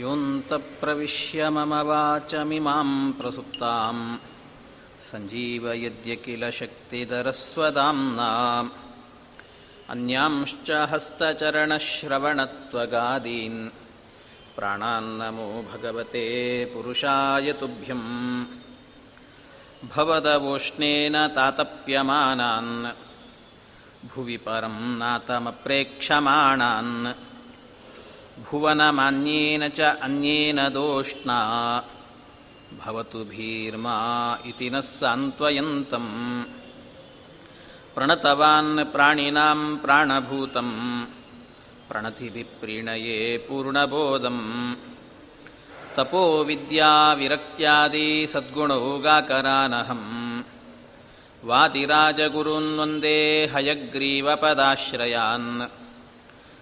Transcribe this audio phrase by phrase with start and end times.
[0.00, 4.18] योऽन्तप्रविश्य मम वाचमिमां प्रसुप्ताम्
[5.00, 8.70] सञ्जीवयद्य किल शक्तिधरस्वदाम्ना
[9.90, 13.68] अन्यांश्च हस्तचरणश्रवणत्वगादीन्।
[14.56, 18.44] प्राणान्नमो भगवते पुरुषाय तुभ्यम्
[19.94, 22.86] भवदवोष्णेन तातप्यमानान्।
[24.08, 27.06] भुवि परं नातमप्रेक्षमाणान्
[28.44, 31.38] ಭುವನಮಾನ್ಯೇನ ಚ ಅನ್ಯೇನ ದೋಷ್ಣಾ
[32.78, 33.96] ಭವತು ಭೀರ್ಮಾ
[34.48, 36.06] ಇತಿ ನಃ ಸಾಂತ್ವಯಂತಂ
[37.94, 40.68] ಪ್ರಣತವಾನ್ ಪ್ರಾಣಿನಾಂ ಪ್ರಾಣಭೂತಂ
[41.88, 44.38] ಪ್ರಣತಿಭಿಪ್ರೀಣಯೇ ಪೂರ್ಣಬೋಧಂ
[45.96, 50.04] ತಪೋ ವಿದ್ಯಾ ವಿರಕ್ತ್ಯಾದಿ ಸದ್ಗುಣೌಗಾಕರಾನಹಂ
[51.42, 53.18] ವಾತಿರಾಜಗುರುನ್ವಂದೇ
[53.54, 55.50] ಹಯಗ್ರೀವಪದಾಶ್ರಯಾನ್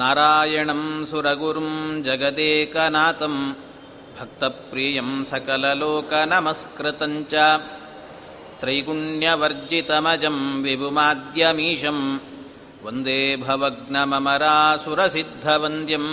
[0.00, 1.70] नारायणं सुरगुरुं
[2.06, 3.34] जगदेकनाथं
[4.18, 7.34] भक्तप्रियं सकललोकनमस्कृतं च
[8.60, 11.98] त्रैगुण्यवर्जितमजं विभुमाद्यमीशं
[12.84, 16.06] वन्दे भवग्नममरासुरसिद्धवन्द्यं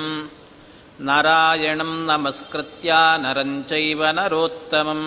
[1.09, 2.89] नारायणं नमस्कृत्य
[3.25, 5.01] नरं चैव नरोत्तमं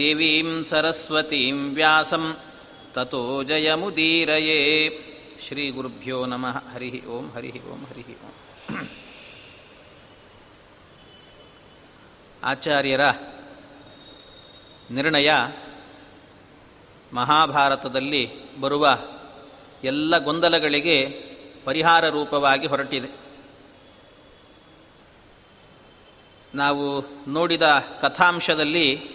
[0.00, 2.24] देवीं सरस्वतीं व्यासं
[2.96, 4.58] ततो जयमुदीरये
[5.40, 6.68] ಶ್ರೀಗುರುಭ್ಯೋ ನಮಃ.
[6.68, 8.88] ಹರಿ ಓಂ ಹರಿ ಓಂ ಹರಿ ಓಂ.
[12.44, 13.10] ಆಚಾರ್ಯರ
[14.90, 15.30] ನಿರ್ಣಯ
[17.12, 18.98] ಮಹಾಭಾರತದಲ್ಲಿ ಬರುವ
[19.84, 21.24] ಎಲ್ಲ ಗೊಂದಲಗಳಿಗೆ
[21.64, 23.08] ಪರಿಹಾರ ರೂಪವಾಗಿ ಹೊರಟಿದೆ.
[26.54, 27.62] ನಾವು ನೋಡಿದ
[28.00, 29.10] ಕಥಾಂಶದಲ್ಲಿ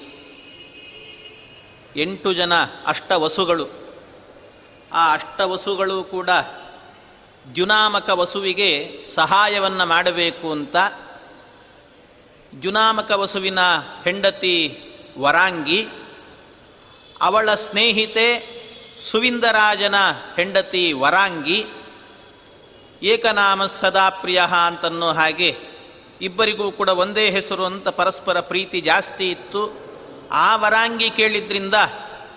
[1.96, 3.85] ಎಂಟು ಜನ ಅಷ್ಟವಸುಗಳು
[4.94, 6.30] ಆ ಅಷ್ಟವಸುಗಳು ಕೂಡ
[7.56, 10.76] ದ್ಯುನಾಮಕ ವಸುವಿಗೆ ಸಹಾಯವನ್ನು ಮಾಡಬೇಕು ಅಂತ
[12.62, 13.60] ದ್ಯುನಾಮಕ ವಸುವಿನ
[14.04, 14.80] ಹೆಂಡತಿ
[15.20, 15.88] ವರಾಂಗಿ,
[17.22, 18.56] ಅವಳ ಸ್ನೇಹಿತೆ
[19.12, 19.96] ಸುವಿಂದರಾಜನ
[20.36, 21.66] ಹೆಂಡತಿ ವರಾಂಗಿ,
[23.04, 25.58] ಏಕನಾಮ ಸದಾ ಪ್ರಿಯ ಅಂತನ್ನೋ ಹಾಗೆ
[26.22, 29.86] ಇಬ್ಬರಿಗೂ ಕೂಡ ಒಂದೇ ಹೆಸರು ಅಂತ ಪರಸ್ಪರ ಪ್ರೀತಿ ಜಾಸ್ತಿ ಇತ್ತು.
[30.32, 31.74] ಆ ವರಾಂಗಿ ಕೇಳಿದ್ರಿಂದ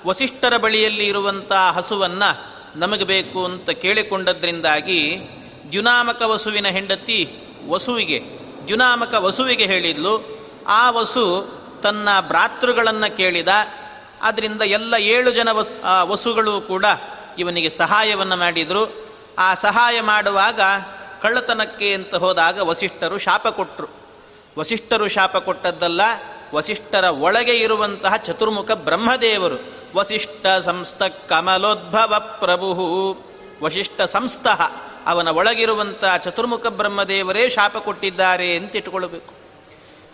[0.06, 2.31] ವಸಿಷ್ಠರ ಬಳಿಯಲ್ಲಿ ಇರುವಂಥ ಹಸುವನ್ನು
[2.78, 5.20] ನಮಗೆ ಬೇಕು ಅಂತ ಕೇಳಿಕೊಂಡದ್ರಿಂದಾಗಿ
[5.70, 7.34] ದ್ಯುನಾಮಕ ವಸುವಿನ ಹೆಂಡತಿ
[7.69, 8.22] ವಸುವಿಗೆ,
[8.66, 10.38] ದ್ಯುನಾಮಕ ವಸುವಿಗೆ ಹೇಳಿದ್ಲು.
[10.66, 11.25] ಆ ವಸು
[11.82, 13.48] ತನ್ನ ಭ್ರಾತೃಗಳನ್ನು ಕೇಳಿದ.
[14.22, 15.70] ಆದ್ದರಿಂದ ಎಲ್ಲ ಏಳು ಜನ ವಸ್
[16.03, 16.84] ವಸುಗಳು ಕೂಡ
[17.38, 19.10] ಇವನಿಗೆ ಸಹಾಯವನ್ನು ಮಾಡಿದರು.
[19.38, 20.60] ಆ ಸಹಾಯ ಮಾಡುವಾಗ
[21.22, 23.88] ಕಳ್ಳತನಕ್ಕೆ ಅಂತ ಹೋದಾಗ ವಸಿಷ್ಠರು ಶಾಪ ಕೊಟ್ಟರು
[24.59, 26.00] ವಸಿಷ್ಠರು ಶಾಪ ಕೊಟ್ಟದ್ದಲ್ಲ,
[26.54, 29.78] ವಸಿಷ್ಠರ ಒಳಗೆ ಇರುವಂತಹ ಚತುರ್ಮುಖ ಬ್ರಹ್ಮದೇವರು.
[29.94, 32.69] ವಸಿಷ್ಠ ಸಂಸ್ಥ ಕಮಲೋದ್ಭವ ಪ್ರಭು.
[33.62, 34.47] ವಶಿಷ್ಠ ಸಂಸ್ಥ
[35.06, 39.32] ಅವನ ಒಳಗಿರುವಂಥ ಚತುರ್ಮುಖ ಬ್ರಹ್ಮದೇವರೇ ಶಾಪ ಕೊಟ್ಟಿದ್ದಾರೆ ಅಂತ ಇಟ್ಕೊಳ್ಬೇಕು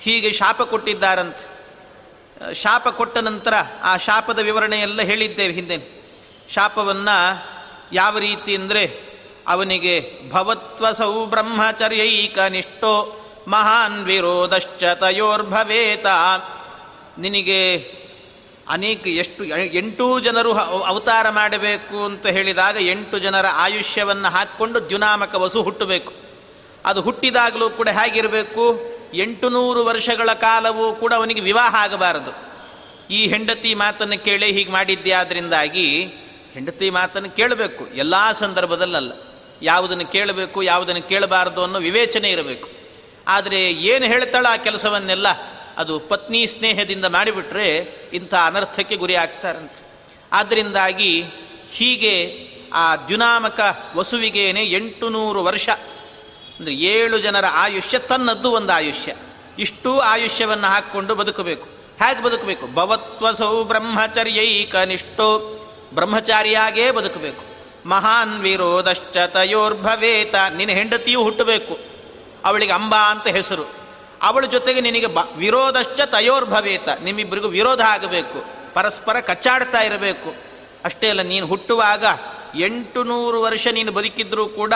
[0.00, 1.46] ಹೀಗೆ ಶಾಪ ಕೊಟ್ಟಿದ್ದಾರಂತೆ,
[2.54, 5.78] ಶಾಪ ಕೊಟ್ಟ ನಂತರ ಆ ಶಾಪದ ವಿವರಣೆಯೆಲ್ಲ ಹೇಳಿದ್ದೇವೆ ಹಿಂದೆ.
[6.48, 7.16] ಶಾಪವನ್ನು
[7.92, 8.84] ಯಾವ ರೀತಿ ಅಂದರೆ
[9.48, 9.94] ಅವನಿಗೆ
[10.30, 12.94] ಭವತ್ವಸೌ ಬ್ರಹ್ಮಚರ್ಯೈಕ ನಿಷ್ಠೋ
[13.48, 16.06] ಮಹಾನ್ ವಿರೋಧಶ್ಚ ತಯೋರ್ಭವೇತ.
[17.18, 17.60] ನಿನಗೆ
[18.69, 20.52] ಅನೇಕ ಎಷ್ಟು ಎಂಟು ಜನರು
[20.82, 26.12] ಅವತಾರ ಮಾಡಬೇಕು ಅಂತ ಹೇಳಿದಾಗ ಎಂಟು ಜನರ ಆಯುಷ್ಯವನ್ನು ಹಾಕ್ಕೊಂಡು ದ್ಯುನಾಮಕ ವಸು ಹುಟ್ಟಬೇಕು.
[26.84, 28.81] ಅದು ಹುಟ್ಟಿದಾಗಲೂ ಕೂಡ ಹೇಗಿರಬೇಕು?
[29.14, 32.55] ಎಂಟು ನೂರು ವರ್ಷಗಳ ಕಾಲವೂ ಕೂಡ ಅವನಿಗೆ ವಿವಾಹ ಆಗಬಾರದು.
[33.11, 36.05] ಈ ಹೆಂಡತಿ ಮಾತನ್ನು ಕೇಳಿ ಹೀಗೆ ಮಾಡಿದ್ಯಾದ್ರಿಂದಾಗಿ
[36.52, 37.87] ಹೆಂಡತಿ ಮಾತನ್ನು ಕೇಳಬೇಕು.
[37.87, 39.12] ಎಲ್ಲ ಸಂದರ್ಭದಲ್ಲಲ್ಲ.
[39.62, 42.69] ಯಾವುದನ್ನು ಕೇಳಬೇಕು, ಯಾವುದನ್ನು ಕೇಳಬಾರದು ಅನ್ನೋ ವಿವೇಚನೆ ಇರಬೇಕು.
[43.28, 45.26] ಆದರೆ ಏನು ಹೇಳ್ತಾಳೆ ಆ ಕೆಲಸವನ್ನೆಲ್ಲ?
[45.79, 47.69] ಅದು ಪತ್ನಿ ಸ್ನೇಹದಿಂದ ಮಾಡಿಬಿಟ್ರೆ
[48.12, 49.82] ಇಂಥ ಅನರ್ಥಕ್ಕೆ ಗುರಿ ಆಗ್ತಾರಂತೆ.
[50.32, 51.25] ಆದ್ದರಿಂದಾಗಿ
[51.71, 52.15] ಹೀಗೆ
[52.75, 53.61] ಆ ದ್ಯುನಾಮಕ
[53.97, 55.69] ವಸುವಿಗೇನೆ ಎಂಟು ನೂರು ವರ್ಷ,
[56.59, 59.15] ಅಂದರೆ ಏಳು ಜನರ ಆಯುಷ್ಯ ತನ್ನದ್ದು ಒಂದು ಆಯುಷ್ಯ.
[59.59, 61.67] ಇಷ್ಟೂ ಆಯುಷ್ಯವನ್ನು ಹಾಕ್ಕೊಂಡು ಬದುಕಬೇಕು.
[61.99, 62.67] ಹೇಗೆ ಬದುಕಬೇಕು?
[62.75, 65.29] ಭವತ್ವಸೌ ಬ್ರಹ್ಮಚರ್ಯೈಕ ನಿಷ್ಠೋ
[65.94, 67.43] ಬ್ರಹ್ಮಚಾರಿಯಾಗೇ ಬದುಕಬೇಕು.
[67.88, 71.75] ಮಹಾನ್ ವಿರೋಧಶ್ಚ ತಯೋರ್ಭವೇತ, ನಿನ್ನ ಹೆಂಡತಿಯೂ ಹುಟ್ಟಬೇಕು.
[72.44, 73.83] ಅವಳಿಗೆ ಅಂಬಾ ಅಂತ ಹೆಸರು.
[74.22, 76.88] ಅವಳ ಜೊತೆಗೆ ನಿನಗೆ ಬ, ವಿರೋಧಶ್ಚ ತಯೋರ್ಭವೇತ.
[76.88, 78.44] ನಿಮ್ಮಿಬ್ಬರಿಗೂ ವಿರೋಧ ಆಗಬೇಕು.
[78.75, 80.34] ಪರಸ್ಪರ ಕಚ್ಚಾಡ್ತಾ ಇರಬೇಕು.
[80.84, 82.05] ಅಷ್ಟೇ ಅಲ್ಲ, ನೀನು ಹುಟ್ಟುವಾಗ
[82.56, 84.72] ಎಂಟು ನೂರು ವರ್ಷ ನೀನು ಬದುಕಿದ್ರೂ ಕೂಡ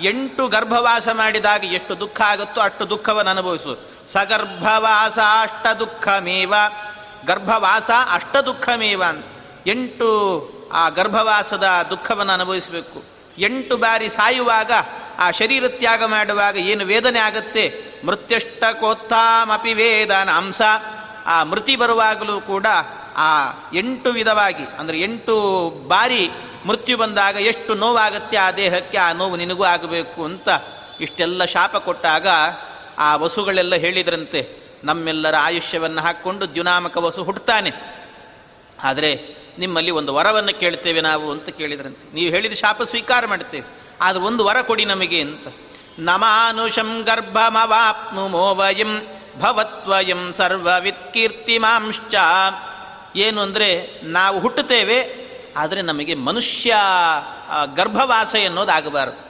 [0.00, 3.78] ಎಂಟು ಗರ್ಭವಾಸ ಮಾಡಿದಾಗ ಎಷ್ಟು ದುಃಖ ಆಗುತ್ತೋ ಅಷ್ಟು ದುಃಖವನ್ನು ಅನುಭವಿಸು.
[4.12, 6.54] ಸಗರ್ಭವಾಸ ಅಷ್ಟ ದುಃಖಮೇವ
[7.26, 9.26] ಗರ್ಭವಾಸ ಅಷ್ಟ ದುಃಖಮೇವ ಅಂತ.
[9.66, 10.08] ಎಂಟು
[10.72, 13.02] ಆ ಗರ್ಭವಾಸದ ದುಃಖವನ್ನು ಅನುಭವಿಸಬೇಕು.
[13.38, 14.72] ಎಂಟು ಬಾರಿ ಸಾಯುವಾಗ,
[15.18, 17.91] ಆ ಶರೀರ ತ್ಯಾಗ ಮಾಡುವಾಗ ಏನು ವೇದನೆ ಆಗುತ್ತೆ?
[18.04, 20.62] ಮೃತ್ಯಷ್ಟಕೋತ್ತಾಮಪಿ ವೇದನ ಅಂಸ
[21.26, 22.66] ಆ ಮೃತಿ ಬರುವಾಗಲೂ ಕೂಡ
[23.16, 23.30] ಆ
[23.72, 25.34] ಎಂಟು ವಿಧವಾಗಿ, ಅಂದರೆ ಎಂಟು
[25.88, 26.30] ಬಾರಿ
[26.66, 30.48] ಮೃತ್ಯು ಬಂದಾಗ ಎಷ್ಟು ನೋವಾಗುತ್ತೆ ಆ ದೇಹಕ್ಕೆ, ಆ ನೋವು ನಿನಗೂ ಆಗಬೇಕು ಅಂತ
[31.00, 32.26] ಇಷ್ಟೆಲ್ಲ ಶಾಪ ಕೊಟ್ಟಾಗ
[32.98, 34.40] ಆ ವಸುಗಳೆಲ್ಲ ಹೇಳಿದ್ರಂತೆ,
[34.84, 37.72] ನಮ್ಮೆಲ್ಲರ ಆಯುಷ್ಯವನ್ನು ಹಾಕ್ಕೊಂಡು ದ್ಯುನಾಮಕ ವಸು ಹುಟ್ಟುತ್ತಾನೆ
[38.84, 39.10] ಆದರೆ
[39.58, 42.14] ನಿಮ್ಮಲ್ಲಿ ಒಂದು ವರವನ್ನು ಕೇಳ್ತೇವೆ ನಾವು ಅಂತ ಕೇಳಿದ್ರಂತೆ.
[42.14, 43.66] ನೀವು ಹೇಳಿದ ಶಾಪ ಸ್ವೀಕಾರ ಮಾಡ್ತೇವೆ.
[44.00, 45.48] ಆದರೆ ಒಂದು ವರ ಕೊಡಿ ನಮಗೆ ಅಂತ.
[45.98, 48.92] ನಮಾನುಷಂ ಗರ್ಭಮವಾಪ್ನುಮೋ ವಯಂ
[49.38, 52.14] ಭವತ್ವಯಂ ಸರ್ವವಿತ್ಕೀರ್ತಿಮಾಂಶ್ಚ
[53.16, 54.98] ಏನು ಅಂದರೆ ನಾವು ಹುಟ್ಟುತ್ತೇವೆ,
[55.56, 56.74] ಆದರೆ ನಮಗೆ ಮನುಷ್ಯ
[57.74, 59.20] ಗರ್ಭವಾಸ ಎನ್ನುವುದಾಗಬಾರದು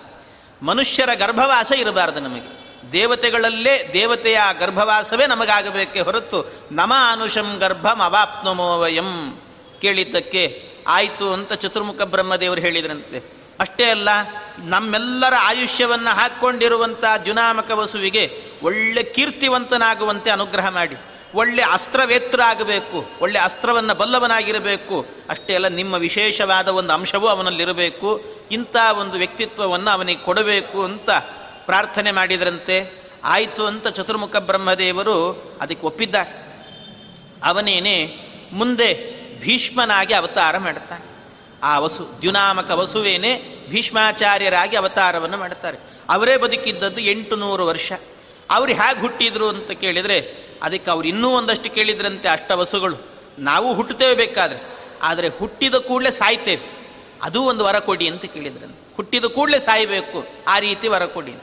[0.64, 2.50] ಮನುಷ್ಯರ ಗರ್ಭವಾಸ ಇರಬಾರದು ನಮಗೆ.
[2.92, 6.38] ದೇವತೆಗಳಲ್ಲೇ ದೇವತೆಯ ಗರ್ಭವಾಸವೇ ನಮಗಾಗಬೇಕೆ ಹೊರತು
[6.72, 9.40] ನಮ ಅನುಷಂ ಗರ್ಭಂ ಅವಾಪ್ನುಮೋವಯಂ
[9.80, 10.42] ಕೇಳಿದ್ದಕ್ಕೆ
[10.86, 13.41] ಆಯಿತು ಅಂತ ಚತುರ್ಮುಖ ಬ್ರಹ್ಮದೇವರು ಹೇಳಿದ್ರಂತೆ.
[13.60, 14.08] ಅಷ್ಟೇ ಅಲ್ಲ,
[14.58, 20.96] ನಮ್ಮೆಲ್ಲರ ಆಯುಷ್ಯವನ್ನು ಹಾಕ್ಕೊಂಡಿರುವಂಥ ಜುನಾಮಕ ವಸುವಿಗೆ ಒಳ್ಳೆ ಕೀರ್ತಿವಂತನಾಗುವಂತೆ ಅನುಗ್ರಹ ಮಾಡಿ,
[21.34, 25.06] ಒಳ್ಳೆ ಅಸ್ತ್ರವೇತ್ರ ಆಗಬೇಕು ಒಳ್ಳೆ ಅಸ್ತ್ರವನ್ನು ಬಲ್ಲವನಾಗಿರಬೇಕು.
[25.28, 31.10] ಅಷ್ಟೇ ಅಲ್ಲ, ನಿಮ್ಮ ವಿಶೇಷವಾದ ಒಂದು ಅಂಶವೂ ಅವನಲ್ಲಿರಬೇಕು, ಇಂಥ ಒಂದು ವ್ಯಕ್ತಿತ್ವವನ್ನು ಅವನಿಗೆ ಕೊಡಬೇಕು ಅಂತ
[31.66, 33.02] ಪ್ರಾರ್ಥನೆ ಮಾಡಿದ್ರಂತೆ.
[33.24, 36.42] ಆಯಿತು ಅಂತ ಚತುರ್ಮುಖ ಬ್ರಹ್ಮದೇವರು ಅದಕ್ಕೆ ಒಪ್ಪಿದ್ದಾರೆ.
[37.44, 38.16] ಅವನೇನೆ
[38.52, 38.88] ಮುಂದೆ
[39.40, 41.11] ಭೀಷ್ಮನಾಗಿ ಅವತಾರ ಮಾಡುತ್ತಾನೆ.
[41.62, 45.78] ಆ ವಸು, ದ್ಯುನಾಮಕ ವಸುವೇನೆ ಭೀಷ್ಮಾಚಾರ್ಯರಾಗಿ ಅವತಾರವನ್ನು ಮಾಡುತ್ತಾರೆ.
[46.08, 47.92] ಅವರೇ ಬದುಕಿದ್ದದ್ದು ಎಂಟು ನೂರು ವರ್ಷ.
[48.50, 52.96] ಅವರು ಹೇಗೆ ಹುಟ್ಟಿದ್ರು ಅಂತ ಕೇಳಿದರೆ, ಅದಕ್ಕೆ ಅವ್ರು ಇನ್ನೂ ಒಂದಷ್ಟು ಕೇಳಿದ್ರಂತೆ ಅಷ್ಟ ವಸುಗಳು.
[53.38, 54.82] ನಾವು ಹುಟ್ಟುತ್ತೇವೆ ಬೇಕಾದರೆ.
[55.02, 56.82] ಆದರೆ ಹುಟ್ಟಿದ ಕೂಡಲೇ ಸಾಯ್ತೇವೆ.
[57.22, 58.96] ಅದು ಒಂದು ವರ ಕೊಡಿ ಅಂತ ಕೇಳಿದ್ರಂತೆ.
[58.96, 61.34] ಹುಟ್ಟಿದ ಕೂಡಲೇ ಸಾಯಬೇಕು ಆ ರೀತಿ ವರ ಕೊಡಿ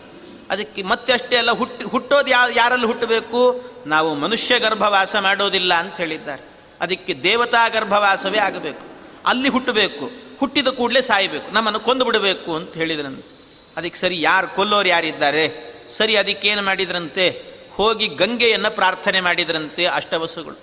[0.49, 3.63] ಅದಕ್ಕೆ ಮತ್ತೆ ಅಷ್ಟೇ ಅಲ್ಲ, ಹುಟ್ಟಿ, ಹುಟ್ಟೋದು ಯಾ, ಯಾರಲ್ಲಿ ಹುಟ್ಟಬೇಕು?
[3.87, 6.43] ನಾವು ಮನುಷ್ಯ ಗರ್ಭವಾಸ ಮಾಡೋದಿಲ್ಲ ಅಂತ ಹೇಳಿದ್ದಾರೆ.
[6.81, 8.88] ಅದಕ್ಕೆ ದೇವತಾ ಗರ್ಭವಾಸವೇ ಆಗಬೇಕು.
[9.25, 10.09] ಅಲ್ಲಿ ಹುಟ್ಟಬೇಕು.
[10.39, 11.53] ಹುಟ್ಟಿದ ಕೂಡಲೇ ಸಾಯಬೇಕು.
[11.53, 13.39] ನಮ್ಮನ್ನು ಕೊಂದು ಬಿಡಬೇಕು ಅಂತ ಹೇಳಿದ್ರಂತೆ
[13.77, 15.69] ಅದಕ್ಕೆ ಸರಿ ಯಾರು ಕೊಲ್ಲೋರು ಯಾರಿದ್ದಾರೆ?
[15.89, 17.43] ಸರಿ, ಅದಕ್ಕೇನು ಮಾಡಿದ್ರಂತೆ?
[17.73, 20.55] ಹೋಗಿ ಗಂಗೆಯನ್ನು ಪ್ರಾರ್ಥನೆ ಮಾಡಿದ್ರಂತೆ ಅಷ್ಟವಸುಗಳು.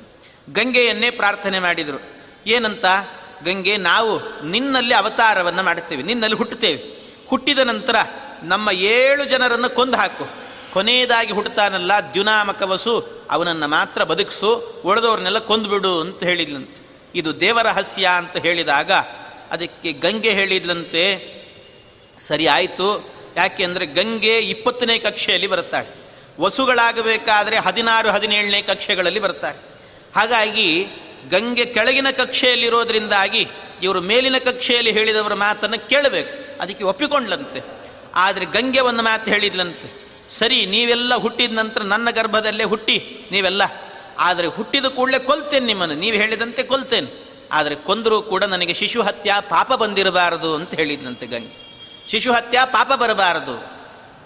[0.52, 2.02] ಗಂಗೆಯನ್ನೇ ಪ್ರಾರ್ಥನೆ ಮಾಡಿದರು.
[2.46, 2.84] ಏನಂತ?
[3.44, 6.02] ಗಂಗೆ, ನಾವು ನಿನ್ನಲ್ಲಿ ಅವತಾರವನ್ನು ಮಾಡುತ್ತೇವೆ.
[6.02, 6.96] ನಿನ್ನಲ್ಲಿ ಹುಟ್ಟುತ್ತೇವೆ.
[7.28, 7.96] ಹುಟ್ಟಿದ ನಂತರ
[8.42, 10.28] ನಮ್ಮ ಏಳು ಜನರನ್ನು ಕೊಂದು ಹಾಕು.
[10.72, 14.54] ಕೊನೆಯದಾಗಿ ಹುಟ್ಟುತ್ತಾನಲ್ಲ ದ್ಯುನಾಮಕ ವಸು, ಅವನನ್ನು ಮಾತ್ರ ಬದುಕಿಸು,
[14.84, 16.85] ಉಳಿದವ್ರನ್ನೆಲ್ಲ ಕೊಂದುಬಿಡು ಅಂತ ಹೇಳಿದ್ಲಂತೆ.
[17.16, 18.92] ಇದು ದೇವರಹಸ್ಯ ಅಂತ ಹೇಳಿದಾಗ
[19.50, 21.04] ಅದಕ್ಕೆ ಗಂಗೆ ಹೇಳಿದ್ಲಂತೆ,
[22.20, 22.88] ಸರಿ ಆಯಿತು.
[23.36, 25.88] ಯಾಕೆಂದರೆ ಗಂಗೆ ಇಪ್ಪತ್ತನೇ ಕಕ್ಷೆಯಲ್ಲಿ ಬರುತ್ತಾಳೆ.
[26.40, 29.58] ವಸುಗಳಾಗಬೇಕಾದರೆ ಹದಿನಾರು, ಹದಿನೇಳನೇ ಕಕ್ಷೆಗಳಲ್ಲಿ ಬರ್ತಾರೆ
[30.16, 30.68] ಹಾಗಾಗಿ
[31.30, 33.42] ಗಂಗೆ ಕೆಳಗಿನ ಕಕ್ಷೆಯಲ್ಲಿರೋದ್ರಿಂದಾಗಿ
[33.82, 36.32] ಇವರು ಮೇಲಿನ ಕಕ್ಷೆಯಲ್ಲಿ ಹೇಳಿದವರ ಮಾತನ್ನು ಕೇಳಬೇಕು.
[36.62, 37.60] ಅದಕ್ಕೆ ಒಪ್ಪಿಕೊಂಡ್ಲಂತೆ.
[38.14, 39.88] ಆದರೆ ಗಂಗೆ ಒಂದು ಮಾತು ಹೇಳಿದ್ಲಂತೆ,
[40.28, 42.96] ಸರಿ, ನೀವೆಲ್ಲ ಹುಟ್ಟಿದ ನಂತರ ನನ್ನ ಗರ್ಭದಲ್ಲೇ ಹುಟ್ಟಿ,
[43.32, 43.62] ನೀವೆಲ್ಲ
[44.18, 45.94] ಆದರೆ ಹುಟ್ಟಿದ ಕೂಡಲೇ ಕೊಲ್ತೇನೆ ನಿಮ್ಮನ್ನು.
[45.94, 47.26] ನೀವು ಹೇಳಿದಂತೆ ಕೊಲ್ತೇನೆ.
[47.52, 51.66] ಆದರೆ ಕೊಂದರೂ ಕೂಡ ನನಗೆ ಶಿಶು ಹತ್ಯಾ ಪಾಪ ಬಂದಿರಬಾರದು ಅಂತ ಹೇಳಿದ್ನಂತೆ ಗಂಗೆ.
[52.10, 53.76] ಶಿಶು ಹತ್ಯ ಪಾಪ ಬರಬಾರದು.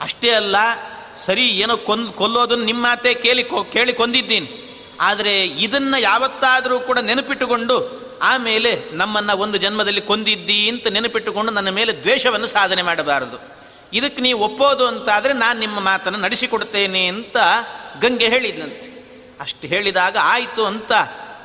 [0.01, 0.57] ಅಷ್ಟೇ ಅಲ್ಲ,
[1.17, 4.67] ಸರಿ ಏನೋ ಕೊಂದ್ ಕೊಲ್ಲೋದನ್ನು ನಿಮ್ಮ ಮಾತೆ ಕೇಳಿ ಕೇಳಿ ಕೊಂದಿದ್ದೀನಿ.
[5.01, 12.47] ಆದರೆ ಇದನ್ನು ಯಾವತ್ತಾದರೂ ಕೂಡ ನೆನಪಿಟ್ಟುಕೊಂಡು ಆಮೇಲೆ ನಮ್ಮನ್ನು ಒಂದು ಜನ್ಮದಲ್ಲಿ ಕೊಂದಿದ್ದಿ ಅಂತ ನೆನಪಿಟ್ಟುಕೊಂಡು ನನ್ನ ಮೇಲೆ ದ್ವೇಷವನ್ನು
[12.47, 13.61] ಸಾಧನೆ ಮಾಡಬಾರದು.
[13.93, 17.37] ಇದಕ್ಕೆ ನೀವು ಒಪ್ಪೋದು ಅಂತಾದರೆ ನಾನು ನಿಮ್ಮ ಮಾತನ್ನು ನಡೆಸಿಕೊಡ್ತೇನೆ ಅಂತ
[18.01, 19.00] ಗಂಗೆ ಹೇಳಿದ್ನಂತೆ.
[19.41, 20.93] ಅಷ್ಟು ಹೇಳಿದಾಗ ಆಯಿತು ಅಂತ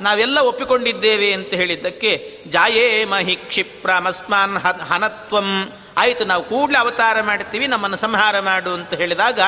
[0.00, 5.72] ನಾವೆಲ್ಲ ಒಪ್ಪಿಕೊಂಡಿದ್ದೇವೆ ಅಂತ ಹೇಳಿದ್ದಕ್ಕೆ, ಜಾಯೇ ಮಹಿ ಕ್ಷಿಪ್ರಮಸ್ಮಾನ್ ಹನತ್ವಂ.
[5.96, 9.40] ಆಯಿತು, ನಾವು ಕೂಡಲೇ ಅವತಾರ ಮಾಡ್ತೀವಿ, ನಮ್ಮನ್ನು ಸಂಹಾರ ಮಾಡು ಅಂತ ಹೇಳಿದಾಗ,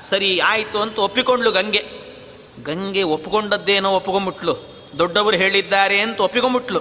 [0.00, 1.86] ಸರಿ, ಆಯಿತು ಅಂತ ಒಪ್ಪಿಕೊಂಡ್ಲು ಗಂಗೆ.
[2.62, 6.80] ಗಂಗೆ ಒಪ್ಪಿಕೊಂಡದ್ದೇನೋ ಒಪ್ಪಿಕೊಂಬಿಟ್ಲು ದೊಡ್ಡವರು ಹೇಳಿದ್ದಾರೆ ಅಂತ ಒಪ್ಪಿಕೊಂಬಿಟ್ಲು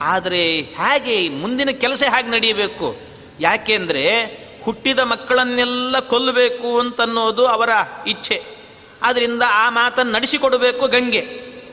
[0.00, 2.96] ಆದರೆ ಹೇಗೆ ಮುಂದಿನ ಕೆಲಸ ಹೇಗೆ ನಡೆಯಬೇಕು?
[3.40, 4.24] ಯಾಕೆಂದರೆ
[4.64, 7.70] ಹುಟ್ಟಿದ ಮಕ್ಕಳನ್ನೆಲ್ಲ ಕೊಲ್ಲಬೇಕು ಅಂತನ್ನೋದು ಅವರ
[8.06, 8.55] ಇಚ್ಛೆ.
[9.02, 11.20] ಆದ್ದರಿಂದ ಆ ಮಾತನ್ನು ನಡೆಸಿಕೊಡಬೇಕು ಗಂಗೆ.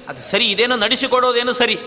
[0.08, 1.80] ಅದು ಸರಿ, ಇದೇನೋ ನಡೆಸಿಕೊಡೋದೇನೋ ಸರಿ.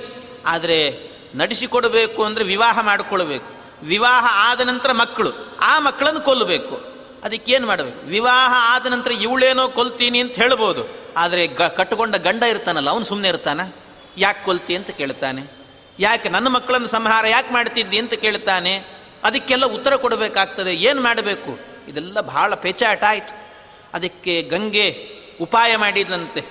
[0.47, 3.57] ಆದರೆ ನಡೆಸಿಕೊಡಬೇಕು ಅಂದರೆ ವಿವಾಹ ಮಾಡಿಕೊಳ್ಬೇಕು.
[3.83, 6.97] ವಿವಾಹ ಆದ ನಂತರ ಮಕ್ಕಳು, ಆ ಮಕ್ಕಳನ್ನು ಕೊಲ್ಲಬೇಕು.
[7.25, 8.07] ಅದಕ್ಕೇನು ಮಾಡಬೇಕು?
[8.07, 10.89] ವಿವಾಹ ಆದ ನಂತರ ಇವಳೇನೋ ಕೊಲ್ತೀನಿ ಅಂತ ಹೇಳ್ಬೋದು.
[11.17, 13.75] ಆದರೆ ಗ, ಕಟ್ಟಿಕೊಂಡ ಗಂಡ ಇರ್ತಾನಲ್ಲ, ಅವನು ಸುಮ್ಮನೆ ಇರ್ತಾನೆ?
[14.19, 15.53] ಯಾಕೆ ಕೊಲ್ತಿ ಅಂತ ಕೇಳ್ತಾನೆ.
[15.99, 18.85] ಯಾಕೆ ನನ್ನ ಮಕ್ಕಳನ್ನು ಸಂಹಾರ ಯಾಕೆ ಮಾಡ್ತಿದ್ದಿ ಅಂತ ಕೇಳ್ತಾನೆ.
[19.25, 20.75] ಅದಕ್ಕೆಲ್ಲ ಉತ್ತರ ಕೊಡಬೇಕಾಗ್ತದೆ.
[20.75, 21.59] ಏನು ಮಾಡಬೇಕು?
[21.89, 23.47] ಇದೆಲ್ಲ ಬಹಳ ಪೇಚಾಟ ಆಯಿತು.
[23.95, 26.45] ಅದಕ್ಕೆ ಗಂಗೆ ಉಪಾಯ ಮಾಡಿದ್ಲಂತೆ.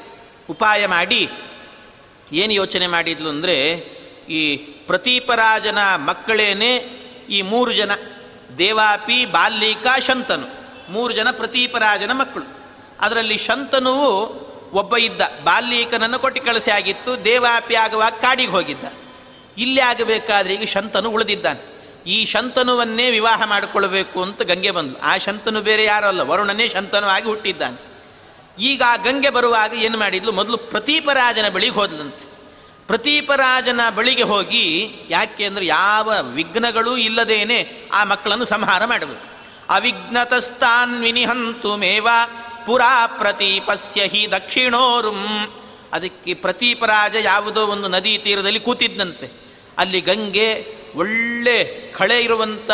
[0.50, 1.30] ಉಪಾಯ ಮಾಡಿ
[2.34, 3.56] ಏನು ಯೋಚನೆ ಮಾಡಿದ್ಲು ಅಂದರೆ
[4.30, 6.76] ಈ ಪ್ರತೀಪರಾಜನ ಮಕ್ಕಳೇನೆ
[7.30, 7.92] ಈ ಮೂರು ಜನ,
[8.58, 10.48] ದೇವಾಪಿ, ಬಾಲ್ಯಿಕಾ, ಶಂತನು.
[10.92, 12.58] ಮೂರು ಜನ ಪ್ರತೀಪರಾಜನ ಮಕ್ಕಳು.
[13.00, 18.86] ಅದರಲ್ಲಿ ಶಂತನುವು ಒಬ್ಬ ಇದ್ದ, ಬಾಲ್ಯೀಕನನ್ನು ಕೊಟ್ಟು ಕಳಿಸಿ ಆಗಿತ್ತು, ದೇವಾಪಿ ಆಗುವಾಗ ಕಾಡಿಗೆ ಹೋಗಿದ್ದ.
[19.58, 21.76] ಇಲ್ಲಿ ಆಗಬೇಕಾದ್ರೆ ಈಗ ಶಂತನು ಉಳಿದಿದ್ದಾನೆ.
[22.08, 25.00] ಈ ಶಂತನುವನ್ನೇ ವಿವಾಹ ಮಾಡಿಕೊಳ್ಬೇಕು ಅಂತ ಗಂಗೆ ಬಂದ್ಲು.
[25.00, 27.95] ಆ ಶಂತನು ಬೇರೆ ಯಾರಲ್ಲ ವರುಣನೇ ಶಂತನು ಆಗಿ ಹುಟ್ಟಿದ್ದಾನೆ.
[28.60, 30.32] ಈಗ ಗಂಗೆ ಬರುವಾಗ ಏನು ಮಾಡಿದ್ಲು?
[30.32, 32.36] ಮೊದಲು ಪ್ರತೀಪರಾಜನ ಬಳಿಗೆ ಹೋದ್ಲಂತೆ.
[32.88, 39.26] ಪ್ರತೀಪರಾಜನ ಬಳಿಗೆ ಹೋಗಿ ಯಾಕೆ ಅಂದರೆ ಯಾವ ವಿಘ್ನಗಳೂ ಇಲ್ಲದೇನೆ ಆ ಮಕ್ಕಳನ್ನು ಸಂಹಾರ ಮಾಡಬೇಕು
[39.70, 42.08] ಅವಿಘ್ನತಸ್ತಾನ್ ವಿನಿಹಂತು ಮೇವ
[42.66, 45.54] ಪುರಾ ಪ್ರತೀಪಸ್ಯ ಹಿ ದಕ್ಷಿಣೋರುಂ.
[45.94, 49.32] ಅದಕ್ಕೆ ಪ್ರತೀಪರಾಜ ಯಾವುದೋ ಒಂದು ನದಿ ತೀರದಲ್ಲಿ ಕೂತಿದ್ದಂತೆ
[49.78, 51.58] ಅಲ್ಲಿ ಗಂಗೆ ಒಳ್ಳೆ
[51.98, 52.72] ಕಳೆ ಇರುವಂಥ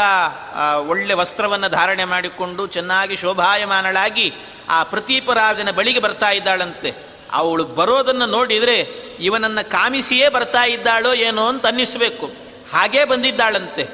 [0.88, 4.34] ಒಳ್ಳೆ ವಸ್ತ್ರವನ್ನು ಧಾರಣೆ ಮಾಡಿಕೊಂಡು ಚೆನ್ನಾಗಿ ಶೋಭಾಯಮಾನಳಾಗಿ
[4.70, 6.92] ಆ ಪ್ರತೀಪರಾಜನ ಬಳಿಗೆ ಬರ್ತಾ ಇದ್ದಾಳಂತೆ.
[7.32, 8.78] ಅವಳು ಬರೋದನ್ನು ನೋಡಿದರೆ
[9.20, 12.26] ಇವನನ್ನು ಕಾಮಿಸಿಯೇ ಬರ್ತಾ ಇದ್ದಾಳೋ ಏನೋ ಅಂತ ಅನ್ನಿಸಬೇಕು.
[12.74, 13.88] ಹಾಗೇ ಬಂದಿದ್ದಾಳಂತೆ.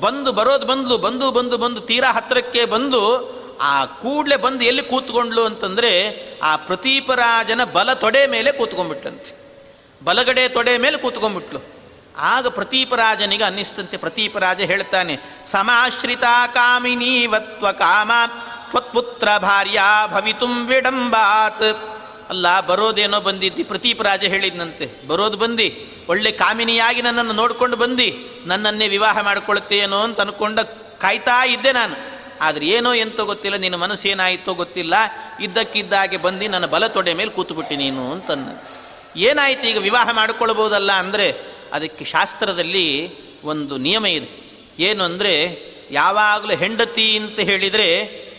[0.00, 3.00] ಬಂದು ಬರೋದು ಬಂದ್ಲು, ಬಂದು ಬಂದು ಬಂದು ತೀರಾ ಹತ್ತಿರಕ್ಕೆ ಬಂದು
[3.60, 5.92] ಆ ಕೂಡಲೇ ಬಂದು ಎಲ್ಲಿ ಕೂತ್ಕೊಂಡ್ಲು ಅಂತಂದರೆ
[6.42, 9.32] ಆ ಪ್ರತೀಪರಾಜನ ಬಲ ತೊಡೆ ಮೇಲೆ ಕೂತ್ಕೊಂಡ್ಬಿಟ್ಲಂತೆ
[10.04, 11.73] ಬಲಗಡೆ ತೊಡೆ ಮೇಲೆ ಕೂತ್ಕೊಂಡ್ಬಿಟ್ಲು.
[12.18, 18.12] ಆಗ ಪ್ರತೀಪರಾಜನಿಗೆ ಅನ್ನಿಸ್ತಂತೆ, ಪ್ರತೀಪರಾಜ ಹೇಳ್ತಾನೆ ಸಮಾಶ್ರಿತ ಕಾಮಿನೀವತ್ವ ಕಾಮ,
[18.70, 21.94] ತ್ವತ್ಪುತ್ರ ಭಾರ್ಯ ಭವಿತುಂ ವಿಡಂಬಾತ್.
[22.28, 23.62] ಅಲ್ಲ, ಬರೋದೇನೋ ಬಂದಿದ್ದಿ?
[23.62, 28.08] ಪ್ರತೀಪರಾಜ ಹೇಳಿದ್ನಂತೆ, ಬರೋದು ಬಂದು, ಒಳ್ಳೆ ಕಾಮಿನಿಯಾಗಿ ನನ್ನನ್ನು ನೋಡಿಕೊಂಡು ಬಂದು,
[28.46, 30.60] ನನ್ನನ್ನೇ ವಿವಾಹ ಮಾಡಿಕೊಳ್ತೇನೋ ಅಂತ ಅನ್ಕೊಂಡ
[31.00, 31.96] ಕಾಯ್ತಾ ಇದ್ದೆ ನಾನು.
[32.40, 34.94] ಆದರೆ ಏನೋ ಎಂತೋ ಗೊತ್ತಿಲ್ಲ, ನಿನ್ನ ಮನಸ್ಸು ಏನಾಯಿತೋ ಗೊತ್ತಿಲ್ಲ,
[35.40, 38.48] ಇದ್ದಕ್ಕಿದ್ದಾಗೆ ಬಂದು ನನ್ನ ಬಲ ತೊಡೆ ಮೇಲೆ ಕೂತುಬಿಟ್ಟಿ ನೀನು ಅಂತನ್ನ
[39.16, 41.26] ಏನಾಯ್ತು ಈಗ ವಿವಾಹ ಮಾಡಿಕೊಳ್ಬೋದಲ್ಲ ಅಂದರೆ
[41.72, 42.86] ಅದಕ್ಕೆ ಶಾಸ್ತ್ರದಲ್ಲಿ
[43.42, 44.28] ಒಂದು ನಿಯಮ ಇದೆ.
[44.78, 45.32] ಏನು ಅಂದರೆ
[45.90, 47.88] ಯಾವಾಗಲೂ ಹೆಂಡತಿ ಅಂತ ಹೇಳಿದರೆ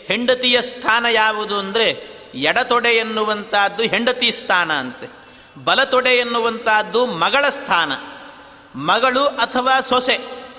[0.07, 1.87] ಹೆಂಡತಿಯ ಸ್ಥಾನ ಯಾವುದು ಅಂದರೆ
[2.33, 5.07] ಎಡತೊಡೆ ಎನ್ನುವಂಥದ್ದು ಹೆಂಡತಿ ಸ್ಥಾನ ಅಂತೆ.
[5.63, 7.91] ಬಲತೊಡೆ ಎನ್ನುವಂಥದ್ದು ಮಗಳ ಸ್ಥಾನ.
[8.75, 10.17] ಮಗಳು ಅಥವಾ ಸೊಸೆ,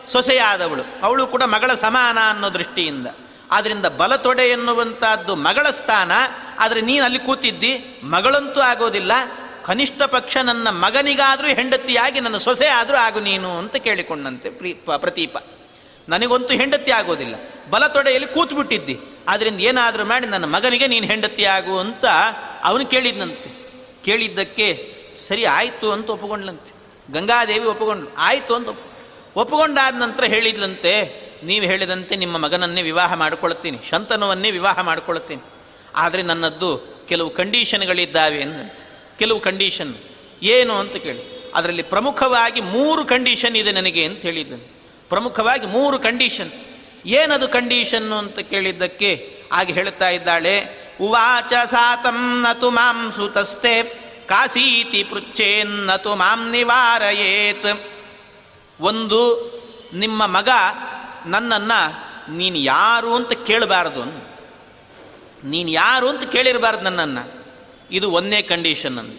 [0.09, 3.07] ಸೊಸೆಯಾದವಳು, ಅವಳು ಕೂಡ ಮಗಳ ಸಮಾನ ಅನ್ನೋ ದೃಷ್ಟಿಯಿಂದ.
[3.51, 6.13] ಆದ್ದರಿಂದ ಬಲತೊಡೆ ಎನ್ನುವಂಥದ್ದು ಮಗಳ ಸ್ಥಾನ,
[6.59, 9.13] ಆದರೆ ನೀನು ಅಲ್ಲಿ ಕೂತಿದ್ದಿ, ಮಗಳಂತೂ ಆಗೋದಿಲ್ಲ
[9.67, 15.37] ಕನಿಷ್ಠ ಪಕ್ಷ ನನ್ನ ಮಗನಿಗಾದರೂ ಹೆಂಡತಿಯಾಗಿ ನನ್ನ ಸೊಸೆ ಆದರೂ ಆಗು ನೀನು ಅಂತ ಕೇಳಿಕೊಂಡಂತೆ ಪ್ರೀಪ ಪ್ರತೀಪ.
[16.09, 17.35] ನನಗಂತೂ ಹೆಂಡತಿ ಆಗೋದಿಲ್ಲ.
[17.71, 18.99] ಬಲ ತೊಡೆಯಲ್ಲಿ ಕೂತ್ಬಿಟ್ಟಿದ್ದಿ.
[19.29, 22.05] ಆದ್ದರಿಂದ ಏನಾದರೂ ಮಾಡಿ ನನ್ನ ಮಗನಿಗೆ ನೀನು ಹೆಂಡತಿ ಆಗು ಅಂತ
[22.63, 23.49] ಅವನು ಕೇಳಿದ್ನಂತೆ.
[24.05, 26.73] ಕೇಳಿದ್ದಕ್ಕೆ ಸರಿ ಆಯಿತು ಅಂತ ಒಪ್ಪಿಕೊಂಡ್ಲಂತೆ.
[27.13, 28.69] ಗಂಗಾದೇವಿ ಒಪ್ಪಿಕೊಂಡ್ಲು ಆಯಿತು ಅಂತ
[29.37, 30.93] ಒಪ್ಪಿಕೊಂಡಾದ ನಂತರ ಹೇಳಿದ್ಲಂತೆ,
[31.45, 33.79] ನೀವು ಹೇಳಿದಂತೆ ನಿಮ್ಮ ಮಗನನ್ನೇ ವಿವಾಹ ಮಾಡಿಕೊಳ್ತೀನಿ.
[33.91, 35.43] ಶಂತನವನ್ನೇ ವಿವಾಹ ಮಾಡಿಕೊಳ್ತೀನಿ.
[35.95, 36.71] ಆದರೆ ನನ್ನದ್ದು
[37.09, 39.95] ಕೆಲವು ಕಂಡೀಷನ್ಗಳಿದ್ದಾವೆ ಅಂದಂತೆ ಕೆಲವು ಕಂಡೀಷನ್
[40.43, 41.53] ಏನು ಅಂತ ಕೇಳಿ.
[41.55, 44.77] ಅದರಲ್ಲಿ ಪ್ರಮುಖವಾಗಿ ಮೂರು ಕಂಡೀಷನ್ ಇದೆ ನನಗೆ ಅಂತ ಹೇಳಿದ್ದನು
[45.09, 46.51] ಪ್ರಮುಖವಾಗಿ ಮೂರು ಕಂಡೀಷನ್
[47.07, 50.87] ಏನದು ಕಂಡೀಷನ್ನು ಅಂತ ಕೇಳಿದ್ದಕ್ಕೆ ಆಗಿ ಹೇಳ್ತಾ ಇದ್ದಾಳೆ.
[51.01, 53.83] ಉವಾಚ ಸಾತಂ ನತು ಮಾಂ ಸುತಸ್ತೆ,
[54.27, 57.91] ಕಾಸೀತಿ ಪೃಚ್ಛೇನ್ ನತು ಮಾಂ ನಿವಾರಯೇತ್.
[58.81, 59.21] ಒಂದು,
[59.95, 60.49] ನಿಮ್ಮ ಮಗ
[61.27, 61.81] ನನ್ನನ್ನು
[62.37, 64.05] ನೀನು ಯಾರು ಅಂತ ಕೇಳಬಾರ್ದು.
[65.45, 67.46] ನೀನು ಯಾರು ಅಂತ ಕೇಳಿರಬಾರ್ದು ನನ್ನನ್ನು.
[67.91, 69.19] ಇದು ಒಂದೇ ಕಂಡೀಷನ್ ಅಂದ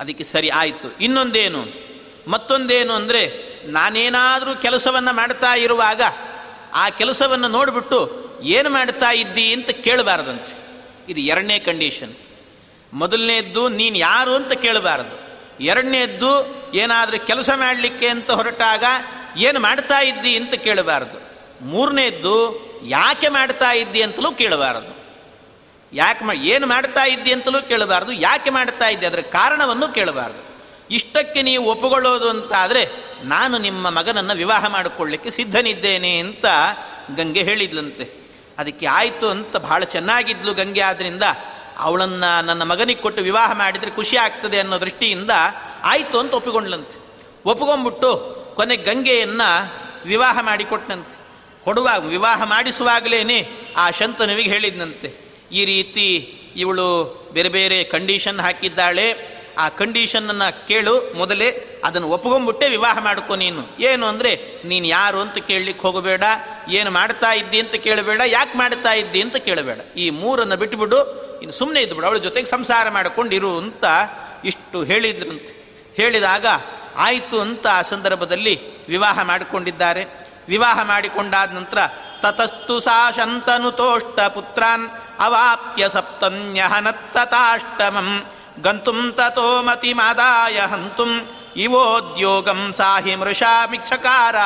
[0.00, 0.98] ಅದಕ್ಕೆ ಸರಿ, ಆಯಿತು.
[1.00, 1.66] ಇನ್ನೊಂದೇನು?
[2.28, 6.02] ಮತ್ತೊಂದೇನು ಅಂದರೆ, ನಾನೇನಾದರೂ ಕೆಲಸವನ್ನು ಮಾಡ್ತಾ ಇರುವಾಗ,
[6.74, 10.58] ಆ ಕೆಲಸವನ್ನು ನೋಡಿಬಿಟ್ಟು ಏನು ಮಾಡ್ತಾ ಇದ್ದಿ ಅಂತ ಕೇಳಬಾರ್ದಂತೆ.
[11.08, 12.14] ಇದು ಎರಡನೇ ಕಂಡೀಷನ್
[12.92, 15.30] ಮೊದಲನೇದ್ದು, ನೀನು ಯಾರು ಅಂತ ಕೇಳಬಾರ್ದು.
[15.64, 18.84] ಎರಡನೇದ್ದು, ಏನಾದರೂ ಕೆಲಸ ಮಾಡಲಿಕ್ಕೆ ಅಂತ ಹೊರಟಾಗ
[19.36, 21.30] ಏನು ಮಾಡ್ತಾ ಇದ್ದಿ ಅಂತ ಕೇಳಬಾರ್ದು.
[21.64, 24.99] ಮೂರನೇದ್ದು, ಯಾಕೆ ಮಾಡ್ತಾ ಇದ್ದಿ ಅಂತಲೂ ಕೇಳಬಾರದು.
[25.92, 28.12] ಯಾಕೆ ಮಾ ಏನು ಮಾಡ್ತಾ ಇದ್ದಿ ಅಂತಲೂ ಕೇಳಬಾರ್ದು.
[28.12, 30.50] ಯಾಕೆ ಮಾಡ್ತಾ ಇದ್ದೆ ಅದರ ಕಾರಣವನ್ನು ಕೇಳಬಾರ್ದು.
[30.90, 32.90] ಇಷ್ಟಕ್ಕೆ ನೀವು ಒಪ್ಪಿಕೊಳ್ಳೋದು ಅಂತ ಆದರೆ
[33.24, 36.44] ನಾನು ನಿಮ್ಮ ಮಗನನ್ನು ವಿವಾಹ ಮಾಡಿಕೊಳ್ಳಿಕ್ಕೆ ಸಿದ್ಧನಿದ್ದೇನೆ ಅಂತ
[37.16, 38.20] ಗಂಗೆ ಹೇಳಿದ್ಲಂತೆ.
[38.58, 40.80] ಅದಕ್ಕೆ ಆಯಿತು ಅಂತ ಬಹಳ ಚೆನ್ನಾಗಿದ್ಲು ಗಂಗೆ.
[40.80, 41.22] ಆದ್ದರಿಂದ
[41.78, 45.30] ಅವಳನ್ನು ನನ್ನ ಮಗನಿಗೆ ಕೊಟ್ಟು ವಿವಾಹ ಮಾಡಿದರೆ ಖುಷಿ ಆಗ್ತದೆ ಅನ್ನೋ ದೃಷ್ಟಿಯಿಂದ
[45.82, 46.98] ಆಯಿತು ಅಂತ ಒಪ್ಪಿಕೊಂಡ್ಲಂತೆ.
[47.46, 49.72] ಒಪ್ಪಿಕೊಂಡ್ಬಿಟ್ಟು ಕೊನೆ ಗಂಗೆಯನ್ನು
[50.04, 51.20] ವಿವಾಹ ಮಾಡಿಕೊಟ್ಟನಂತೆ
[51.64, 55.29] ಕೊಡುವಾಗ, ವಿವಾಹ ಮಾಡಿಸುವಾಗಲೇ ಆ ಶಂತನುವಿಗೆ ಹೇಳಿದ್ನಂತೆ.
[55.52, 56.86] ಈ ರೀತಿ ಇವಳು
[57.32, 59.40] ಬೇರೆ ಬೇರೆ ಕಂಡೀಷನ್ ಹಾಕಿದ್ದಾಳೆ.
[59.58, 63.82] ಆ ಕಂಡೀಷನನ್ನು ಕೇಳು ಮೊದಲೇ, ಅದನ್ನು ಒಪ್ಕೊಂಡ್ಬಿಟ್ಟೆ ವಿವಾಹ ಮಾಡ್ಕೊ ನೀನು.
[63.82, 66.22] ಏನು ಅಂದರೆ, ನೀನು ಯಾರು ಅಂತ ಕೇಳಲಿಕ್ಕೆ ಹೋಗಬೇಡ,
[66.68, 69.78] ಏನು ಮಾಡ್ತಾ ಇದ್ದಿ ಅಂತ ಕೇಳಬೇಡ, ಯಾಕೆ ಮಾಡ್ತಾ ಇದ್ದಿ ಅಂತ ಕೇಳಬೇಡ.
[69.96, 73.84] ಈ ಮೂರನ್ನು ಬಿಟ್ಟುಬಿಡು ಇನ್ನು ಸುಮ್ಮನೆ ಇದ್ದುಬಿಡು ಅವಳ ಜೊತೆಗೆ ಸಂಸಾರ ಮಾಡಿಕೊಂಡಿರು ಅಂತ
[74.44, 75.64] ಇಷ್ಟು ಹೇಳಿದ್ರಂತೆ.
[75.96, 76.46] ಹೇಳಿದಾಗ
[76.96, 80.04] ಆಯಿತು ಅಂತ ಆ ಸಂದರ್ಭದಲ್ಲಿ ವಿವಾಹ ಮಾಡಿಕೊಂಡಿದ್ದಾರೆ.
[80.48, 81.78] ವಿವಾಹ ಮಾಡಿಕೊಂಡಾದ ನಂತರ,
[82.22, 84.88] ತತಸ್ತು ಸಾ ಶಂತನುತೋಷ್ಟ ಪುತ್ರಾನ್
[85.20, 88.24] ಅವಾಪ್ಯ ಸಪ್ತನ್ಯಹನತ್ತತಾಷ್ಟಮಂ
[88.62, 94.36] ಗಂತುಂ ತಥೋ ಮತಿಮಾದಾಯ ಹಂತುಂ ಇವೋದ್ಯೋಗಂ ಸಾಹಿ ಮೃಷಾ ಮಿಕ್ಷಕಾರ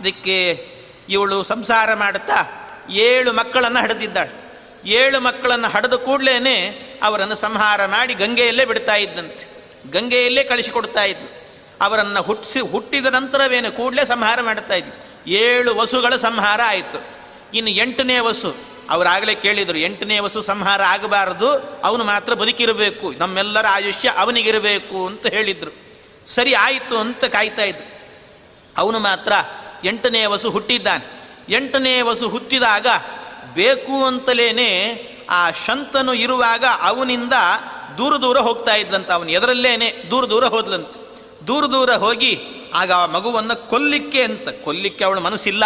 [0.00, 0.68] ಇದಕ್ಕೆ
[1.08, 2.46] ಇವಳು ಸಂಸಾರ ಮಾಡುತ್ತಾ,
[2.90, 4.30] ಏಳು ಮಕ್ಕಳನ್ನು ಹಡೆದಿದ್ದಾಳೆ.
[4.84, 9.72] ಏಳು ಮಕ್ಕಳನ್ನು ಹಡೆದ ಕೂಡಲೇ ಅವರನ್ನು ಸಂಹಾರ ಮಾಡಿ ಗಂಗೆಯಲ್ಲೇ ಬಿಡ್ತಾ ಇದ್ದಂತೆ.
[9.90, 11.50] ಗಂಗೆಯಲ್ಲೇ ಕಳಿಸಿಕೊಡ್ತಾ ಇದ್ಲು.
[11.80, 15.30] ಅವರನ್ನು ಹುಟ್ಟಿಸಿ ಹುಟ್ಟಿದ ನಂತರವೇನು ಕೂಡಲೇ ಸಂಹಾರ ಮಾಡುತ್ತಾ ಇದ್ಲು.
[15.30, 17.04] ಏಳು ವಸುಗಳ ಸಂಹಾರ ಆಯಿತು.
[17.54, 25.06] ಇನ್ನು ಎಂಟನೇ ವಸು ಅವರಾಗಲೇ ಕೇಳಿದರು, ಎಂಟನೇ ವಸು ಸಂಹಾರ ಆಗಬಾರದು, ಅವನು ಮಾತ್ರ ಬದುಕಿರಬೇಕು, ನಮ್ಮೆಲ್ಲರ ಆಯುಷ್ಯ ಅವನಿಗಿರಬೇಕು
[25.06, 25.86] ಅಂತ ಹೇಳಿದರು.
[26.26, 27.96] ಸರಿ ಆಯಿತು ಅಂತ ಕಾಯ್ತಾ ಇದ್ರು.
[28.76, 29.32] ಅವನು ಮಾತ್ರ
[29.84, 31.16] ಎಂಟನೇ ವಸು ಹುಟ್ಟಿದ್ದಾನೆ.
[31.48, 32.86] ಎಂಟನೇ ವಸು ಹುಟ್ಟಿದಾಗ
[33.54, 34.72] ಬೇಕು ಅಂತಲೇ
[35.30, 37.32] ಆ ಶಂತನು ಇರುವಾಗ ಅವನಿಂದ
[37.98, 41.06] ದೂರ ದೂರ ಹೋಗ್ತಾ ಇದ್ದಂತ ಅವನು ಎದರಲ್ಲೇನೆ ದೂರ ದೂರ ಹೋದ್ಲಂತೆ.
[41.46, 42.40] ದೂರ ದೂರ ಹೋಗಿ
[42.74, 45.64] ಆಗ ಆ ಮಗುವನ್ನು ಕೊಲ್ಲಿಕ್ಕೆ ಅಂತ, ಕೊಲ್ಲಿಕ್ಕೆ ಅವಳು ಮನಸ್ಸಿಲ್ಲ.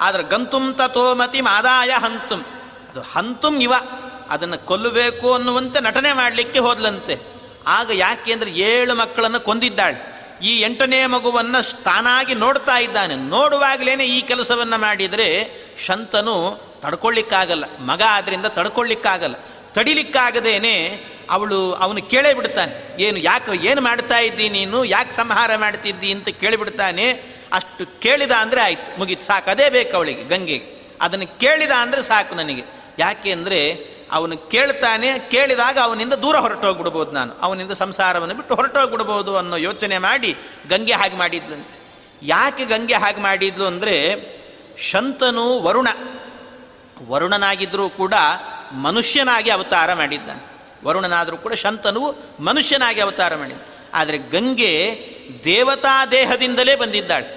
[0.00, 2.46] ಆದರೆ ಗಂತುಂ ತಥೋಮತಿ ಮಾದಾಯ ಹಂತುಂ.
[2.96, 3.72] ಅದು ಹಂತುಂ ಇವ.
[4.28, 7.18] ಅದನ್ನು ಕೊಲ್ಲಬೇಕು ಅನ್ನುವಂತೆ ನಟನೆ ಮಾಡಲಿಕ್ಕೆ ಹೋದ್ಲಂತೆ.
[7.66, 9.98] ಆಗ ಯಾಕೆ ಅಂದರೆ ಏಳು ಮಕ್ಕಳನ್ನು ಕೊಂದಿದ್ದಾಳೆ.
[10.42, 13.16] ಈ ಎಂಟನೇ ಮಗುವನ್ನು ತಾನಾಗಿ ನೋಡ್ತಾ ಇದ್ದಾನೆ.
[13.16, 15.50] ನೋಡುವಾಗಲೇ ಈ ಕೆಲಸವನ್ನು ಮಾಡಿದರೆ
[15.86, 17.64] ಶಂತನು ತಡ್ಕೊಳ್ಳಿಕ್ಕಾಗಲ್ಲ.
[17.80, 19.34] ಮಗ ಆದ್ದರಿಂದ ತಡ್ಕೊಳ್ಳಿಕ್ಕಾಗಲ್ಲ.
[19.74, 23.02] ತಡಿಲಿಕ್ಕಾಗದೇನೆ ಅವಳು ಅವನು ಕೇಳೇ ಬಿಡ್ತಾನೆ.
[23.02, 24.84] ಏನು ಯಾಕೆ, ಏನು ಮಾಡ್ತಾ ಇದ್ದಿ ನೀನು?
[24.84, 27.10] ಯಾಕೆ ಸಂಹಾರ ಮಾಡ್ತಿದ್ದಿ ಅಂತ ಕೇಳಿಬಿಡ್ತಾನೆ
[27.52, 28.98] ಅಷ್ಟು ಕೇಳಿದ ಅಂದರೆ ಆಯ್ತು.
[28.98, 29.24] ಮುಗೀತು.
[29.24, 29.50] ಸಾಕು.
[29.50, 30.76] ಅದೇ ಬೇಕು ಅವಳಿಗೆ, ಗಂಗೆಗೆ.
[31.00, 32.76] ಅದನ್ನು ಕೇಳಿದ ಅಂದರೆ ಸಾಕು ನನಗೆ.
[32.98, 33.60] ಯಾಕೆ ಅಂದರೆ
[34.10, 37.32] ಅವನು ಕೇಳ್ತಾನೆ, ಕೇಳಿದಾಗ ಅವನಿಂದ ದೂರ ಹೊರಟೋಗ್ಬಿಡ್ಬೋದು ನಾನು.
[37.40, 40.36] ಅವನಿಂದ ಸಂಸಾರವನ್ನು ಬಿಟ್ಟು ಹೊರಟೋಗ್ಬಿಡ್ಬೋದು ಅನ್ನೋ ಯೋಚನೆ ಮಾಡಿ
[40.68, 41.78] ಗಂಗೆ ಹಾಗೆ ಮಾಡಿದ್ಲಂತೆ.
[42.22, 43.96] ಯಾಕೆ ಗಂಗೆ ಹಾಗೆ ಮಾಡಿದ್ಲು ಅಂದರೆ,
[44.80, 45.88] ಶಂತನು ವರುಣ.
[47.08, 48.14] ವರುಣನಾಗಿದ್ದರೂ ಕೂಡ
[48.72, 50.42] ಮನುಷ್ಯನಾಗಿ ಅವತಾರ ಮಾಡಿದ್ದಾನೆ.
[50.84, 53.62] ವರುಣನಾದರೂ ಕೂಡ ಶಂತನು ಮನುಷ್ಯನಾಗಿ ಅವತಾರ ಮಾಡಿದ್ದ
[53.94, 54.72] ಆದರೆ ಗಂಗೆ
[55.44, 57.28] ದೇವತಾ ದೇಹದಿಂದಲೇ ಬಂದಿದ್ದಾಳೆ.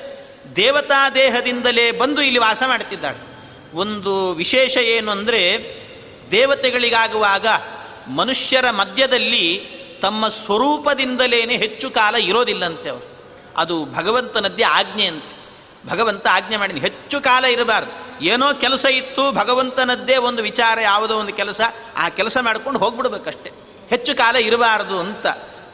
[0.56, 3.29] ದೇವತಾ ದೇಹದಿಂದಲೇ ಬಂದು ಇಲ್ಲಿ ವಾಸ ಮಾಡ್ತಿದ್ದಾಳೆ.
[3.74, 5.66] ಒಂದು ವಿಶೇಷ ಏನು ಅಂದರೆ
[6.32, 7.48] ದೇವತೆಗಳಿಗಾಗುವಾಗ
[8.08, 13.20] ಮನುಷ್ಯರ ಮಧ್ಯದಲ್ಲಿ ತಮ್ಮ ಸ್ವರೂಪದಿಂದಲೇ ಹೆಚ್ಚು ಕಾಲ ಇರೋದಿಲ್ಲಂತೆ ಅವರು.
[13.58, 15.40] ಅದು ಭಗವಂತನದ್ದೇ ಆಜ್ಞೆ ಅಂತೆ.
[15.90, 18.24] ಭಗವಂತ ಆಜ್ಞೆ ಮಾಡಿದ ಹೆಚ್ಚು ಕಾಲ ಇರಬಾರ್ದು.
[18.26, 21.62] ಏನೋ ಕೆಲಸ ಇತ್ತು, ಭಗವಂತನದ್ದೇ ಒಂದು ವಿಚಾರ, ಯಾವುದೋ ಒಂದು ಕೆಲಸ,
[21.98, 23.52] ಆ ಕೆಲಸ ಮಾಡ್ಕೊಂಡು ಹೋಗ್ಬಿಡ್ಬೇಕಷ್ಟೆ.
[23.90, 25.28] ಹೆಚ್ಚು ಕಾಲ ಇರಬಾರದು ಅಂತ.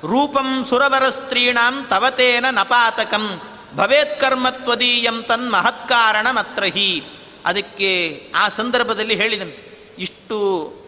[0.03, 3.41] ರೂಪಂ ಸುರವರ ಸ್ತ್ರೀಣಾಂ ತವತೇನ ನಪಾತಕಂ.
[3.75, 7.03] ಭವೇತ್ಕರ್ಮತ್ವದೀಯಂ ತನ್ ಮಹತ್ಕಾರಣ ಮತ್ರಹಿ
[7.45, 7.89] ಅದಕ್ಕೆ
[8.35, 9.55] ಆ ಸಂದರ್ಭದಲ್ಲಿ ಹೇಳಿದನು,
[9.99, 10.37] ಇಷ್ಟು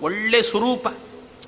[0.02, 0.88] ಒಳ್ಳೆ ಸ್ವರೂಪ,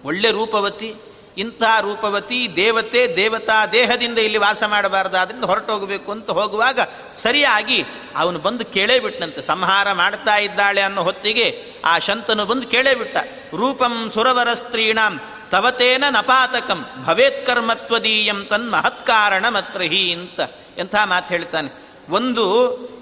[0.05, 0.89] ಒಳ್ಳೆ ರೂಪವತಿ,
[1.37, 6.79] ಇಂಥ ರೂಪವತಿ ದೇವತೆ, ದೇವತಾ ದೇಹದಿಂದ ಇಲ್ಲಿ ವಾಸ ಮಾಡಬಾರ್ದಾದ್ರಿಂದ ಹೊರಟೋಗಬೇಕು ಅಂತ ಹೋಗುವಾಗ
[7.15, 7.79] ಸರಿಯಾಗಿ
[8.15, 9.41] ಅವನು ಬಂದು ಕೇಳೇ ಬಿಟ್ಟನಂತೆ.
[9.41, 11.47] ಸಂಹಾರ ಮಾಡ್ತಾ ಇದ್ದಾಳೆ ಅನ್ನೋ ಹೊತ್ತಿಗೆ
[11.85, 13.17] ಆ ಶಂತನು ಬಂದು ಕೇಳೇ ಬಿಟ್ಟ,
[13.55, 15.13] ರೂಪಂ ಸುರವರ ಸ್ತ್ರೀಣಾಂ
[15.51, 20.39] ತವತೇನ ನಪಾತಕಂ ಭವೇತ್ಕರ್ಮತ್ವದೀಯಂ ತನ್ ಮಹತ್ಕಾರಣ ಮತ್ರಹಿ ಅಂತ
[20.77, 21.69] ಎಂಥ ಮಾತು ಹೇಳ್ತಾನೆ.
[22.09, 22.45] ಒಂದು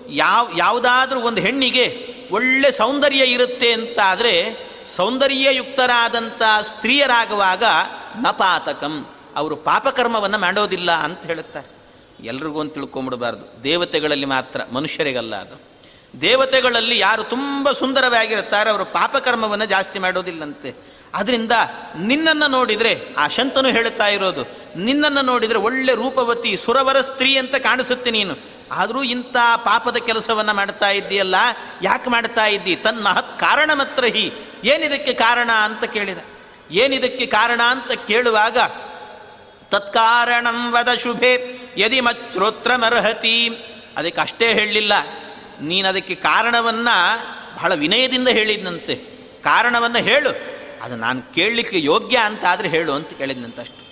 [0.10, 7.63] ಯಾವ, ಯಾವುದಾದ್ರೂ ಒಂದು ಹೆಣ್ಣಿಗೆ ಒಳ್ಳೆ ಸೌಂದರ್ಯ ಇರುತ್ತೆ ಅಂತ ಆದರೆ ಸೌಂದರ್ಯಯುಕ್ತರಾದಂಥ ಸ್ತ್ರೀಯರಾಗುವಾಗ
[8.22, 11.78] ನಪಾತಕಂ, ಅವರು ಪಾಪಕರ್ಮವನ್ನು ಮಾಡೋದಿಲ್ಲ ಅಂತ ಹೇಳುತ್ತಾರೆ.
[12.28, 13.63] ಎಲ್ರಿಗೂ ಅಂತ ತಿಳ್ಕೊಂಬಿಡಬಾರ್ದು.
[13.63, 15.62] ದೇವತೆಗಳಲ್ಲಿ ಮಾತ್ರ, ಮನುಷ್ಯರಿಗಲ್ಲ ಅದು.
[16.22, 20.76] ದೇವತೆಗಳಲ್ಲಿ ಯಾರು ತುಂಬ ಸುಂದರವಾಗಿರುತ್ತಾರೆ, ಅವರು ಪಾಪಕರ್ಮವನ್ನು ಜಾಸ್ತಿ ಮಾಡೋದಿಲ್ಲಂತೆ.
[21.13, 21.52] ಅದರಿಂದ
[22.00, 24.43] ನಿನ್ನನ್ನು ನೋಡಿದರೆ ಆ ಶಂತನು ಹೇಳುತ್ತಾ ಇರೋದು,
[24.76, 28.36] ನಿನ್ನನ್ನು ನೋಡಿದರೆ ಒಳ್ಳೆ ರೂಪವತಿ, ಸುರವರ ಸ್ತ್ರೀ ಅಂತ ಕಾಣಿಸುತ್ತೆ ನೀನು.
[28.72, 31.36] ಆದರೂ ಇಂಥ ಪಾಪದ ಕೆಲಸವನ್ನು ಮಾಡ್ತಾ ಇದ್ದೀಯಲ್ಲ,
[31.82, 32.76] ಯಾಕೆ ಮಾಡ್ತಾ ಇದ್ದಿ?
[32.76, 34.34] ತನ್ನ ಮಹತ್ ಕಾರಣ ಮಾತ್ರ ಹಿ.
[34.63, 36.17] ಏನಿದಕ್ಕೆ ಕಾರಣ ಅಂತ ಕೇಳಿದ.
[36.72, 38.58] ಏನಿದಕ್ಕೆ ಕಾರಣ ಅಂತ ಕೇಳುವಾಗ,
[39.70, 43.50] ತತ್ಕಾರಣಂ ವದ ಶುಭೆ, ಯದಿ ಮಚ್ರೋತ್ರಮರ್ಹತಿ
[43.98, 44.93] ಅದಕ್ಕೆ ಅಷ್ಟೇ ಹೇಳಲಿಲ್ಲ.
[45.62, 47.20] ನೀನು ಅದಕ್ಕೆ ಕಾರಣವನ್ನು
[47.56, 48.96] ಬಹಳ ವಿನಯದಿಂದ ಹೇಳಿದ್ನಂತೆ.
[49.43, 50.57] ಕಾರಣವನ್ನು ಹೇಳು.
[50.82, 53.88] ಅದು ನಾನು ಕೇಳಲಿಕ್ಕೆ ಯೋಗ್ಯ ಅಂತ ಆದರೆ ಹೇಳು ಅಂತ ಕೇಳಿದ್ನಂತಷ್ಟು.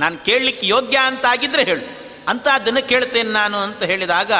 [0.00, 2.00] ನಾನು ಕೇಳಲಿಕ್ಕೆ ಯೋಗ್ಯ ಅಂತ ಆಗಿದ್ರೆ ಹೇಳು.
[2.28, 4.32] ಅಂತ ಅದನ್ನು ಕೇಳ್ತೇನೆ ನಾನು ಅಂತ ಹೇಳಿದಾಗ,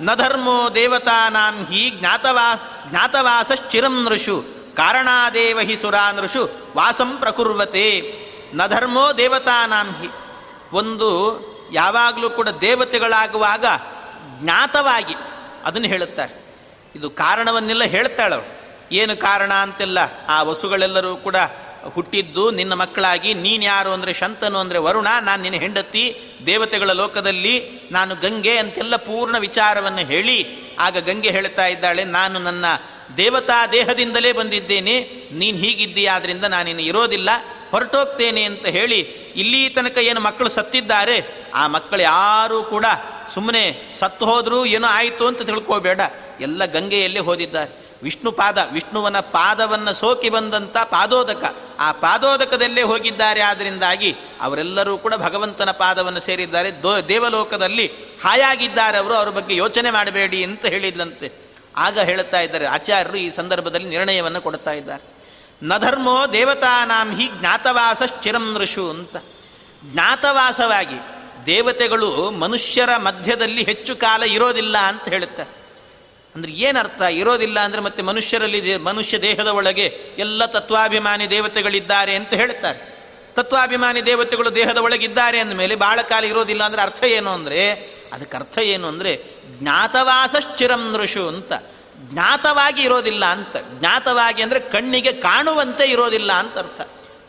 [0.00, 2.54] ನಧರ್ಮೋ ದೇವತಾನಾಂ ಹಿ ಜ್ಞಾತವಾ,
[2.90, 4.44] ಜ್ಞಾತವಾಸಶ್ಚಿರಂ ನೃಷು,
[4.76, 8.22] ಕಾರಣಾದೇವ ಹಿ ಸುರಾ ನೃಷು, ವಾಸಂ ಪ್ರಕುರ್ವತೆ.
[8.52, 10.08] ದೇವತಾ ದೇವತಾನಾಂ ಹಿ.
[10.72, 11.40] ಒಂದು
[11.72, 13.64] ಯಾವಾಗಲೂ ಕೂಡ ದೇವತೆಗಳಾಗುವಾಗ
[14.40, 15.14] ಜ್ಞಾತವಾಗಿ
[15.64, 16.46] ಅದನ್ನು ಹೇಳುತ್ತಾರೆ.
[16.96, 18.61] ಇದು ಕಾರಣವನ್ನೆಲ್ಲ ಹೇಳ್ತಾಳವಳು.
[19.00, 19.98] ಏನು ಕಾರಣ ಅಂತೆಲ್ಲ.
[20.28, 21.36] ಆ ವಸುಗಳೆಲ್ಲರೂ ಕೂಡ
[21.94, 26.04] ಹುಟ್ಟಿದ್ದು ನಿನ್ನ ಮಕ್ಕಳಾಗಿ, ನೀನು ಯಾರು ಅಂದರೆ ಶಂತನು ಅಂದರೆ ವರುಣ, ನಾನು ನಿನ್ನ ಹೆಂಡತಿ,
[26.46, 27.54] ದೇವತೆಗಳ ಲೋಕದಲ್ಲಿ
[27.92, 30.38] ನಾನು ಗಂಗೆ ಅಂತೆಲ್ಲ ಪೂರ್ಣ ವಿಚಾರವನ್ನು ಹೇಳಿ,
[30.78, 32.66] ಆಗ ಗಂಗೆ ಹೇಳ್ತಾ ಇದ್ದಾಳೆ, ನಾನು ನನ್ನ
[33.16, 34.94] ದೇವತಾ ದೇಹದಿಂದಲೇ ಬಂದಿದ್ದೇನೆ,
[35.32, 37.30] ನೀನು ಹೀಗಿದ್ದೀಯಾದ್ರಿಂದ ನಾನಿನ್ನು ಇರೋದಿಲ್ಲ,
[37.72, 39.00] ಹೊರಟೋಗ್ತೇನೆ ಅಂತ ಹೇಳಿ,
[39.42, 41.18] ಇಲ್ಲಿ ತನಕ ಏನು ಮಕ್ಕಳು ಸತ್ತಿದ್ದಾರೆ,
[41.54, 42.86] ಆ ಮಕ್ಕಳು ಯಾರೂ ಕೂಡ
[43.34, 43.64] ಸುಮ್ಮನೆ
[44.00, 46.00] ಸತ್ತು ಹೋದರೂ ಏನೋ ಆಯಿತು ಅಂತ ತಿಳ್ಕೋಬೇಡ,
[46.40, 47.70] ಎಲ್ಲ ಗಂಗೆಯಲ್ಲೇ ಹೋದಿದ್ದಾರೆ.
[48.02, 51.56] ವಿಷ್ಣು ಪಾದ, ವಿಷ್ಣುವನ ಪಾದವನ್ನು ಸೋಕಿ ಬಂದಂಥ ಪಾದೋದಕ.
[51.78, 53.40] ಆ ಪಾದೋದಕದಲ್ಲೇ ಹೋಗಿದ್ದಾರೆ.
[53.40, 56.82] ಆದ್ದರಿಂದಾಗಿ ಅವರೆಲ್ಲರೂ ಕೂಡ ಭಗವಂತನ ಪಾದವನ್ನು ಸೇರಿದ್ದಾರೆ.
[56.82, 57.86] ದೋ, ದೇವಲೋಕದಲ್ಲಿ
[58.24, 59.14] ಹಾಯಾಗಿದ್ದಾರೆ ಅವರು.
[59.14, 61.32] ಅವ್ರ ಬಗ್ಗೆ ಯೋಚನೆ ಮಾಡಬೇಡಿ ಅಂತ ಹೇಳಿದ್ದಂತೆ
[61.76, 62.66] ಆಗ ಹೇಳುತ್ತಾ ಇದ್ದಾರೆ.
[62.66, 65.22] ಆಚಾರ್ಯರು ಈ ಸಂದರ್ಭದಲ್ಲಿ ನಿರ್ಣಯವನ್ನು ಕೊಡ್ತಾ ಇದ್ದಾರೆ.
[65.62, 69.16] ನಧರ್ಮೋ ದೇವತಾನಾಂ ಹಿ ಜ್ಞಾತವಾಸಶ್ಚಿರಂ ಋಷು ಅಂತ.
[69.84, 70.94] ಜ್ಞಾತವಾಸವಾಗಿ
[71.46, 75.61] ದೇವತೆಗಳು ಮನುಷ್ಯರ ಮಧ್ಯದಲ್ಲಿ ಹೆಚ್ಚು ಕಾಲ ಇರೋದಿಲ್ಲ ಅಂತ ಹೇಳುತ್ತಾರೆ.
[76.36, 82.92] ಅಂದರೆ ಏನರ್ಥ ಇರೋದಿಲ್ಲ ಅಂದರೆ ಮತ್ತೆ ಮನುಷ್ಯರಲ್ಲಿ ಮನುಷ್ಯ ದೇಹದ ಒಳಗೆ ಎಲ್ಲ ತತ್ವಾಭಿಮಾನಿ ದೇವತೆಗಳಿದ್ದಾರೆ ಅಂತ ಹೇಳ್ತಾರೆ
[83.36, 87.72] ತತ್ವಾಭಿಮಾನಿ ದೇವತೆಗಳು ದೇಹದ ಒಳಗಿದ್ದಾರೆ ಅಂದಮೇಲೆ ಬಹಳ ಕಾಲ ಇರೋದಿಲ್ಲ ಅಂದರೆ ಅರ್ಥ ಏನು ಅಂದರೆ?
[88.12, 89.24] ಅದಕ್ಕೆ ಅರ್ಥ ಏನು ಅಂದರೆ
[89.60, 91.52] ಜ್ಞಾತವಾಸಶ್ಚಿರಂ ನೃಷು ಅಂತ.
[92.10, 93.56] ಜ್ಞಾತವಾಗಿ ಇರೋದಿಲ್ಲ ಅಂತ.
[93.80, 96.80] ಜ್ಞಾತವಾಗಿ ಅಂದರೆ ಕಣ್ಣಿಗೆ ಕಾಣುವಂತೆ ಇರೋದಿಲ್ಲ ಅಂತ ಅರ್ಥ.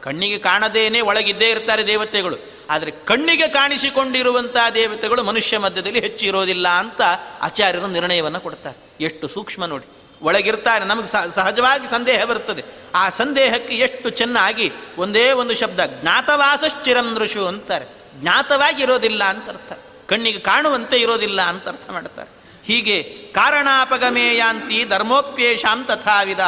[0.04, 2.38] ಕಣ್ಣಿಗೆ ಕಾಣದೇನೆ ಒಳಗಿದ್ದೇ ಇರ್ತಾರೆ ದೇವತೆಗಳು.
[2.70, 7.02] ಆದರೆ ಕಣ್ಣಿಗೆ ಕಾಣಿಸಿಕೊಂಡಿರುವಂತಹ ದೇವತೆಗಳು ಮನುಷ್ಯ ಮಧ್ಯದಲ್ಲಿ ಹೆಚ್ಚು ಇರೋದಿಲ್ಲ ಅಂತ
[7.42, 9.04] ಆಚಾರ್ಯರು ನಿರ್ಣಯವನ್ನು ಕೊಡ್ತಾರೆ.
[9.04, 9.86] ಎಷ್ಟು ಸೂಕ್ಷ್ಮ ನೋಡಿ.
[10.22, 10.86] ಒಳಗಿರ್ತಾರೆ.
[10.86, 12.64] ನಮಗೆ ಸಹಜವಾಗಿ ಸಂದೇಹ ಬರುತ್ತದೆ.
[12.96, 17.86] ಆ ಸಂದೇಹಕ್ಕೆ ಎಷ್ಟು ಚೆನ್ನಾಗಿ ಒಂದೇ ಒಂದು ಶಬ್ದ, ಜ್ಞಾತವಾಸಶ್ಚಿರಂ ಅಂತಾರೆ.
[18.22, 19.80] ಜ್ಞಾತವಾಗಿ ಇರೋದಿಲ್ಲ ಅಂತ ಅರ್ಥ.
[20.10, 22.30] ಕಣ್ಣಿಗೆ ಕಾಣುವಂತೆ ಇರೋದಿಲ್ಲ ಅಂತ ಅರ್ಥ ಮಾಡ್ತಾರೆ.
[22.66, 26.40] ಹೀಗೆ ಕಾರಣಾಪಗಮೇಯಾಂತಿ ಧರ್ಮೋಪ್ಯೇಷಾಂ ತಥಾವಿಧ.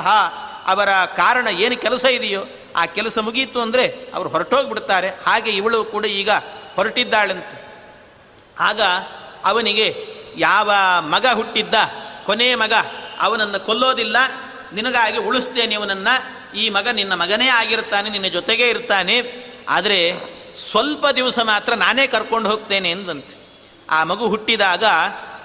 [0.66, 2.44] ಅವರ ಕಾರಣ ಏನು ಕೆಲಸ ಇದೆಯೋ
[2.76, 5.10] ಆ ಕೆಲಸ ಮುಗೀತು ಅಂದರೆ ಅವರು ಹೊರಟೋಗ್ಬಿಡ್ತಾರೆ.
[5.10, 6.30] ಹಾಗೆ ಇವಳು ಕೂಡ ಈಗ
[6.76, 7.62] ಹೊರಟಿದ್ದಾಳಂತ.
[8.60, 8.82] ಆಗ
[9.46, 10.08] ಅವನಿಗೆ,
[10.38, 11.74] ಯಾವ ಮಗ ಹುಟ್ಟಿದ್ದ?
[12.24, 12.74] ಕೊನೆಯ ಮಗ.
[13.20, 14.18] ಅವನನ್ನು ಕೊಲ್ಲೋದಿಲ್ಲ.
[14.74, 16.36] ನಿನಗಾಗಿ ಉಳಿಸ್ತೇನೆ ಇವನನ್ನು.
[16.58, 19.22] ಈ ಮಗ ನಿನ್ನ ಮಗನೇ ಆಗಿರ್ತಾನೆ, ನಿನ್ನ ಜೊತೆಗೇ ಇರ್ತಾನೆ.
[19.70, 20.14] ಆದರೆ
[20.70, 23.46] ಸ್ವಲ್ಪ ದಿವಸ ಮಾತ್ರ ನಾನೇ ಕರ್ಕೊಂಡು ಹೋಗ್ತೇನೆ ಎಂದಂತೆ.
[23.90, 24.84] ಆ ಮಗು ಹುಟ್ಟಿದಾಗ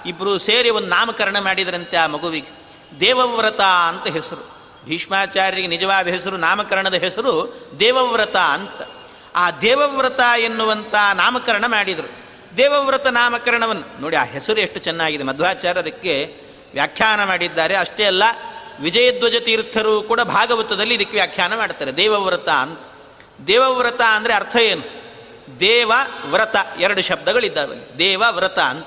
[0.07, 2.61] ಇಬ್ಬರು ಸೇರಿ ಒಂದು ನಾಮಕರಣ ಮಾಡಿದರಂತೆ ಆ ಮಗುವಿಗೆ.
[3.01, 4.60] ದೇವವ್ರತ ಅಂತ ಹೆಸರು.
[4.85, 8.88] ಭೀಷ್ಮಾಚಾರ್ಯರಿಗೆ ನಿಜವಾದ ಹೆಸರು, ನಾಮಕರಣದ ಹೆಸರು ದೇವವ್ರತ ಅಂತ.
[9.35, 12.11] ಆ ದೇವವ್ರತ ಎನ್ನುವಂಥ ನಾಮಕರಣ ಮಾಡಿದರು.
[12.57, 15.25] ದೇವವ್ರತ ನಾಮಕರಣವನ್ನು ನೋಡಿ, ಆ ಹೆಸರು ಎಷ್ಟು ಚೆನ್ನಾಗಿದೆ.
[15.25, 16.37] ಮಧ್ವಾಚಾರ್ಯ ಅದಕ್ಕೆ
[16.73, 17.77] ವ್ಯಾಖ್ಯಾನ ಮಾಡಿದ್ದಾರೆ.
[17.77, 18.23] ಅಷ್ಟೇ ಅಲ್ಲ,
[18.81, 21.97] ವಿಜಯಧ್ವಜ ತೀರ್ಥರು ಕೂಡ ಭಾಗವತದಲ್ಲಿ ಇದಕ್ಕೆ ವ್ಯಾಖ್ಯಾನ ಮಾಡ್ತಾರೆ.
[21.97, 22.81] ದೇವವ್ರತ ಅಂತ.
[23.47, 25.01] ದೇವವ್ರತ ಅಂದರೆ ಅರ್ಥ ಏನು?
[25.61, 25.93] ದೇವ
[26.31, 27.99] ವ್ರತ ಎರಡು ಶಬ್ದಗಳಿದ್ದಾವೆ.
[27.99, 28.87] ದೇವ ವ್ರತ ಅಂತ.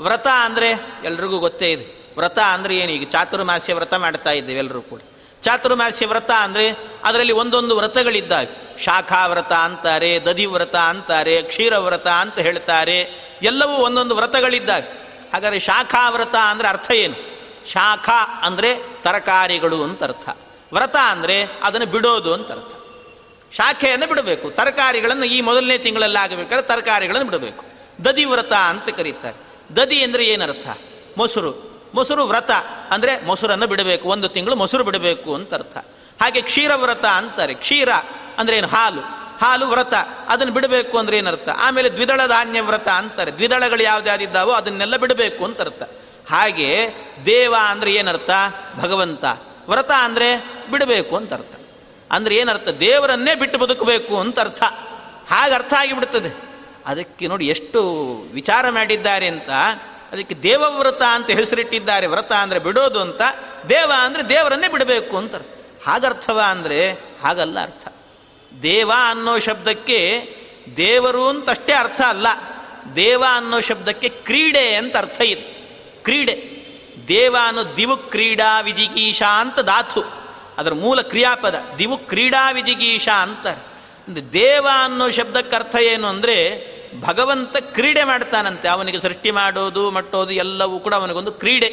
[0.00, 0.70] ವ್ರತ ಅಂದರೆ
[1.04, 2.14] ಎಲ್ರಿಗೂ ಗೊತ್ತೇ ಇದೆ.
[2.16, 2.92] ವ್ರತ ಅಂದರೆ ಏನು?
[2.92, 5.00] ಈಗ ಚಾತುರ್ಮಾಸ್ಯ ವ್ರತ ಮಾಡ್ತಾ ಇದ್ದೇವೆ ಎಲ್ಲರೂ ಕೂಡ.
[5.46, 8.78] ಚಾತುರ್ಮಾಸ್ಯ ವ್ರತ ಅಂದರೆ ಅದರಲ್ಲಿ ಒಂದೊಂದು ವ್ರತಗಳಿದ್ದಾವೆ.
[8.84, 13.00] ಶಾಖಾ ವ್ರತ ಅಂತಾರೆ ದಧಿ ವ್ರತ ಅಂತಾರೆ ಕ್ಷೀರ ವ್ರತ ಅಂತ ಹೇಳ್ತಾರೆ.
[13.42, 15.06] ಎಲ್ಲವೂ ಒಂದೊಂದು ವ್ರತಗಳಿದ್ದಾವೆ.
[15.32, 17.14] ಹಾಗಾದರೆ ಶಾಖಾ ವ್ರತ ಅಂದರೆ ಅರ್ಥ ಏನು?
[17.68, 20.28] ಶಾಖಾ ಅಂದರೆ ತರಕಾರಿಗಳು ಅಂತ ಅರ್ಥ.
[20.72, 22.74] ವ್ರತ ಅಂದರೆ ಅದನ್ನು ಬಿಡೋದು ಅಂತ ಅರ್ಥ.
[23.54, 24.50] ಶಾಖೆಯನ್ನು ಬಿಡಬೇಕು.
[24.50, 27.64] ತರಕಾರಿಗಳನ್ನು ಈ ಮೊದಲನೇ ತಿಂಗಳಲ್ಲಿ ಆಗಬೇಕಾದ್ರೆ ತರಕಾರಿಗಳನ್ನು ಬಿಡಬೇಕು.
[28.04, 29.36] ದದಿ ವ್ರತ ಅಂತ ಕರೀತಾರೆ.
[29.76, 30.68] ದದಿ ಅಂದರೆ ಏನರ್ಥ?
[31.18, 31.75] ಮೊಸರು.
[31.96, 32.50] ಮೊಸರು ವ್ರತ
[32.90, 35.76] ಅಂದರೆ ಮೊಸರನ್ನು ಬಿಡಬೇಕು, ಒಂದು ತಿಂಗಳು ಮೊಸರು ಬಿಡಬೇಕು ಅಂತ ಅರ್ಥ.
[36.22, 37.54] ಹಾಗೆ ಕ್ಷೀರ ವ್ರತ ಅಂತಾರೆ.
[37.54, 37.88] ಕ್ಷೀರ
[38.38, 38.68] ಅಂದರೆ ಏನು?
[38.68, 39.00] ಹಾಲು.
[39.38, 39.94] ಹಾಲು ವ್ರತ,
[40.28, 41.48] ಅದನ್ನು ಬಿಡಬೇಕು ಅಂದ್ರೆ ಏನರ್ಥ?
[41.48, 43.30] ಆಮೇಲೆ ದ್ವಿದಳ ಧಾನ್ಯ ವ್ರತ ಅಂತಾರೆ.
[43.30, 45.82] ದ್ವಿದಳಗಳು ಯಾವ್ದಾದಿದ್ದಾವೋ ಅದನ್ನೆಲ್ಲ ಬಿಡಬೇಕು ಅಂತ ಅರ್ಥ.
[46.30, 46.94] ಹಾಗೆ
[47.26, 48.30] ದೇವ ಅಂದರೆ ಏನರ್ಥ?
[48.80, 49.24] ಭಗವಂತ.
[49.68, 50.30] ವ್ರತ ಅಂದರೆ
[50.70, 51.54] ಬಿಡಬೇಕು ಅಂತ ಅರ್ಥ.
[52.10, 52.68] ಅಂದರೆ ಏನರ್ಥ?
[52.68, 54.62] ದೇವರನ್ನೇ ಬಿಟ್ಟು ಬದುಕಬೇಕು ಅಂತ ಅರ್ಥ.
[55.30, 56.46] ಹಾಗೆ ಅರ್ಥ ಆಗಿಬಿಡ್ತದೆ.
[56.86, 57.80] ಅದಕ್ಕೆ ನೋಡಿ ಎಷ್ಟು
[58.32, 59.50] ವಿಚಾರ ಮಾಡಿದ್ದಾರೆ ಅಂತ
[60.12, 62.06] ಅದಕ್ಕೆ ದೇವವ್ರತ ಅಂತ ಹೆಸರಿಟ್ಟಿದ್ದಾರೆ.
[62.06, 63.20] ವ್ರತ ಅಂದರೆ ಬಿಡೋದು ಅಂತ.
[63.68, 65.34] ದೇವ ಅಂದರೆ ದೇವರನ್ನೇ ಬಿಡಬೇಕು ಅಂತ
[65.86, 67.88] ಹಾಗರ್ಥವ ಅಂದರೆ ಹಾಗಲ್ಲ ಅರ್ಥ.
[68.62, 70.30] ದೇವ ಅನ್ನೋ ಶಬ್ದಕ್ಕೆ
[70.76, 72.26] ದೇವರು ಅಂತಷ್ಟೇ ಅರ್ಥ ಅಲ್ಲ.
[72.96, 75.40] ದೇವ ಅನ್ನೋ ಶಬ್ದಕ್ಕೆ ಕ್ರೀಡೆ ಅಂತ ಅರ್ಥ ಇದೆ.
[76.02, 76.56] ಕ್ರೀಡೆ.
[77.08, 80.26] ದೇವ ಅನ್ನೋ ದಿವು ಕ್ರೀಡಾ ವಿಜಿಗೀಶಾ ಅಂತ ಧಾತು.
[80.58, 83.76] ಅದರ ಮೂಲ ಕ್ರಿಯಾಪದ ದಿವು ಕ್ರೀಡಾ ವಿಜಿಗೀಶಾ ಅಂತಾರೆ
[84.32, 86.36] ದೇವ ಅನ್ನೋ ಶಬ್ದಕ್ಕೆ ಅರ್ಥ ಏನು ಅಂದರೆ
[87.00, 88.68] ಭಗವಂತ ಕ್ರೀಡೆ ಮಾಡ್ತಾನಂತೆ.
[88.68, 91.70] ಅವನಿಗೆ ಸೃಷ್ಟಿ ಮಾಡೋದು, ಮಟ್ಟೋದು ಎಲ್ಲವೂ ಕೂಡ ಅವನಿಗೊಂದು ಕ್ರೀಡೆ.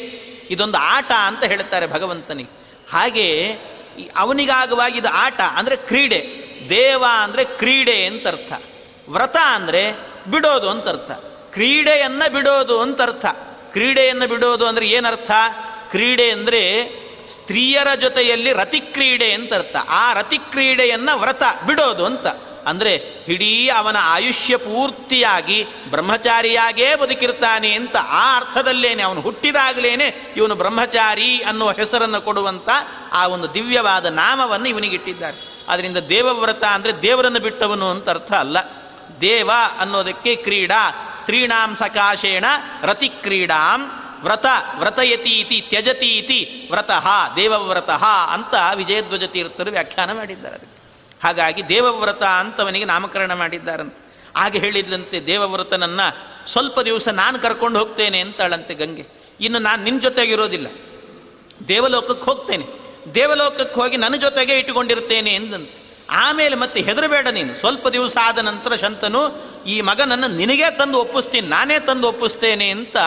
[0.49, 2.49] ಇದೊಂದು ಆಟ ಅಂತ ಹೇಳ್ತಾರೆ ಭಗವಂತನಿಗೆ.
[2.91, 3.51] ಹಾಗೆ
[4.15, 6.43] ಅವನಿಗಾಗುವಾಗ ಇದು ಆಟ ಅಂದರೆ ಕ್ರೀಡೆ.
[6.69, 8.53] ದೇವ ಅಂದರೆ ಕ್ರೀಡೆ ಅಂತ ಅರ್ಥ.
[9.09, 9.95] ವ್ರತ ಅಂದರೆ
[10.31, 11.11] ಬಿಡೋದು ಅಂತ ಅರ್ಥ.
[11.53, 13.25] ಕ್ರೀಡೆಯನ್ನು ಬಿಡೋದು ಅಂತ ಅರ್ಥ.
[13.71, 15.31] ಕ್ರೀಡೆಯನ್ನು ಬಿಡೋದು ಅಂದರೆ ಏನರ್ಥ?
[15.91, 16.83] ಕ್ರೀಡೆ ಅಂದರೆ
[17.29, 19.75] ಸ್ತ್ರೀಯರ ಜೊತೆಯಲ್ಲಿ ರತಿಕ್ರೀಡೆ ಅಂತ ಅರ್ಥ.
[19.89, 22.27] ಆ ರತಿಕ್ರೀಡೆಯನ್ನು ವ್ರತ, ಬಿಡೋದು ಅಂತ.
[22.65, 22.93] ಅಂದರೆ
[23.27, 32.21] ಇಡೀ ಅವನ ಆಯುಷ್ಯ ಪೂರ್ತಿಯಾಗಿ ಬ್ರಹ್ಮಚಾರಿಯಾಗೇ ಬದುಕಿರ್ತಾನೆ ಅಂತ ಆ ಅರ್ಥದಲ್ಲೇನೆ ಅವನು ಹುಟ್ಟಿದಾಗಲೇನೆ ಇವನು ಬ್ರಹ್ಮಚಾರಿ ಅನ್ನುವ ಹೆಸರನ್ನು
[32.21, 32.69] ಕೊಡುವಂಥ
[33.11, 35.37] ಆ ಒಂದು ದಿವ್ಯವಾದ ನಾಮವನ್ನು ಇವನಿಗಿಟ್ಟಿದ್ದಾರೆ.
[35.69, 38.57] ಅದರಿಂದ ದೇವವ್ರತ ಅಂದರೆ ದೇವರನ್ನು ಬಿಟ್ಟವನು ಅಂತ ಅರ್ಥ ಅಲ್ಲ.
[39.21, 39.49] ದೇವ
[39.79, 42.45] ಅನ್ನೋದಕ್ಕೆ ಕ್ರೀಡಾ, ಸ್ತ್ರೀಣಾಂ ಸಕಾಶೇಣ
[42.81, 43.81] ರತಿ ಕ್ರೀಡಾಂ
[44.23, 44.45] ವ್ರತ
[44.79, 50.73] ವ್ರತಯತಿ ಇತಿ ತ್ಯಜತಿ ಇತಿ ವ್ರತಃ, ದೇವವ್ರತಃ ಅಂತ ವಿಜಯಧ್ವಜ ತೀರ್ಥರು ವ್ಯಾಖ್ಯಾನ ಮಾಡಿದ್ದಾರೆ
[51.23, 54.03] ಹಾಗಾಗಿ ದೇವವ್ರತ ಅಂತವನಿಗೆ ನಾಮಕರಣ ಮಾಡಿದ್ದಾರಂತೆ
[54.37, 56.07] ಹಾಗೆ ಹೇಳಿದ್ರಂತೆ, ದೇವವ್ರತನನ್ನು
[56.49, 59.05] ಸ್ವಲ್ಪ ದಿವಸ ನಾನು ಕರ್ಕೊಂಡು ಹೋಗ್ತೇನೆ ಅಂತಾಳಂತೆ ಗಂಗೆ.
[59.41, 60.67] ಇನ್ನು ನಾನು ನಿನ್ನ ಜೊತೆಗಿರೋದಿಲ್ಲ.
[61.67, 62.65] ದೇವಲೋಕಕ್ಕೆ ಹೋಗ್ತೇನೆ.
[63.15, 66.05] ದೇವಲೋಕಕ್ಕೆ ಹೋಗಿ ನನ್ನ ಜೊತೆಗೆ ಇಟ್ಟುಕೊಂಡಿರ್ತೇನೆ ಎಂದಂತೆ.
[66.09, 67.55] ಆಮೇಲೆ ಮತ್ತೆ ಹೆದರಬೇಡ ನೀನು.
[67.55, 69.21] ಸ್ವಲ್ಪ ದಿವಸ ಆದ ನಂತರ ಶಂತನು,
[69.65, 72.97] ಈ ಮಗನನ್ನು ನಿನಗೇ ತಂದು ಒಪ್ಪಿಸ್ತೀನಿ, ನಾನೇ ತಂದು ಒಪ್ಪಿಸ್ತೇನೆ ಅಂತ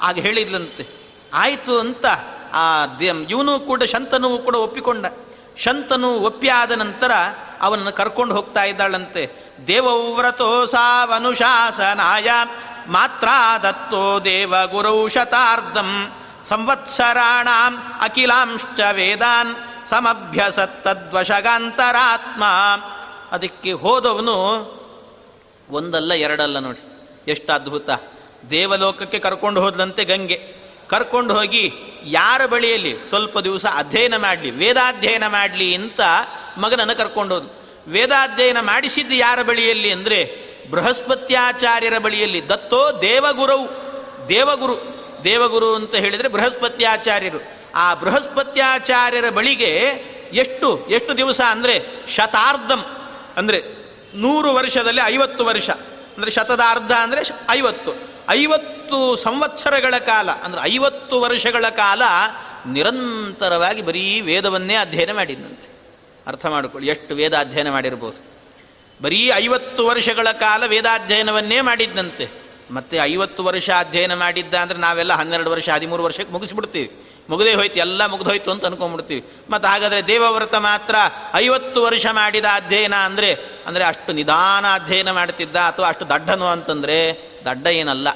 [0.00, 0.86] ಆಗ ಹೇಳಿದ್ಲಂತೆ
[1.32, 2.06] ಆಯಿತು ಅಂತ
[2.52, 2.86] ಆ
[3.30, 5.06] ಇವನು ಕೂಡ ಶಂತನು ಕೂಡ ಒಪ್ಪಿಕೊಂಡ.
[5.56, 7.10] ಶಂತನು ಒಪ್ಪಿ ಆದ ನಂತರ
[7.60, 9.30] ಅವನನ್ನು ಕರ್ಕೊಂಡು ಹೋಗ್ತಾ ಇದ್ದಾಳಂತೆ.
[9.66, 12.30] ದೇವವ್ರತೋ ಸಾವನುಶಾಸನಾಯ
[12.86, 13.28] ಮಾತ್ರ
[13.62, 16.12] ದತ್ತೋ ದೇವ ಗುರೌ ಶತಾರ್ಧಂ.
[16.46, 17.48] ಸಂವತ್ಸರಾಣ
[18.00, 19.54] ಅಖಿಲಾಂಶ್ಚ ವೇದಾನ್.
[19.88, 22.44] ಸಮಭ್ಯಸತ್ತದ್ವಶಗಾಂತರಾತ್ಮ.
[23.32, 24.76] ಅದಕ್ಕೆ ಹೋದವನು
[25.70, 27.10] ಒಂದಲ್ಲ ಎರಡಲ್ಲ ನೋಡಿ.
[27.30, 27.90] ಎಷ್ಟು ಅದ್ಭುತ
[28.50, 30.54] ದೇವಲೋಕಕ್ಕೆ ಕರ್ಕೊಂಡು ಹೋದ್ಲಂತೆ ಗಂಗೆ.
[30.88, 32.96] ಕರ್ಕೊಂಡು ಹೋಗಿ ಯಾರ ಬಳಿಯಲ್ಲಿ?
[33.08, 36.00] ಸ್ವಲ್ಪ ದಿವಸ ಅಧ್ಯಯನ ಮಾಡಲಿ, ವೇದಾಧ್ಯಯನ ಮಾಡಲಿ ಅಂತ
[36.58, 37.36] ಮಗನನ್ನು ಕರ್ಕೊಂಡು
[37.88, 42.48] ವೇದಾಧ್ಯಯನ ಮಾಡಿಸಿದ್ದು ಯಾರ ಬಳಿಯಲ್ಲಿ ಅಂದರೆ ಬೃಹಸ್ಪತ್ಯಾಚಾರ್ಯರ ಬಳಿಯಲ್ಲಿ.
[42.48, 43.66] ದತ್ತೋ ದೇವಗುರವು
[44.28, 44.76] ದೇವಗುರು
[45.24, 47.40] ದೇವಗುರು ಅಂತ ಹೇಳಿದರೆ ಬೃಹಸ್ಪತ್ಯಾಚಾರ್ಯರು.
[47.74, 49.70] ಆ ಬೃಹಸ್ಪತ್ಯಾಚಾರ್ಯರ ಬಳಿಗೆ
[50.32, 51.74] ಎಷ್ಟು ಎಷ್ಟು ದಿವಸ ಅಂದರೆ
[52.08, 52.82] ಶತಾರ್ಧಂ
[53.36, 53.58] ಅಂದರೆ
[54.14, 55.70] ನೂರು ವರ್ಷದಲ್ಲಿ ಐವತ್ತು ವರ್ಷ.
[56.16, 57.92] ಅಂದರೆ ಶತದಾರ್ಧ ಅಂದರೆ ಐವತ್ತು.
[58.30, 62.02] ಐವತ್ತು ಸಂವತ್ಸರಗಳ ಕಾಲ, ಅಂದರೆ ಐವತ್ತು ವರ್ಷಗಳ ಕಾಲ
[62.66, 65.75] ನಿರಂತರವಾಗಿ ಬರೀ ವೇದವನ್ನೇ ಅಧ್ಯಯನ ಮಾಡಿದ್ದಂತೆ
[66.30, 68.18] ಅರ್ಥ ಮಾಡಿಕೊಳ್ಳಿ, ಎಷ್ಟು ವೇದಾಧ್ಯಯನ ಮಾಡಿರ್ಬೋದು.
[69.00, 72.26] ಬರೀ ಐವತ್ತು ವರ್ಷಗಳ ಕಾಲ ವೇದಾಧ್ಯಯನವನ್ನೇ ಮಾಡಿದ್ದಂತೆ
[72.76, 76.88] ಮತ್ತೆ ಐವತ್ತು ವರ್ಷ ಅಧ್ಯಯನ ಮಾಡಿದ್ದ ಅಂದರೆ ನಾವೆಲ್ಲ ಹನ್ನೆರಡು ವರ್ಷ, ಹದಿಮೂರು ವರ್ಷಕ್ಕೆ ಮುಗಿಸ್ಬಿಡ್ತೀವಿ.
[77.30, 80.96] ಮುಗದೇ ಹೋಯ್ತು, ಎಲ್ಲ ಮುಗ್ದೋಯ್ತು ಅಂತ ಅನ್ಕೊಂಡ್ಬಿಡ್ತೀವಿ ಮತ್ತು ಹಾಗಾದರೆ ದೇವವ್ರತ ಮಾತ್ರ
[81.34, 83.30] ಐವತ್ತು ವರ್ಷ ಮಾಡಿದ ಅಧ್ಯಯನ ಅಂದರೆ
[83.68, 86.98] ಅಂದರೆ ಅಷ್ಟು ನಿಧಾನ ಅಧ್ಯಯನ ಮಾಡ್ತಿದ್ದ ಅಥವಾ ಅಷ್ಟು ದಡ್ಡನು ಅಂತಂದರೆ
[87.48, 88.08] ದಡ್ಡ ಏನಲ್ಲ.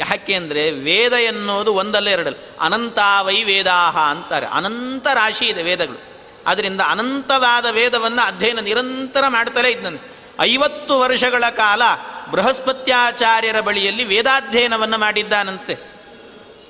[0.00, 2.38] ಯಾಕೆ ಅಂದರೆ ವೇದ ಎನ್ನುವುದು ಒಂದಲ್ಲ ಎರಡಲ್ಲ.
[2.66, 4.46] ಅನಂತಾವೈ ವೇದಾಹ ಅಂತಾರೆ.
[4.58, 6.00] ಅನಂತ ರಾಶಿ ಇದೆ ವೇದಗಳು.
[6.46, 10.06] ಅದರಿಂದ ಅನಂತವಾದ ವೇದವನ್ನು ಅಧ್ಯಯನ ನಿರಂತರ ಮಾಡ್ತಲೇ ಇದ್ದಂತೆ
[10.40, 11.82] ಐವತ್ತು ವರ್ಷಗಳ ಕಾಲ
[12.30, 15.74] ಬೃಹಸ್ಪತ್ಯಾಚಾರ್ಯರ ಬಳಿಯಲ್ಲಿ ವೇದಾಧ್ಯಯನವನ್ನು ಮಾಡಿದ್ದಾನಂತೆ.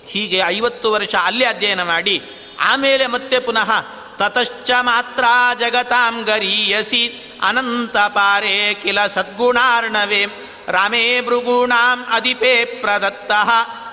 [0.06, 2.16] ಹೀಗೆ ಐವತ್ತು ವರ್ಷ ಅಲ್ಲಿ ಅಧ್ಯಯನ ಮಾಡಿ,
[2.60, 3.70] ಆಮೇಲೆ ಮತ್ತೆ ಪುನಃ
[4.16, 5.24] ತತಶ್ಚ ಮಾತ್ರ
[5.58, 7.02] ಜಗತಾಂ ಗರೀಯಸಿ,
[7.42, 10.22] ಅನಂತ ಪಾರೇ ಕಿಲ ಸದ್ಗುಣಾರ್ಣವೇ,
[10.68, 13.32] ರಾಮೇ ಭೃಗುಣಾಂ ಅಧಿಪೇ ಪ್ರದತ್ತ,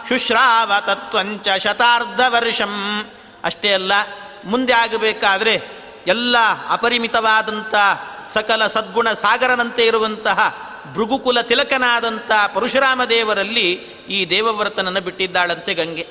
[0.09, 2.73] ಶುಶ್ರಾವ ತತ್ವಂಚ ಶತಾರ್ಧ ವರ್ಷಂ
[3.43, 3.93] ಅಷ್ಟೇ ಅಲ್ಲ
[4.45, 5.61] ಮುಂದೆ ಆಗಬೇಕಾದರೆ
[6.07, 6.35] ಎಲ್ಲ
[6.69, 7.75] ಅಪರಿಮಿತವಾದಂಥ
[8.29, 13.71] ಸಕಲ ಸದ್ಗುಣ ಸಾಗರನಂತೆ ಇರುವಂತಹ ಭೃಗುಕುಲ ತಿಲಕನಾದಂಥ ಪರಶುರಾಮ ದೇವರಲ್ಲಿ
[14.09, 16.07] ಈ ದೇವವ್ರತನನ್ನು ಬಿಟ್ಟಿದ್ದಾಳಂತೆ ಗಂಗೆ.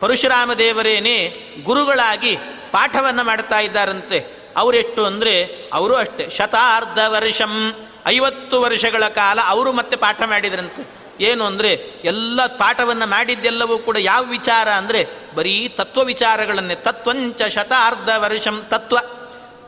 [0.00, 2.36] ಪರಶುರಾಮ ದೇವರೇನೇ ಗುರುಗಳಾಗಿ
[2.72, 4.36] ಪಾಠವನ್ನು ಮಾಡ್ತಾ ಇದ್ದಾರಂತೆ.
[4.56, 6.30] ಅವರೆಷ್ಟು ಅಂದರೆ ಅವರು ಅಷ್ಟೇ.
[6.30, 7.74] ಶತಾರ್ಧ ವರ್ಷಂ,
[8.06, 11.05] ಐವತ್ತು ವರ್ಷಗಳ ಕಾಲ ಅವರು ಮತ್ತೆ ಪಾಠ ಮಾಡಿದ್ರಂತೆ.
[11.20, 11.72] ಏನು ಅಂದರೆ
[12.04, 18.98] ಎಲ್ಲ ಪಾಠವನ್ನು ಮಾಡಿದ್ದೆಲ್ಲವೂ ಕೂಡ ಯಾವ ವಿಚಾರ ಅಂದರೆ ಬರೀ ತತ್ವ ವಿಚಾರಗಳನ್ನೇ, ತತ್ವಂಚ ಶತಾರ್ಧ ವರ್ಷಂ ತತ್ವ,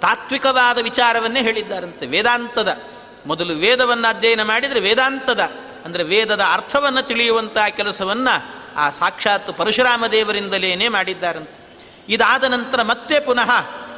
[0.01, 2.79] ತಾತ್ವಿಕವಾದ ವಿಚಾರವನ್ನೇ ಹೇಳಿದ್ದಾರಂತೆ ವೇದಾಂತದ.
[3.27, 5.41] ಮೊದಲು ವೇದವನ್ನು ಅಧ್ಯಯನ ಮಾಡಿದರೆ ವೇದಾಂತದ,
[5.85, 8.35] ಅಂದರೆ ವೇದದ ಅರ್ಥವನ್ನು ತಿಳಿಯುವಂತಹ ಕೆಲಸವನ್ನು
[8.77, 11.85] ಆ ಸಾಕ್ಷಾತ್ ಪರಶುರಾಮ ದೇವರಿಂದಲೇನೆ ಮಾಡಿದ್ದಾರಂತೆ.
[12.09, 13.51] ಇದಾದ ನಂತರ ಮತ್ತೆ ಪುನಃ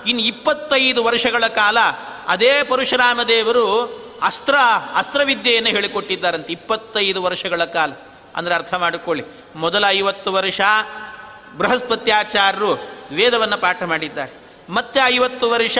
[0.06, 1.78] ಇನ್ನು ಇಪ್ಪತ್ತೈದು ವರ್ಷಗಳ ಕಾಲ
[2.28, 3.66] ಅದೇ ಪರಶುರಾಮ ದೇವರು
[4.22, 4.54] ಅಸ್ತ್ರ,
[4.94, 6.52] ಅಸ್ತ್ರವಿದ್ಯೆಯನ್ನು ಹೇಳಿಕೊಟ್ಟಿದ್ದಾರಂತೆ.
[6.52, 7.92] ಇಪ್ಪತ್ತೈದು ವರ್ಷಗಳ ಕಾಲ.
[8.36, 9.24] ಅಂದರೆ ಅರ್ಥ ಮಾಡಿಕೊಳ್ಳಿ.
[9.56, 10.60] ಮೊದಲ ಐವತ್ತು ವರ್ಷ
[11.58, 14.32] ಬೃಹಸ್ಪತ್ಯಾಚಾರ್ಯರು ವೇದವನ್ನು ಪಾಠ ಮಾಡಿದ್ದಾರೆ.
[14.70, 15.78] ಮತ್ತೆ ಐವತ್ತು ವರ್ಷ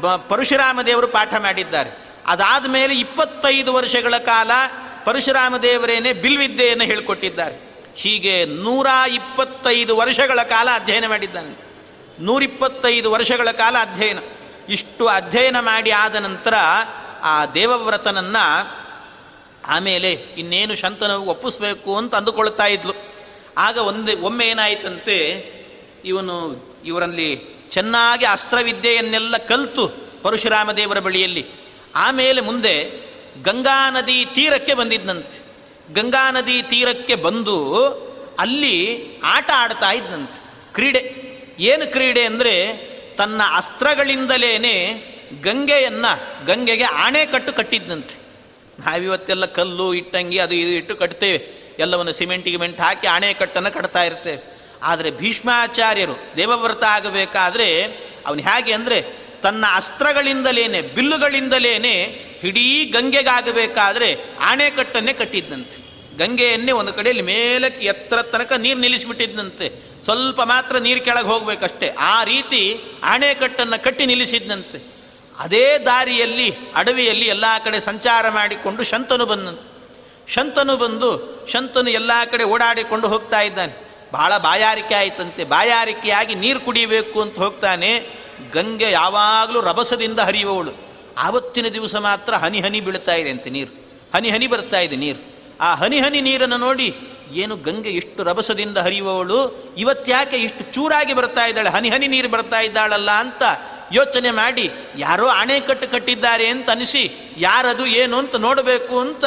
[0.00, 1.90] ಬ ಪರಶುರಾಮ ದೇವರು ಪಾಠ ಮಾಡಿದ್ದಾರೆ.
[2.26, 4.50] ಅದಾದ ಮೇಲೆ ಇಪ್ಪತ್ತೈದು ವರ್ಷಗಳ ಕಾಲ
[5.04, 7.70] ಪರಶುರಾಮ ದೇವರೇನೆ ಬಿಲ್ವಿದ್ಯೆಯನ್ನು ಹೇಳಿಕೊಟ್ಟಿದ್ದಾರೆ.
[7.96, 11.58] ಹೀಗೆ ನೂರ ಇಪ್ಪತ್ತೈದು ವರ್ಷಗಳ ಕಾಲ ಅಧ್ಯಯನ ಮಾಡಿದ್ದಾನೆ.
[12.20, 14.18] ನೂರಿಪ್ಪತ್ತೈದು ವರ್ಷಗಳ ಕಾಲ ಅಧ್ಯಯನ.
[14.68, 16.54] ಇಷ್ಟು ಅಧ್ಯಯನ ಮಾಡಿ ಆದ ನಂತರ
[17.26, 18.44] ಆ ದೇವವ್ರತನನ್ನು
[19.68, 22.94] ಆಮೇಲೆ ಇನ್ನೇನು ಶಂತನು ಒಪ್ಪಿಸ್ಬೇಕು ಅಂತ ಅಂದುಕೊಳ್ತಾ ಇದ್ಲು.
[23.58, 25.16] ಆಗ ಒಂದು, ಒಮ್ಮೆ ಏನಾಯಿತಂತೆ,
[26.04, 26.36] ಇವನು,
[26.84, 27.30] ಇವರಲ್ಲಿ
[27.70, 29.84] ಚೆನ್ನಾಗಿ ಅಸ್ತ್ರವಿದ್ಯೆಯನ್ನೆಲ್ಲ ಕಲಿತು
[30.22, 31.44] ಪರಶುರಾಮ ದೇವರ ಬಳಿಯಲ್ಲಿ.
[31.94, 32.74] ಆಮೇಲೆ ಮುಂದೆ
[33.42, 35.38] ಗಂಗಾ ನದಿ ತೀರಕ್ಕೆ ಬಂದಿದ್ದನಂತೆ
[35.94, 37.56] ಗಂಗಾ ನದಿ ತೀರಕ್ಕೆ ಬಂದು
[38.38, 38.76] ಅಲ್ಲಿ
[39.24, 40.38] ಆಟ ಆಡ್ತಾ ಇದ್ದಂತೆ
[40.74, 41.02] ಕ್ರೀಡೆ,
[41.64, 42.54] ಏನು ಕ್ರೀಡೆ ಅಂದರೆ
[43.18, 44.52] ತನ್ನ ಅಸ್ತ್ರಗಳಿಂದಲೇ
[45.42, 48.26] ಗಂಗೆಯನ್ನು ಗಂಗೆಗೆ ಆಣೆಕಟ್ಟು ಕಟ್ಟಿದ್ದಂತೆ
[48.78, 51.56] ನಾವಿವತ್ತೆಲ್ಲ ಕಲ್ಲು, ಇಟ್ಟಂಗಿ, ಅದು ಇದು ಇಟ್ಟು ಕಟ್ತೇವೆ.
[51.78, 54.56] ಎಲ್ಲವನ್ನು ಸಿಮೆಂಟಿಗೆ ಗಿಮೆಂಟ್ ಹಾಕಿ ಆಣೆಕಟ್ಟನ್ನು ಕಟ್ತಾ ಇರ್ತೇವೆ.
[54.82, 57.84] ಆದರೆ ಭೀಷ್ಮಾಚಾರ್ಯರು ದೇವವ್ರತ ಆಗಬೇಕಾದ್ರೆ
[58.26, 65.86] ಅವನು ಹೇಗೆ ಅಂದರೆ ತನ್ನ ಅಸ್ತ್ರಗಳಿಂದಲೇನೆ, ಬಿಲ್ಲುಗಳಿಂದಲೇನೆ ಇಡೀ ಗಂಗೆಗಾಗಬೇಕಾದ್ರೆ ಆಣೆಕಟ್ಟನ್ನೇ ಕಟ್ಟಿದ್ದಂತೆ
[66.18, 69.72] ಗಂಗೆಯನ್ನೇ ಒಂದು ಕಡೆಯಲ್ಲಿ ಮೇಲಕ್ಕೆ ಎತ್ತರ ತನಕ ನೀರು ನಿಲ್ಲಿಸಿಬಿಟ್ಟಿದ್ದಂತೆ
[70.04, 71.88] ಸ್ವಲ್ಪ ಮಾತ್ರ ನೀರು ಕೆಳಗೆ ಹೋಗಬೇಕಷ್ಟೇ.
[71.98, 74.95] ಆ ರೀತಿ ಆಣೆಕಟ್ಟನ್ನು ಕಟ್ಟಿ ನಿಲ್ಲಿಸಿದ್ದಂತೆ
[75.38, 79.76] ಅದೇ ದಾರಿಯಲ್ಲಿ, ಅಡವಿಯಲ್ಲಿ ಎಲ್ಲ ಕಡೆ ಸಂಚಾರ ಮಾಡಿಕೊಂಡು ಶಂತನು ಬಂದನು.
[80.28, 81.10] ಶಂತನು ಬಂದು,
[81.48, 83.86] ಶಂತನು ಎಲ್ಲ ಕಡೆ ಓಡಾಡಿಕೊಂಡು ಹೋಗ್ತಾ ಇದ್ದಾನೆ.
[84.12, 85.44] ಬಹಳ ಬಾಯಾರಿಕೆ ಆಯಿತಂತೆ.
[85.44, 88.16] ಬಾಯಾರಿಕೆಯಾಗಿ ನೀರು ಕುಡಿಯಬೇಕು ಅಂತ ಹೋಗ್ತಾನೆ.
[88.52, 90.72] ಗಂಗೆ ಯಾವಾಗಲೂ ರಭಸದಿಂದ ಹರಿಯುವವಳು.
[91.18, 93.86] ಆವತ್ತಿನ ದಿವಸ ಮಾತ್ರ ಹನಿ ಹನಿ ಬೀಳ್ತಾ ಇದೆ ಅಂತೆ ನೀರು.
[94.14, 95.36] ಹನಿ ಹನಿ ಬರ್ತಾ ಇದೆ ನೀರು.
[95.60, 96.96] ಆ ಹನಿ ಹನಿ ನೀರನ್ನು ನೋಡಿ
[97.32, 101.70] ಏನು ಗಂಗೆ ಎಷ್ಟು ರಭಸದಿಂದ ಹರಿಯುವವಳು, ಇವತ್ತ್ಯಾಕೆ ಇಷ್ಟು ಚೂರಾಗಿ ಬರ್ತಾ ಇದ್ದಾಳೆ?
[101.70, 103.42] ಹನಿ ಹನಿ ನೀರು ಬರ್ತಾ ಇದ್ದಾಳಲ್ಲ ಅಂತ
[103.92, 109.24] ಯೋಚನೆ ಮಾಡಿ, ಯಾರೋ ಅಣೆಕಟ್ಟು ಕಟ್ಟಿದ್ದಾರೆ ಅಂತ ಅನಿಸಿ, ಯಾರದು ಏನು ಅಂತ ನೋಡಬೇಕು ಅಂತ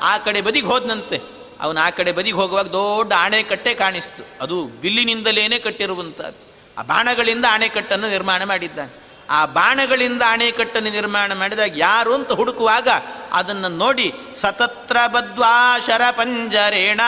[0.00, 1.20] ಆ ಕಡೆ ಬದಿಗೆ ಹೋದನಂತೆ.
[1.60, 4.44] ಅವನು ಆ ಕಡೆ ಬದಿಗೆ ಹೋಗುವಾಗ ದೊಡ್ಡ ಆಣೆಕಟ್ಟೆ ಕಾಣಿಸ್ತು.
[4.44, 6.48] ಅದು ಬಿಲ್ಲಿನಿಂದಲೇ ಕಟ್ಟಿರುವಂಥದ್ದು.
[6.78, 9.08] ಆ ಬಾಣಗಳಿಂದ ಅಣೆಕಟ್ಟನ್ನು ನಿರ್ಮಾಣ ಮಾಡಿದ್ದಾನೆ.
[9.30, 12.88] ಆ ಬಾಣಗಳಿಂದ ಅಣೆಕಟ್ಟನ್ನು ನಿರ್ಮಾಣ ಮಾಡಿದಾಗ ಯಾರು ಅಂತ ಹುಡುಕುವಾಗ
[13.32, 17.00] ಅದನ್ನು ನೋಡಿ, ಸತತ್ರ ಬದ್ವಾ ಶರಪಂಜರೇಣ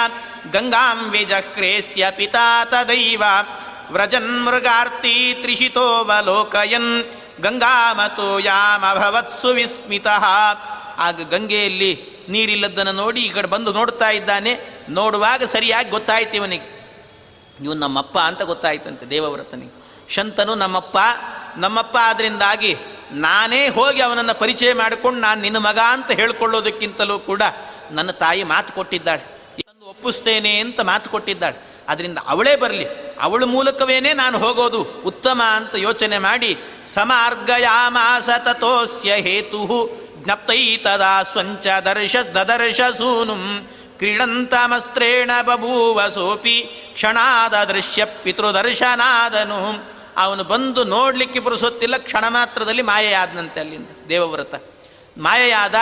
[0.53, 3.23] ಗಂಗಾಂ ವಿಜಕ್ರೇಸ್ಯ ಪಿತಾ ತದೈವ
[3.91, 7.05] ವ್ರಜನ್ ಮೃಗಾರ್ತಿ ತ್ರಿಷಿತೋವಲೋಕಯನ್
[7.41, 10.07] ಗಂಗಾಮತೋ ಯಾಮಭವತ್ ಸುವಿಸ್ಮಿತ.
[10.99, 14.59] ಆಗ ಗಂಗೆಯಲ್ಲಿ ನೀರಿಲ್ಲದ್ದನ್ನು ನೋಡಿ ಈ ಕಡೆ ಬಂದು ನೋಡ್ತಾ ಇದ್ದಾನೆ.
[14.89, 16.81] ನೋಡುವಾಗ ಸರಿಯಾಗಿ ಗೊತ್ತಾಯ್ತು ಇವನಿಗೆ.
[17.65, 19.81] ಇವನು ನಮ್ಮಪ್ಪ ಅಂತ ಗೊತ್ತಾಯ್ತಂತೆ ದೇವವ್ರತನಿಗೆ.
[20.15, 20.99] ಶಂತನು, ನಮ್ಮಪ್ಪ
[21.57, 22.77] ನಮ್ಮಪ್ಪ ಆದ್ರಿಂದಾಗಿ
[23.13, 27.43] ನಾನೇ ಹೋಗಿ ಅವನನ್ನು ಪರಿಚಯ ಮಾಡಿಕೊಂಡು ನಾನು ನಿನ್ನ ಮಗ ಅಂತ ಹೇಳ್ಕೊಳ್ಳೋದಕ್ಕಿಂತಲೂ ಕೂಡ
[27.91, 29.41] ನನ್ನ ತಾಯಿ ಮಾತು ಕೊಟ್ಟಿದ್ದಾಳೆ.
[29.89, 31.70] ಒಪ್ಪಿಸ್ತೇನೆ ಅಂತ ಮಾತು ಕೊಟ್ಟಿದ್ದಾಳೆ.
[31.89, 32.87] ಅದರಿಂದ ಅವಳೇ ಬರಲಿ.
[33.21, 34.81] ಅವಳ ಮೂಲಕವೇನೇ ನಾನು ಹೋಗೋದು?
[34.83, 39.61] ಉತ್ತಮ ಅಂತ ಯೋಚನೆ ಮಾಡಿ, ಸಮಾರ್ಗಯಾಮಾಸ ತಥೋಸ್ಯ ಹೇತು
[40.25, 46.57] ಜ್ಞಪ್ತೈ ತದಾ ಸ್ವಂಚ ದರ್ಶ ದದರ್ಶ ಸೂನುಂ ಕ್ರೀಡಂತಮಸ್ತ್ರೇಣ ಬಭೂವ ಸೋಪಿ
[46.95, 49.61] ಕ್ಷಣಾದ ದೃಶ್ಯ ಪಿತೃದರ್ಶನಾದನು.
[50.17, 54.55] ಅವನು ಬಂದು ನೋಡಲಿಕ್ಕೆ ಪುರುಸೊತ್ತಿಲ್ಲ, ಕ್ಷಣ ಮಾತ್ರದಲ್ಲಿ ಮಾಯೆಯಾದನಂತೆ ಅಲ್ಲಿಂದ ದೇವವ್ರತ.
[55.19, 55.75] ಮಾಯೆಯಾದ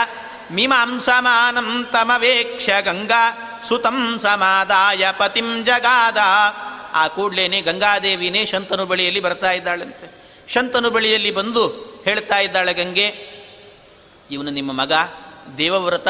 [0.51, 3.31] ಮೀಮಾಂಸಮಾನಂ ತಮವೇಕ್ಷ ಗಂಗಾ
[3.67, 6.17] ಸುತಂ ಸಮಾದಾಯ ಪತಿಂ ಜಗಾದ.
[6.93, 10.19] ಆ ಕೂಡ್ಲೇನೆ ಗಂಗಾದೇವಿನೇ ಶಂತನು ಬಳಿಯಲ್ಲಿ ಬರ್ತಾ ಇದ್ದಾಳಂತೆ.
[10.47, 11.67] ಶಂತನು ಬಳಿಯಲ್ಲಿ ಬಂದು
[12.05, 13.07] ಹೇಳ್ತಾ ಇದ್ದಾಳೆ, ಗಂಗೆ,
[14.31, 14.93] ಇವನು ನಿಮ್ಮ ಮಗ,
[15.57, 16.07] ದೇವವ್ರತ,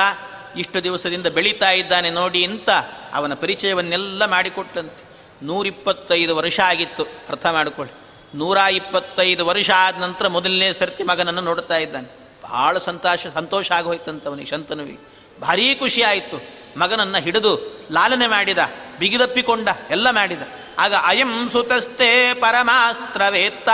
[0.58, 2.70] ಇಷ್ಟು ದಿವಸದಿಂದ ಬೆಳೀತಾ ಇದ್ದಾನೆ ನೋಡಿ ಅಂತ
[3.14, 5.04] ಅವನ ಪರಿಚಯವನ್ನೆಲ್ಲ ಮಾಡಿಕೊಟ್ಟಂತೆ.
[5.46, 7.94] ನೂರಿಪ್ಪತ್ತೈದು ವರ್ಷ ಆಗಿತ್ತು, ಅರ್ಥ ಮಾಡಿಕೊಳ್ಳಿ.
[8.38, 12.19] ನೂರ ಇಪ್ಪತ್ತೈದು ವರ್ಷ ಆದ ನಂತರ ಮೊದಲನೇ ಸರ್ತಿ ಮಗನನ್ನು ನೋಡ್ತಾ ಇದ್ದಾನೆ.
[12.50, 15.10] ಭಾಳ ಸಂತೋಷ ಸಂತೋಷ ಆಗೋಯ್ತಂತ ಅವನಿಗೆ ಶಂತನುವಿಗೆ.
[15.42, 16.60] ಭಾರೀ ಖುಷಿ ಆಯಿತು.
[16.80, 18.58] ಮಗನನ್ನು ಹಿಡಿದು ಲಾಲನೆ ಮಾಡಿದ,
[19.00, 20.42] ಬಿಗಿದಪ್ಪಿಕೊಂಡ, ಎಲ್ಲ ಮಾಡಿದ.
[20.80, 23.70] ಆಗ ಅಯಂ ಸುತಸ್ತೆ ಪರಮಾಸ್ತ್ರವೇತ್ತ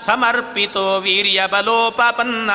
[0.00, 2.50] ಸಮರ್ಪಿತೋ ವೀರ್ಯ ಬಲೋಪಪನ್ನ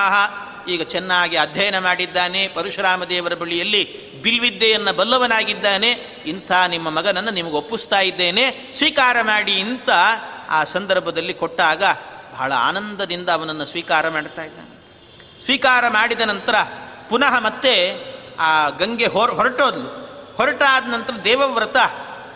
[0.70, 5.92] ಈಗ ಚೆನ್ನಾಗಿ ಅಧ್ಯಯನ ಮಾಡಿದ್ದಾನೆ ಪರಶುರಾಮ ದೇವರ ಬಳಿಯಲ್ಲಿ ಬಿಲ್ವಿದ್ಯೆಯನ್ನು ಬಲ್ಲವನಾಗಿದ್ದಾನೆ.
[6.26, 8.72] ಇಂಥ ನಿಮ್ಮ ಮಗನನ್ನು ನಿಮಗೆ ಒಪ್ಪಿಸ್ತಾ ಇದ್ದೇನೆ.
[8.74, 9.90] ಸ್ವೀಕಾರ ಮಾಡಿ ಇಂಥ
[10.50, 11.84] ಆ ಸಂದರ್ಭದಲ್ಲಿ ಕೊಟ್ಟಾಗ
[12.34, 14.71] ಬಹಳ ಆನಂದದಿಂದ ಅವನನ್ನು ಸ್ವೀಕಾರ ಮಾಡ್ತಾ ಇದ್ದಾನೆ.
[15.46, 16.56] ಸ್ವೀಕಾರ ಮಾಡಿದ ನಂತರ
[17.10, 17.74] ಪುನಃ ಮತ್ತೆ
[18.40, 19.90] ಆ ಗಂಗೆ ಹೊರ ಹೊರಟೋದ್ಲು.
[20.38, 21.78] ಹೊರಟಾದ ನಂತರ ದೇವವ್ರತ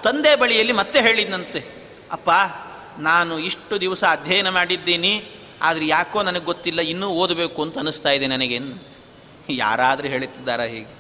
[0.04, 1.60] ತಂದೆ ಬಳಿಯಲ್ಲಿ ಮತ್ತೆ ಹೇಳಿದಂತೆ
[2.12, 2.30] ಅಪ್ಪ,
[3.00, 5.14] ನಾನು ಇಷ್ಟು ದಿವಸ ಅಧ್ಯಯನ ಮಾಡಿದ್ದೀನಿ,
[5.62, 8.60] ಆದರೆ ಯಾಕೋ ನನಗೆ ಗೊತ್ತಿಲ್ಲ, ಇನ್ನೂ ಓದಬೇಕು ಅಂತ ಅನ್ನಿಸ್ತಾ ಇದೆ ನನಗೆ
[9.54, 10.94] ಯಾರಾದರೂ ಹೇಳುತ್ತಿದ್ದಾರ ಹೀಗೆ.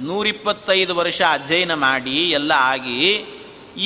[0.00, 2.98] ನೂರಿಪ್ಪತ್ತೈದು ವರ್ಷ ಅಧ್ಯಯನ ಮಾಡಿ ಎಲ್ಲ ಆಗಿ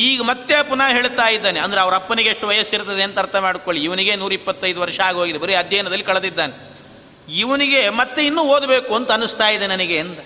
[0.07, 1.59] ಈಗ ಮತ್ತೆ ಪುನಃ ಹೇಳ್ತಾ ಇದ್ದಾನೆ.
[1.61, 3.81] ಅಂದರೆ ಅವರ ಅಪ್ಪನಿಗೆ ಎಷ್ಟು ವಯಸ್ಸಿರ್ತದೆ ಅಂತ ಅರ್ಥ ಮಾಡ್ಕೊಳ್ಳಿ.
[3.85, 5.38] ಇವನಿಗೆ ನೂರಿಪ್ಪತ್ತೈದು ವರ್ಷ ಆಗೋಗಿದೆ.
[5.38, 6.55] ಬರೀ ಅಧ್ಯಯನದಲ್ಲಿ ಕಳೆದಿದ್ದಾನೆ.
[7.29, 10.19] ಇವನಿಗೆ ಮತ್ತೆ ಇನ್ನೂ ಓದಬೇಕು ಅಂತ ಅನಿಸ್ತಾ ಇದೆ ನನಗೆ ಎಂದ.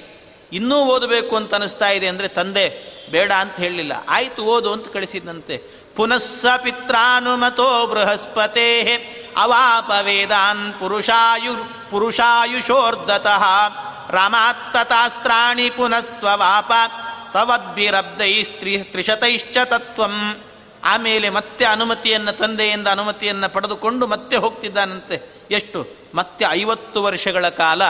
[0.52, 3.92] ಇನ್ನೂ ಓದಬೇಕು ಅಂತ ಅನಿಸ್ತಾ ಇದೆ ಅಂದರೆ, ತಂದೆ, ಬೇಡ ಅಂತ ಹೇಳಲಿಲ್ಲ.
[4.08, 8.82] ಆಯಿತು, ಓದು ಅಂತ ಕಳಿಸಿದಂತೆ ಪುನಃಸ ಪಿತ್ರಾನುಮತೋ ಬೃಹಸ್ಪತೆ
[9.36, 11.52] ಅವಾಪ ವೇದಾನ್ ಪುರುಷಾಯು
[11.90, 13.44] ಪುರುಷಾಯುಷೋರ್ಧತಃ.
[14.10, 16.72] ರಾಮಾತ್ತತಾಸ್ತ್ರಾಣಿ ಪುನಸ್ತ್ವವಾಪ.
[17.32, 20.40] ತವದ್ಭಿರಬ್ಧೈ ಸ್ತ್ರೀ, ತ್ರಿಶತೈಶ್ಚ ತತ್ವಂ.
[20.84, 25.35] ಆಮೇಲೆ ಮತ್ತೆ ಅನುಮತಿಯನ್ನು, ತಂದೆಯಿಂದ ಅನುಮತಿಯನ್ನು ಪಡೆದುಕೊಂಡು ಮತ್ತೆ ಹೋಗ್ತಿದ್ದಾನಂತೆ.
[25.50, 25.86] ಎಷ್ಟು?
[26.14, 27.82] ಮತ್ತೆ ಐವತ್ತು ವರ್ಷಗಳ ಕಾಲ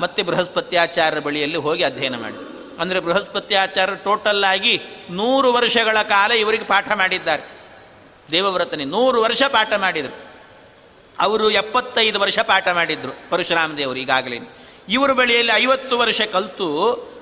[0.00, 2.54] ಮತ್ತೆ ಬೃಹಸ್ಪತ್ಯಾಚಾರ್ಯರ ಬಳಿಯಲ್ಲಿ ಹೋಗಿ ಅಧ್ಯಯನ ಮಾಡಿ.
[2.80, 7.42] ಅಂದರೆ ಬೃಹಸ್ಪತ್ಯಾಚಾರ್ಯರು ಟೋಟಲ್ ಆಗಿ ನೂರು ವರ್ಷಗಳ ಕಾಲ ಇವರಿಗೆ ಪಾಠ ಮಾಡಿದ್ದಾರೆ.
[8.30, 10.24] ದೇವವ್ರತನೇ ನೂರು ವರ್ಷ ಪಾಠ ಮಾಡಿದರು.
[11.20, 14.38] ಅವರು ಎಪ್ಪತ್ತೈದು ವರ್ಷ ಪಾಠ ಮಾಡಿದ್ರು ಪರಶುರಾಮ ದೇವರು ಈಗಾಗಲೇ.
[14.88, 16.70] ಇವರ ಬಳಿಯಲ್ಲಿ ಐವತ್ತು ವರ್ಷ ಕಲಿತು,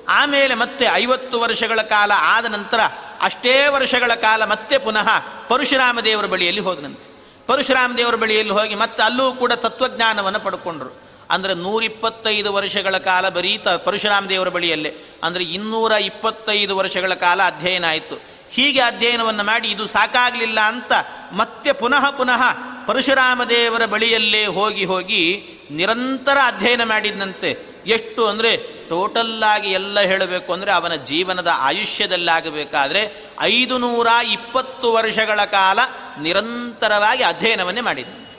[0.08, 2.80] ಆಮೇಲೆ ಮತ್ತೆ ಐವತ್ತು ವರ್ಷಗಳ ಕಾಲ ಆದ ನಂತರ
[3.20, 5.08] ಅಷ್ಟೇ ವರ್ಷಗಳ ಕಾಲ ಮತ್ತೆ ಪುನಃ
[5.48, 7.11] ಪರಶುರಾಮ ದೇವರ ಬಳಿಯಲ್ಲಿ ಹೋದನಂತೆ.
[7.46, 10.90] ಪರಶುರಾಮ ದೇವರ ಬಳಿಯಲ್ಲಿ ಹೋಗಿ ಮತ್ತೆ ಅಲ್ಲೂ ಕೂಡ ತತ್ವಜ್ಞಾನವನ್ನು ಪಡ್ಕೊಂಡ್ರು.
[11.30, 14.92] ಅಂದರೆ ನೂರಿಪ್ಪತ್ತೈದು ವರ್ಷಗಳ ಕಾಲ ಬರೀ ತ ಪರಶುರಾಮ ದೇವರ ಬಳಿಯಲ್ಲೇ.
[15.22, 18.16] ಅಂದರೆ ಇನ್ನೂರ ಇಪ್ಪತ್ತೈದು ವರ್ಷಗಳ ಕಾಲ ಅಧ್ಯಯನ ಆಯಿತು.
[18.50, 20.92] ಹೀಗೆ ಅಧ್ಯಯನವನ್ನು ಮಾಡಿ ಇದು ಸಾಕಾಗಲಿಲ್ಲ ಅಂತ
[21.32, 22.42] ಮತ್ತೆ ಪುನಃ ಪುನಃ
[22.86, 25.22] ಪರಶುರಾಮ ದೇವರ ಬಳಿಯಲ್ಲೇ ಹೋಗಿ ಹೋಗಿ
[25.70, 27.50] ನಿರಂತರ ಅಧ್ಯಯನ ಮಾಡಿದಂತೆ
[27.86, 28.56] ಎಷ್ಟು ಅಂದರೆ
[28.88, 33.02] ಟೋಟಲ್ಲಾಗಿ ಎಲ್ಲ ಹೇಳಬೇಕು ಅಂದರೆ ಅವನ ಜೀವನದ ಆಯುಷ್ಯದಲ್ಲಾಗಬೇಕಾದರೆ
[33.40, 35.78] ಐದು ನೂರ ಇಪ್ಪತ್ತು ವರ್ಷಗಳ ಕಾಲ
[36.20, 38.32] ನಿರಂತರವಾಗಿ ಅಧ್ಯಯನವನ್ನೇ ಮಾಡಿದಂತೆ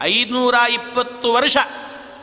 [0.00, 1.56] ಐದುನೂರ ಇಪ್ಪತ್ತು ವರ್ಷ.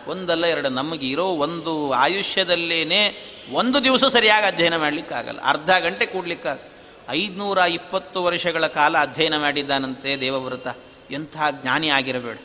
[0.07, 5.39] ಒಂದಲ್ಲ ಎರಡು, ನಮಗೆ ಇರೋ ಒಂದು ಆಯುಷ್ಯದಲ್ಲೇನೆ ಒಂದು ದಿವಸ ಸರಿಯಾಗಿ ಅಧ್ಯಯನ ಮಾಡಲಿಕ್ಕಾಗಲ್ಲ.
[5.43, 6.69] ಅರ್ಧ ಗಂಟೆ ಕೂಡಲಿಕ್ಕಾಗಲ್ಲ.
[7.09, 10.67] ಐದುನೂರ ಇಪ್ಪತ್ತು ವರ್ಷಗಳ ಕಾಲ ಅಧ್ಯಯನ ಮಾಡಿದ್ದಾನಂತೆ ದೇವವ್ರತ.
[11.11, 12.37] ಎಂಥ ಜ್ಞಾನಿ ಆಗಿರಬೇಡ.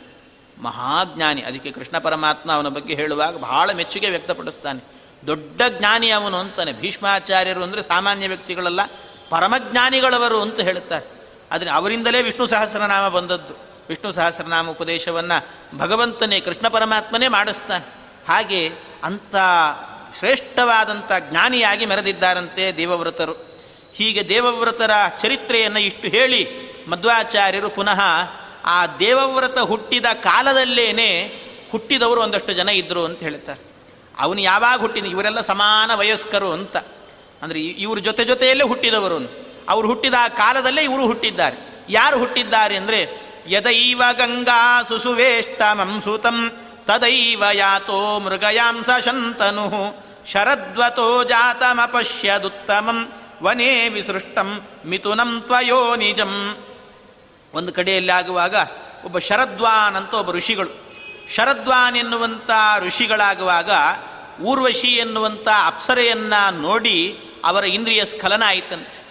[0.61, 4.83] ಮಹಾಜ್ಞಾನಿ ಅದಕ್ಕೆ ಕೃಷ್ಣ ಪರಮಾತ್ಮ ಅವನ ಬಗ್ಗೆ ಹೇಳುವಾಗ ಬಹಳ ಮೆಚ್ಚುಗೆ ವ್ಯಕ್ತಪಡಿಸ್ತಾನೆ.
[5.27, 6.73] ದೊಡ್ಡ ಜ್ಞಾನಿ ಅವನು ಅಂತಾನೆ.
[6.73, 8.79] ಭೀಷ್ಮಾಚಾರ್ಯರು ಅಂದರೆ ಸಾಮಾನ್ಯ ವ್ಯಕ್ತಿಗಳಲ್ಲ,
[9.29, 11.16] ಪರಮಜ್ಞಾನಿಗಳವರು ಅಂತ ಹೇಳುತ್ತಾರೆ.
[11.51, 13.53] ಆದರೆ ಅವರಿಂದಲೇ ವಿಷ್ಣು ಸಹಸ್ರನಾಮ ಬಂದದ್ದು.
[13.89, 17.85] ವಿಷ್ಣು ಸಹಸ್ರನಾಮ ಉಪದೇಶವನ್ನು ಭಗವಂತನೇ, ಕೃಷ್ಣ ಪರಮಾತ್ಮನೇ ಮಾಡಿಸ್ತಾನೆ.
[18.27, 18.71] ಹಾಗೆ
[19.03, 19.35] ಅಂಥ
[20.17, 23.33] ಶ್ರೇಷ್ಠವಾದಂಥ ಜ್ಞಾನಿಯಾಗಿ ಮೆರೆದಿದ್ದಾರಂತೆ ದೇವವ್ರತರು.
[23.93, 26.47] ಹೀಗೆ ದೇವವ್ರತರ ಚರಿತ್ರೆಯನ್ನು ಇಷ್ಟು ಹೇಳಿ
[26.87, 28.01] ಮಧ್ವಾಚಾರ್ಯರು ಪುನಃ
[28.65, 31.39] ಆ ದೇವವ್ರತ ಹುಟ್ಟಿದ ಕಾಲದಲ್ಲೇನೆ
[31.71, 33.59] ಹುಟ್ಟಿದವರು ಒಂದಷ್ಟು ಜನ ಇದ್ದರು ಅಂತ ಹೇಳ್ತಾರೆ.
[34.19, 35.05] ಅವನು ಯಾವಾಗ ಹುಟ್ಟಿದ?
[35.05, 36.77] ಇವರೆಲ್ಲ ಸಮಾನ ವಯಸ್ಕರು ಅಂತ.
[37.41, 41.85] ಅಂದರೆ ಇವ್ರ ಜೊತೆ ಜೊತೆಯಲ್ಲೇ ಹುಟ್ಟಿದವರು ಅವರು ಹುಟ್ಟಿದ ಕಾಲದಲ್ಲೇ ಇವರು ಹುಟ್ಟಿದ್ದಾರೆ.
[41.89, 46.51] ಯಾರು ಹುಟ್ಟಿದ್ದಾರೆ ಅಂದರೆ, ಯದೈವ ಗಂಗಾ ಸುಸುವೇಷ್ಟಮಂ ಸೂತಂ,
[46.85, 49.95] ತದೈವ ಯಾತೋ ಮೃಗಯಾಂಸ ಶಂತನು,
[50.25, 53.13] ಶರದ್ವತೋ ಜಾತಮಪಶ್ಯದುತ್ತಮಂ,
[53.43, 56.57] ವನೇ ವಿಸೃಷ್ಟಂ ಮಿಥುನಂ ತ್ವಯೋ ನಿಜಂ.
[57.53, 58.55] ಒಂದು ಕಡೆಯಲ್ಲಿ ಆಗುವಾಗ
[59.05, 60.69] ಒಬ್ಬ ಶರದ್ವಾನ್ ಅಂತ ಒಬ್ಬ ಋಷಿಗಳು.
[61.35, 62.49] ಶರದ್ವಾನ್ ಎನ್ನುವಂಥ
[62.79, 63.71] ಋಷಿಗಳಾಗುವಾಗ
[64.41, 69.06] ಊರ್ವಶಿ ಎನ್ನುವಂಥ ಅಪ್ಸರೆಯನ್ನು ನೋಡಿ ಅವರ ಇಂದ್ರಿಯ ಸ್ಖಲನ ಆಯಿತಂತೆ.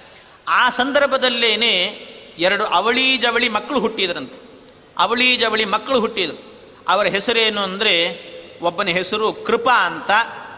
[0.49, 1.83] ಆ ಸಂದರ್ಭದಲ್ಲೇನೆ
[2.39, 4.47] ಎರಡು ಅವಳಿ ಜವಳಿ ಮಕ್ಕಳು ಹುಟ್ಟಿದ್ರಂತೆ.
[4.99, 6.57] ಅವಳಿ ಜವಳಿ ಮಕ್ಕಳು ಹುಟ್ಟಿದರು.
[6.89, 8.21] ಅವರ ಹೆಸರೇನು ಅಂದರೆ
[8.63, 10.11] ಒಬ್ಬನ ಹೆಸರು ಕೃಪಾ ಅಂತ,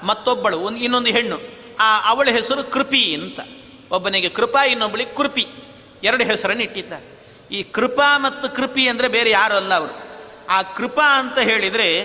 [0.02, 1.40] ಮತ್ತೊಬ್ಬಳು ಒಂದು ಇನ್ನೊಂದು ಹೆಣ್ಣು.
[1.80, 3.40] ಆ ಅವಳ ಹೆಸರು ಕೃಪಿ ಅಂತ.
[3.92, 5.46] ಒಬ್ಬನಿಗೆ ಕೃಪಾ, ಇನ್ನೊಬ್ಬಳಿಗೆ ಕೃಪಿ.
[6.02, 7.18] ಎರಡು ಹೆಸರನ್ನು ಇಟ್ಟಿದ್ದಾರೆ.
[7.50, 10.08] ಈ ಕೃಪಾ ಮತ್ತು ಕೃಪಿ ಅಂದರೆ ಬೇರೆ ಯಾರು ಅಲ್ಲ ಅವರು.
[10.48, 12.04] ಆ ಕೃಪಾ ಅಂತ ಹೇಳಿದರೆ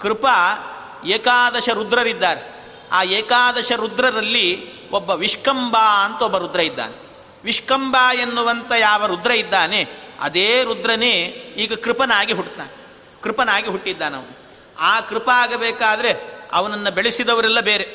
[0.00, 0.58] ಕೃಪಾ
[1.06, 2.54] ಏಕಾದಶ ರುದ್ರರಿದ್ದಾರೆ.
[2.92, 7.03] ಆ ಏಕಾದಶ ರುದ್ರರಲ್ಲಿ ಒಬ್ಬ ವಿಷ್ಕಂಬ ಅಂತ ಒಬ್ಬ ರುದ್ರ ಇದ್ದಾನೆ.
[7.44, 9.80] ವಿಷ್ಕಂಬ ಎನ್ನುವಂಥ ಯಾವ ರುದ್ರ ಇದ್ದಾನೆ,
[10.20, 11.12] ಅದೇ ರುದ್ರನೇ
[11.56, 12.72] ಈಗ ಕೃಪನಾಗಿ ಹುಟ್ಟುತ್ತಾನೆ
[13.22, 14.34] ಕೃಪನಾಗಿ ಹುಟ್ಟಿದ್ದಾನ ಅವನು.
[14.78, 16.10] ಆ ಕೃಪ ಆಗಬೇಕಾದ್ರೆ
[16.52, 17.86] ಅವನನ್ನು ಬೆಳೆಸಿದವರೆಲ್ಲ ಬೇರೆ.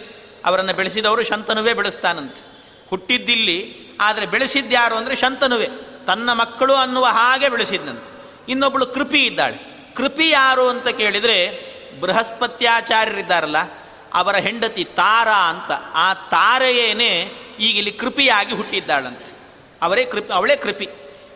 [0.45, 2.41] ಅವರನ್ನು ಬೆಳೆಸಿದವರು ಶಂತನುವೇ ಬೆಳೆಸ್ತಾನಂತೆ.
[2.89, 3.57] ಹುಟ್ಟಿದ್ದಿಲ್ಲಿ,
[4.01, 5.67] ಆದರೆ ಬೆಳೆಸಿದ್ಯಾರು ಅಂದರೆ ಶಂತನುವೆ.
[6.05, 8.11] ತನ್ನ ಮಕ್ಕಳು ಅನ್ನುವ ಹಾಗೆ ಬೆಳೆಸಿದ್ದಂತೆ
[8.51, 9.57] ಇನ್ನೊಬ್ಬಳು ಕೃಪಿ ಇದ್ದಾಳೆ.
[9.95, 11.37] ಕೃಪಿ ಯಾರು ಅಂತ ಕೇಳಿದರೆ
[12.01, 13.59] ಬೃಹಸ್ಪತ್ಯಾಚಾರ್ಯರಿದ್ದಾರಲ್ಲ,
[14.13, 15.71] ಅವರ ಹೆಂಡತಿ ತಾರಾ ಅಂತ.
[15.95, 17.11] ಆ ತಾರೆಯೇನೇ
[17.59, 19.38] ಈಗ ಇಲ್ಲಿ ಕೃಪಿಯಾಗಿ ಹುಟ್ಟಿದ್ದಾಳಂತೆ.
[19.81, 20.89] ಅವರೇ ಕೃಪಿ, ಅವಳೇ ಕೃಪಿ.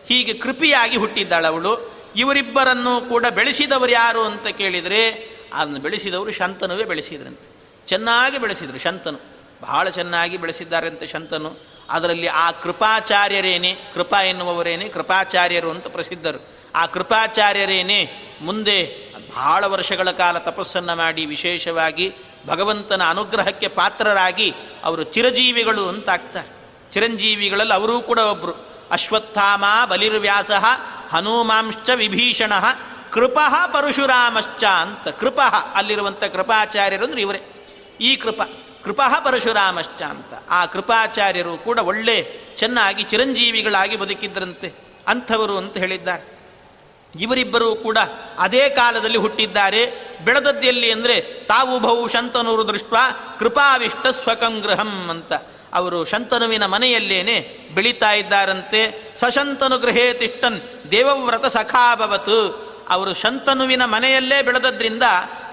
[0.08, 7.54] ಹೀಗೆ ಕೃಪಿಯಾಗಿ ಹುಟ್ಟಿದ್ದಾಳೆ ಅವಳು ಇವರಿಬ್ಬರನ್ನು ಕೂಡ ಬೆಳೆಸಿದವರು ಯಾರು ಅಂತ ಕೇಳಿದರೆ, ಅದನ್ನು ಬೆಳೆಸಿದವರು ಶಂತನುವೇ ಬೆಳೆಸಿದ್ರಂತೆ.
[7.86, 9.18] ಚೆನ್ನಾಗಿ ಬೆಳೆಸಿದರು ಶಂತನು.
[9.62, 11.56] ಬಹಳ ಚೆನ್ನಾಗಿ ಬೆಳೆಸಿದ್ದಾರಂತೆ ಶಂತನು.
[11.90, 16.38] ಅದರಲ್ಲಿ ಆ ಕೃಪಾಚಾರ್ಯರೇನೆ, ಕೃಪಾ ಎನ್ನುವವರೇನೆ ಕೃಪಾಚಾರ್ಯರು ಅಂತ ಪ್ರಸಿದ್ಧರು.
[16.74, 18.08] ಆ ಕೃಪಾಚಾರ್ಯರೇನೆ
[18.40, 22.14] ಮುಂದೆ ಬಹಳ ವರ್ಷಗಳ ಕಾಲ ತಪಸ್ಸನ್ನು ಮಾಡಿ ವಿಶೇಷವಾಗಿ
[22.46, 26.53] ಭಗವಂತನ ಅನುಗ್ರಹಕ್ಕೆ ಪಾತ್ರರಾಗಿ ಅವರು ಚಿರಜೀವಿಗಳು ಅಂತ ಆಗ್ತಾರೆ.
[26.94, 28.52] ಚಿರಂಜೀವಿಗಳಲ್ಲಿ ಅವರೂ ಕೂಡ ಒಬ್ಬರು
[28.90, 30.50] ಅಶ್ವತ್ಥಾಮ, ಬಲಿರ್ವ್ಯಾಸ,
[31.10, 32.52] ಹನುಮಾಂಶ್ಚ, ವಿಭೀಷಣ,
[33.10, 35.08] ಕೃಪಃ, ಪರಶುರಾಮಶ್ಚ ಅಂತ.
[35.08, 37.42] ಕೃಪಃ ಅಲ್ಲಿರುವಂಥ ಕೃಪಾಚಾರ್ಯರು ಅಂದ್ರೆ ಇವರೇ.
[38.00, 38.42] ಈ ಕೃಪ,
[38.84, 40.44] ಕೃಪಃ, ಪರಶುರಾಮಶ್ಚ ಅಂತ.
[40.50, 44.72] ಆ ಕೃಪಾಚಾರ್ಯರು ಕೂಡ ಒಳ್ಳೆ, ಚೆನ್ನಾಗಿ ಚಿರಂಜೀವಿಗಳಾಗಿ ಬದುಕಿದ್ರಂತೆ
[45.08, 46.34] ಅಂಥವರು ಅಂತ ಹೇಳಿದ್ದಾರೆ.
[47.20, 47.98] ಇವರಿಬ್ಬರೂ ಕೂಡ
[48.38, 50.10] ಅದೇ ಕಾಲದಲ್ಲಿ ಹುಟ್ಟಿದ್ದಾರೆ.
[50.24, 52.94] ಬೆಳೆದದ್ದೆಲ್ಲಿ ಅಂದರೆ ತಾವು ಬಹು ಶಂತನೂರು ದೃಷ್ಟ
[53.38, 55.32] ಕೃಪಾವಿಷ್ಟ ಸ್ವಕಂಗೃಹಂ ಅಂತ.
[55.74, 59.12] ಅವರು ಶಂತನುವಿನ ಮನೆಯಲ್ಲೇನೆ ಬೆಳೀತಾ ಇದ್ದಾರಂತೆ.
[59.16, 65.02] ಸಶಂತನು ಗೃಹೇ ತಿಷ್ಟನ್, ದೇವವ್ರತ ಸಖಾಭವತು ಅವರು ಶಂತನುವಿನ ಮನೆಯಲ್ಲೇ ಬೆಳೆದದ್ರಿಂದ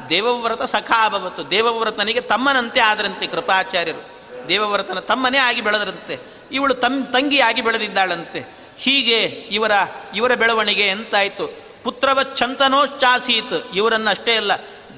[0.09, 4.01] ದೇವವ್ರತ ಸಖಾಭವತ್ತು ದೇವವ್ರತನಿಗೆ ತಮ್ಮನಂತೆ ಆದರಂತೆ ಕೃಪಾಚಾರ್ಯರು.
[4.47, 6.19] ದೇವವ್ರತನ ತಮ್ಮನೇ ಆಗಿ ಬೆಳೆದರಂತೆ.
[6.51, 8.55] ಇವಳು ತಮ್ ತಂಗಿಯಾಗಿ ಬೆಳೆದಿದ್ದಾಳಂತೆ.
[8.77, 9.19] ಹೀಗೆ
[9.51, 9.71] ಇವರ
[10.15, 11.45] ಇವರ ಬೆಳವಣಿಗೆ ಎಂತಾಯಿತು.
[11.83, 13.75] ಪುತ್ರವಚ್ಛಂತನೋಶ್ಚಾಸೀತ್.
[13.75, 14.51] ಇವರನ್ನು ಅಷ್ಟೇ ಅಲ್ಲ,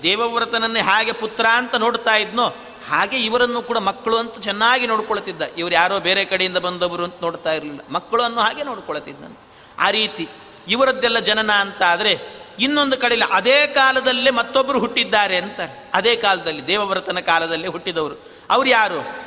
[0.04, 2.56] ದೇವವ್ರತನನ್ನೇ ಹಾಗೆ ಪುತ್ರ ಅಂತ ನೋಡ್ತಾ ಇದ್ನೋ
[2.90, 5.42] ಹಾಗೆ ಇವರನ್ನು ಕೂಡ ಮಕ್ಕಳು ಅಂತ ಚೆನ್ನಾಗಿ ನೋಡ್ಕೊಳ್ತಿದ್ದ.
[5.58, 7.80] ಇವರು ಯಾರೋ ಬೇರೆ ಕಡೆಯಿಂದ ಬಂದವರು ಅಂತ ನೋಡ್ತಾ ಇರಲಿಲ್ಲ.
[7.92, 9.44] ಮಕ್ಕಳನ್ನು ಹಾಗೆ ನೋಡ್ಕೊಳ್ತಿದ್ದಂತೆ.
[9.80, 10.30] ಆ ರೀತಿ
[10.68, 15.92] ಇವರದ್ದೆಲ್ಲ ಜನನ ಅಂತ ಆದರೆ ಇನ್ನೊಂದು ಕಡೆಯಲ್ಲಿ ಅದೇ ಕಾಲದಲ್ಲೇ ಮತ್ತೊಬ್ಬರು ಹುಟ್ಟಿದ್ದಾರೆ ಅಂತಾರೆ.
[15.94, 18.16] ಅದೇ ಕಾಲದಲ್ಲಿ, ದೇವವ್ರತನ ಕಾಲದಲ್ಲಿ ಹುಟ್ಟಿದವರು.
[18.50, 19.24] ಅವ್ರು ಯಾರು?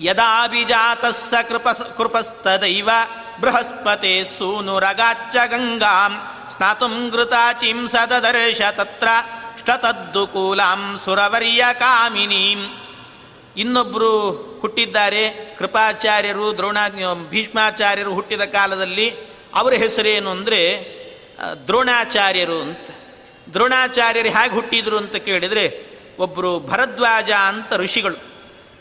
[0.00, 2.90] ಯದಾಭಿಜಾತಸ್ಸ ಕೃಪಸ್, ಕೃಪಸ್ತದೈವ
[3.40, 6.18] ಬೃಹಸ್ಪತೆ ಸೂನುರಗಾಚ್ಚ ಗಂಗಾಂ
[6.56, 9.08] ಸ್ನಾತುಂ ಘೃತಾಚಿಂ ಸದದರ್ಶ ತತ್ರ
[9.68, 12.60] ಷ್ಟತದ್ದುಕೂಲಾಂ ಸುರವರ್ಯ ಕಾಮಿನೀಂ.
[13.56, 14.12] ಇನ್ನೊಬ್ಬರು
[14.60, 15.22] ಹುಟ್ಟಿದ್ದಾರೆ,
[15.58, 16.78] ಕೃಪಾಚಾರ್ಯರು ದ್ರೋಣ
[17.30, 19.06] ಭೀಷ್ಮಾಚಾರ್ಯರು ಹುಟ್ಟಿದ ಕಾಲದಲ್ಲಿ
[19.54, 20.60] ಅವರ ಹೆಸರೇನು ಅಂದರೆ
[21.66, 22.88] ದ್ರೋಣಾಚಾರ್ಯರು ಅಂತ.
[23.52, 25.64] ದ್ರೋಣಾಚಾರ್ಯರು ಹೇಗೆ ಹುಟ್ಟಿದರು ಅಂತ ಕೇಳಿದರೆ
[26.18, 28.18] ಒಬ್ಬರು ಭರದ್ವಾಜ ಅಂತ ಋಷಿಗಳು.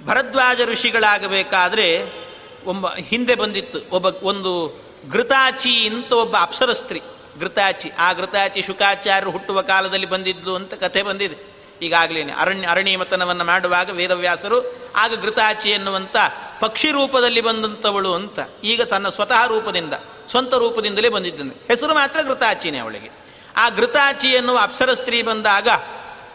[0.05, 1.87] ಭರದ್ವಾಜ ಋಷಿಗಳಾಗಬೇಕಾದ್ರೆ
[2.65, 4.53] ಒಬ್ಬ ಹಿಂದೆ ಬಂದಿತ್ತು, ಒಬ್ಬ ಒಂದು
[5.11, 7.01] ಘೃತಾಚಿ ಅಂತ ಒಬ್ಬ ಅಪ್ಸರಸ್ತ್ರೀ.
[7.39, 11.57] ಘೃತಾಚಿ ಆ ಘೃತಾಚಿ ಶುಕಾಚಾರ್ಯರು ಹುಟ್ಟುವ ಕಾಲದಲ್ಲಿ ಬಂದಿದ್ದು ಅಂತ ಕಥೆ ಬಂದಿದೆ.
[11.81, 16.15] ಈಗಾಗಲೇ ಅರಣ್ಯ, ಅರಣ್ಯಮತನವನ್ನು ಮಾಡುವಾಗ ವೇದವ್ಯಾಸರು, ಆಗ ಘೃತಾಚಿ ಎನ್ನುವಂಥ
[16.59, 19.93] ಪಕ್ಷಿ ರೂಪದಲ್ಲಿ ಬಂದಂಥವಳು ಅಂತ ಈಗ ತನ್ನ ಸ್ವತಃ ರೂಪದಿಂದ,
[20.29, 21.67] ಸ್ವಂತ ರೂಪದಿಂದಲೇ ಬಂದಿದ್ದಾನೆ.
[21.67, 23.09] ಹೆಸರು ಮಾತ್ರ ಘೃತಾಚಿನೇ ಅವಳಿಗೆ.
[23.57, 25.67] ಆ ಘೃತಾಚಿ ಎನ್ನುವ ಅಪ್ಸರ ಸ್ತ್ರೀ ಬಂದಾಗ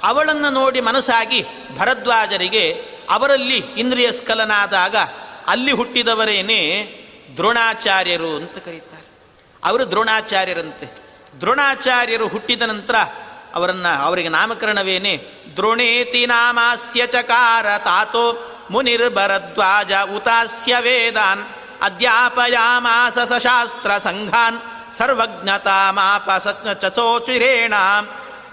[0.02, 1.44] ಅವಳನ್ನು ನೋಡಿ ಮನಸ್ಸಾಗಿ
[1.78, 4.96] ಭರದ್ವಾಜರಿಗೆ ಅವರಲ್ಲಿ ಇಂದ್ರಿಯ ಸ್ಖಲನಾದಾಗ
[5.46, 6.60] ಅಲ್ಲಿ ಹುಟ್ಟಿದವರೇನೇ
[7.36, 8.91] ದ್ರೋಣಾಚಾರ್ಯರು ಅಂತ ಕರೀತಾರೆ.
[9.64, 10.86] ಅವರು ದ್ರೋಣಾಚಾರ್ಯರಂತೆ.
[11.40, 12.94] ದ್ರೋಣಾಚಾರ್ಯರು ಹುಟ್ಟಿದ ನಂತರ
[13.54, 15.14] ಅವರನ್ನು, ಅವರಿಗೆ ನಾಮಕರಣವೇನೆ,
[15.56, 18.24] ದ್ರೋಣೇತಿ ನಾಮಾಸ್ಯ ಚಕಾರ ತಾತೋ
[18.70, 21.42] ಮುನಿರ್ಭರದ್ವಾಜ ಉತಾಸ್ಯ ವೇದಾನ್
[21.82, 24.58] ಅಧ್ಯಾಪಯಾಮಾಸ ಸಶಾಸ್ತ್ರ ಸಂಘಾನ್
[24.98, 26.30] ಸರ್ವಜ್ಞತಾ ಮಾಪ
[26.80, 27.74] ಚಸೋಚಿರೇಣ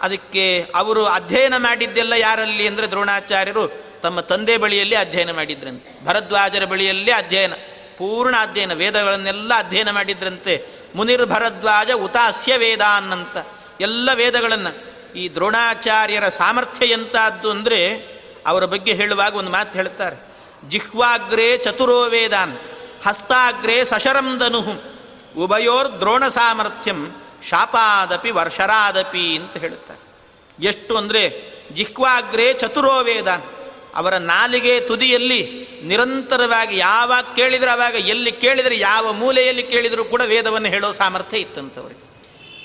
[0.01, 3.64] ಅದಕ್ಕೆ ಅವರು ಅಧ್ಯಯನ ಮಾಡಿದ್ದೆಲ್ಲ ಯಾರಲ್ಲಿ ಅಂದರೆ ದ್ರೋಣಾಚಾರ್ಯರು
[4.03, 6.05] ತಮ್ಮ ತಂದೆ ಬಳಿಯಲ್ಲಿ ಅಧ್ಯಯನ ಮಾಡಿದ್ರಂತೆ.
[6.05, 7.53] ಭರದ್ವಾಜರ ಬಳಿಯಲ್ಲಿ ಅಧ್ಯಯನ,
[7.97, 10.78] ಪೂರ್ಣ ಅಧ್ಯಯನ, ವೇದಗಳನ್ನೆಲ್ಲ ಅಧ್ಯಯನ ಮಾಡಿದ್ರಂತೆ.
[10.96, 13.38] ಮುನಿರ್ ಭರದ್ವಾಜ ಉತಾಸ್ಯ ವೇದಾನ್ನಂತ
[13.82, 14.72] ಎಲ್ಲ ವೇದಗಳನ್ನು
[15.16, 17.80] ಈ ದ್ರೋಣಾಚಾರ್ಯರ ಸಾಮರ್ಥ್ಯ ಎಂತಾದ್ದು ಅಂದರೆ
[18.48, 20.18] ಅವರ ಬಗ್ಗೆ ಹೇಳುವಾಗ ಒಂದು ಮಾತು ಹೇಳ್ತಾರೆ.
[20.70, 22.56] ಜಿಹ್ವಾಗ್ರೆ ಚತುರೋ ವೇದಾನ್,
[23.06, 24.74] ಹಸ್ತಾಗ್ರೆ ಸಶರಂ ಧನುಹು
[25.44, 27.00] ಉಭಯೋರ್ ದ್ರೋಣ ಸಾಮರ್ಥ್ಯಂ,
[27.50, 30.02] ಶಾಪಾದಪಿ ವರ್ಷರಾದಪಿ ಅಂತ ಹೇಳುತ್ತಾರೆ.
[30.60, 31.24] ಎಷ್ಟು ಅಂದರೆ
[31.74, 33.46] ಜಿಹ್ವಾಗ್ರೆ ಚತುರೋ ವೇದಾನ್
[34.00, 40.91] ಅವರ ನಾಲಿಗೆ ತುದಿಯಲ್ಲಿ ನಿರಂತರವಾಗಿ ಯಾವಾಗ ಕೇಳಿದರೆ ಅವಾಗ ಎಲ್ಲಿ ಕೇಳಿದರೆ ಯಾವ ಮೂಲೆಯಲ್ಲಿ ಕೇಳಿದರೂ ಕೂಡ ವೇದವನ್ನು ಹೇಳೋ
[40.91, 42.10] ಸಾಮರ್ಥ್ಯ ಇತ್ತಂಥವ್ರಿಗೆ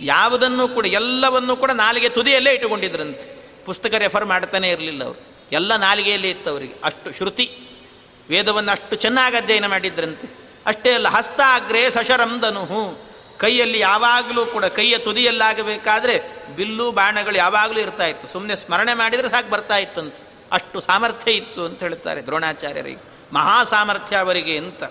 [0.01, 3.45] ಯಾವುದನ್ನು ಕೂಡ, ಎಲ್ಲವನ್ನೂ ಕೂಡ ನಾಲಿಗೆ ತುದಿಯಲ್ಲೇ ಇಟ್ಟುಕೊಂಡಿದ್ರಂತೆ.
[3.65, 5.21] ಪುಸ್ತಕ ರೆಫರ್ ಮಾಡ್ತಾನೆ ಇರಲಿಲ್ಲ ಅವರು.
[5.53, 6.75] ಎಲ್ಲ ನಾಲಿಗೆಯಲ್ಲೇ ಇತ್ತು ಅವರಿಗೆ.
[6.85, 7.59] ಅಷ್ಟು ಶ್ರುತಿ.
[8.31, 10.39] ವೇದವನ್ನು ಅಷ್ಟು ಚೆನ್ನಾಗಿ ಅಧ್ಯಯನ ಮಾಡಿದ್ರಂತೆ.
[10.67, 12.99] ಅಷ್ಟೇ ಅಲ್ಲ, ಹಸ್ತಾಗ್ರೇ ಸಶರಂದನುಹು
[13.39, 16.21] ಕೈಯಲ್ಲಿ ಯಾವಾಗಲೂ ಕೂಡ, ಕೈಯ ತುದಿಯಲ್ಲಾಗಬೇಕಾದ್ರೆ
[16.57, 18.29] ಬಿಲ್ಲು, ಬಾಣಗಳು ಯಾವಾಗಲೂ ಇರ್ತಾ ಇತ್ತು.
[18.29, 20.34] ಸುಮ್ಮನೆ ಸ್ಮರಣೆ ಮಾಡಿದರೆ ಸಾಕು ಬರ್ತಾ ಇತ್ತಂತೆ.
[20.55, 23.03] ಅಷ್ಟು ಸಾಮರ್ಥ್ಯ ಇತ್ತು ಅಂತ ಹೇಳ್ತಾರೆ ದ್ರೋಣಾಚಾರ್ಯರಿಗೆ
[23.33, 24.83] ಮಹಾ ಸಾಮರ್ಥ್ಯ ಅವರಿಗೆ ಅಂತ.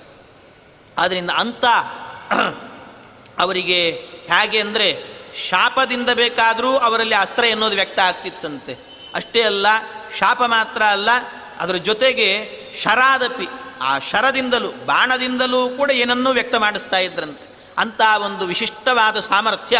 [0.97, 1.65] ಆದ್ದರಿಂದ ಅಂಥ
[3.39, 3.91] ಅವರಿಗೆ
[4.31, 5.03] ಹೇಗೆ ಅಂದರೆ
[5.49, 8.77] ಶಾಪದಿಂದ ಬೇಕಾದರೂ ಅವರಲ್ಲಿ ಅಸ್ತ್ರ ಎನ್ನೋದು ವ್ಯಕ್ತ ಆಗ್ತಿತ್ತಂತೆ.
[9.13, 9.67] ಅಷ್ಟೇ ಅಲ್ಲ,
[10.19, 11.09] ಶಾಪ ಮಾತ್ರ ಅಲ್ಲ,
[11.59, 12.49] ಅದರ ಜೊತೆಗೆ
[12.81, 13.47] ಶರಾದಪಿ,
[13.81, 17.73] ಆ ಶರದಿಂದಲೂ, ಬಾಣದಿಂದಲೂ ಕೂಡ ಏನನ್ನೂ ವ್ಯಕ್ತ ಮಾಡಿಸ್ತಾ ಇದ್ರಂತೆ.
[17.77, 19.79] ಅಂಥ ಒಂದು ವಿಶಿಷ್ಟವಾದ ಸಾಮರ್ಥ್ಯ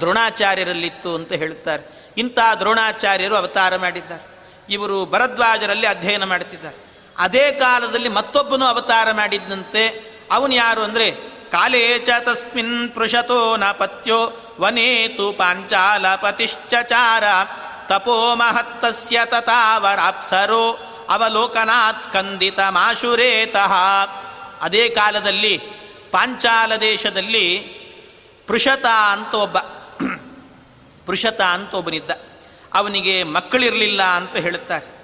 [0.00, 2.14] ದ್ರೋಣಾಚಾರ್ಯರಲ್ಲಿತ್ತು ಅಂತ ಹೇಳುತ್ತಾರೆ.
[2.16, 4.37] ಇಂಥ ದ್ರೋಣಾಚಾರ್ಯರು ಅವತಾರ ಮಾಡಿದ್ದಾರೆ.
[4.68, 6.76] ಇವರು ಭರದ್ವಾಜರಲ್ಲಿ ಅಧ್ಯಯನ ಮಾಡುತ್ತಿದ್ದಾರೆ.
[7.18, 9.84] ಅದೇ ಕಾಲದಲ್ಲಿ ಮತ್ತೊಬ್ಬನು ಅವತಾರ ಮಾಡಿದ್ದಂತೆ
[10.32, 11.10] ಅವನು ಯಾರು ಅಂದರೆ,
[11.50, 14.18] ಕಾಲೇ ಚ ತಸ್ಮಿನ್ ಪೃಷತೋ ನ ಪತ್ಯೋ
[14.60, 17.24] ವನೇತು ಪಾಂಚಾಲ ಪತಿಶ್ಚಚಾರ
[17.88, 23.72] ತಪೋ ಮಹತ್ತಸ್ಯ ತಥಾವರಾಪ್ಸರೋ ಅವಲೋಕನಾತ್ ಸ್ಕಂದಿತ ಮಾಶುರೇತಃ.
[24.60, 25.58] ಅದೇ ಕಾಲದಲ್ಲಿ
[26.12, 27.46] ಪಾಂಚಾಲ ದೇಶದಲ್ಲಿ
[28.46, 29.58] ಪೃಷತ ಅಂತ ಒಬ್ಬ,
[31.06, 32.10] ಪೃಷತ ಅಂತ ಒಬ್ಬನಿದ್ದ.
[32.74, 34.98] ಅವನಿಗೆ ಮಕ್ಕಳಿರಲಿಲ್ಲ ಅಂತ ಹೇಳುತ್ತಾರೆ.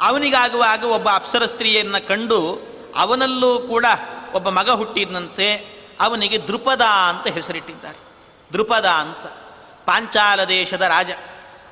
[0.00, 2.60] ಅವನಿಗಾಗುವಾಗ ಒಬ್ಬ ಅಪ್ಸರ ಸ್ತ್ರೀಯನ್ನು ಕಂಡು
[2.96, 3.84] ಅವನಲ್ಲೂ ಕೂಡ
[4.32, 7.98] ಒಬ್ಬ ಮಗ ಹುಟ್ಟಿದಂತೆ ಅವನಿಗೆ ದೃಪದ ಅಂತ ಹೆಸರಿಟ್ಟಿದ್ದಾರೆ.
[8.52, 9.26] ದೃಪದ ಅಂತ.
[9.86, 11.10] ಪಾಂಚಾಲ ದೇಶದ ರಾಜ.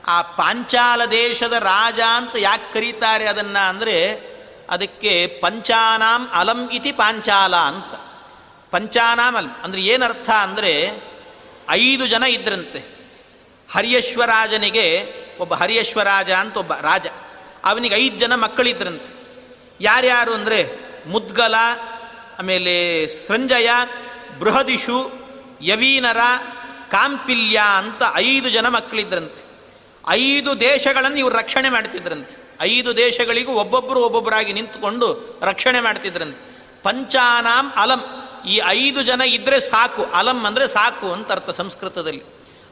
[0.07, 4.11] ಆ ಪಾಂಚಾಲ ದೇಶದ ರಾಜ ಅಂತ ಯಾಕೆ ಕರೀತಾರೆ ಅದನ್ನು ಅಂದರೆ
[4.71, 8.01] ಅದಕ್ಕೆ ಪಂಚಾನಾಂ ಅಲಂ ಇತಿ ಪಾಂಚಾಲ ಅಂತ.
[8.71, 11.03] ಪಂಚಾನಾಮ್ ಅಲಂ ಅಂದರೆ ಏನರ್ಥ ಅಂದರೆ
[11.71, 13.02] ಐದು ಜನ ಇದ್ರಂತೆ.
[13.75, 17.07] ಹರಿಯಶ್ವರಾಜನಿಗೆ ಒಬ್ಬ ಹರಿಯಶ್ವರಾಜ ಅಂತ ಒಬ್ಬ ರಾಜ.
[17.65, 19.23] ಅವನಿಗೆ ಐದು ಜನ ಮಕ್ಕಳಿದ್ರಂತೆ.
[19.81, 21.55] ಯಾರ್ಯಾರು ಅಂದರೆ ಮುದ್ಗಲ,
[22.39, 23.69] ಆಮೇಲೆ ಸಂಜಯ,
[24.39, 25.13] ಬೃಹದಿಶು,
[25.63, 26.17] ಯವೀನರ,
[26.91, 29.53] ಕಾಂಪಿಲ್ಯ ಅಂತ ಐದು ಜನ ಮಕ್ಕಳಿದ್ರಂತೆ.
[30.09, 32.57] ಐದು ದೇಶಗಳನ್ನು ಇವರು ರಕ್ಷಣೆ ಮಾಡ್ತಿದ್ರಂತೆ.
[32.61, 36.57] ಐದು ದೇಶಗಳಿಗೂ ಒಬ್ಬೊಬ್ಬರು ಒಬ್ಬೊಬ್ಬರಾಗಿ ನಿಂತುಕೊಂಡು ರಕ್ಷಣೆ ಮಾಡ್ತಿದ್ರಂತೆ.
[36.83, 38.05] ಪಂಚಾನಾಂ ಅಲಂ.
[38.47, 40.05] ಈ ಐದು ಜನ ಇದ್ದರೆ ಸಾಕು.
[40.05, 42.23] ಅಲಂ ಅಂದರೆ ಸಾಕು ಅಂತ ಅರ್ಥ ಸಂಸ್ಕೃತದಲ್ಲಿ.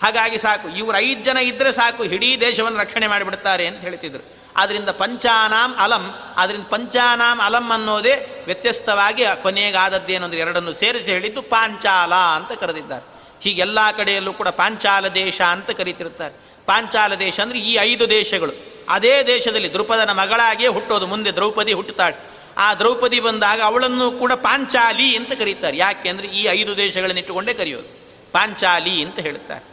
[0.03, 4.23] ಹಾಗಾಗಿ ಸಾಕು, ಇವರು ಐದು ಜನ ಇದ್ದರೆ ಸಾಕು ಇಡೀ ದೇಶವನ್ನು ರಕ್ಷಣೆ ಮಾಡಿಬಿಡ್ತಾರೆ ಅಂತ ಹೇಳ್ತಿದ್ರು.
[4.61, 6.05] ಆದ್ದರಿಂದ ಪಂಚಾನಾಂ ಅಲಂ
[6.41, 8.15] ಆದ್ದರಿಂದ ಪಂಚಾನಾಂ ಅಲಂ ಅನ್ನೋದೇ
[8.49, 13.05] ವ್ಯತ್ಯಸ್ತವಾಗಿ ಕೊನೆಗಾದದ್ದೇನು ಅಂದರೆ ಎರಡನ್ನು ಸೇರಿಸಿ ಹೇಳಿದ್ದು ಪಾಂಚಾಲ ಅಂತ ಕರೆದಿದ್ದಾರೆ.
[13.45, 16.35] ಹೀಗೆಲ್ಲ ಕಡೆಯಲ್ಲೂ ಕೂಡ ಪಾಂಚಾಲ ದೇಶ ಅಂತ ಕರೀತಿರ್ತಾರೆ
[16.71, 18.55] ಪಾಂಚಾಲ ದೇಶ ಅಂದರೆ ಈ ಐದು ದೇಶಗಳು.
[18.97, 22.17] ಅದೇ ದೇಶದಲ್ಲಿ ದ್ರುಪದನ ಮಗಳಾಗಿಯೇ ಹುಟ್ಟೋದು, ಮುಂದೆ ದ್ರೌಪದಿ ಹುಟ್ಟುತ್ತಾಳೆ.
[22.65, 25.77] ಆ ದ್ರೌಪದಿ ಬಂದಾಗ ಅವಳನ್ನು ಕೂಡ ಪಾಂಚಾಲಿ ಅಂತ ಕರೀತಾರೆ.
[25.85, 27.89] ಯಾಕೆ ಅಂದರೆ ಈ ಐದು ದೇಶಗಳನ್ನಿಟ್ಟುಕೊಂಡೇ ಕರೆಯೋದು.
[28.35, 29.65] ಪಾಂಚಾಲಿ ಅಂತ ಹೇಳ್ತಾರೆ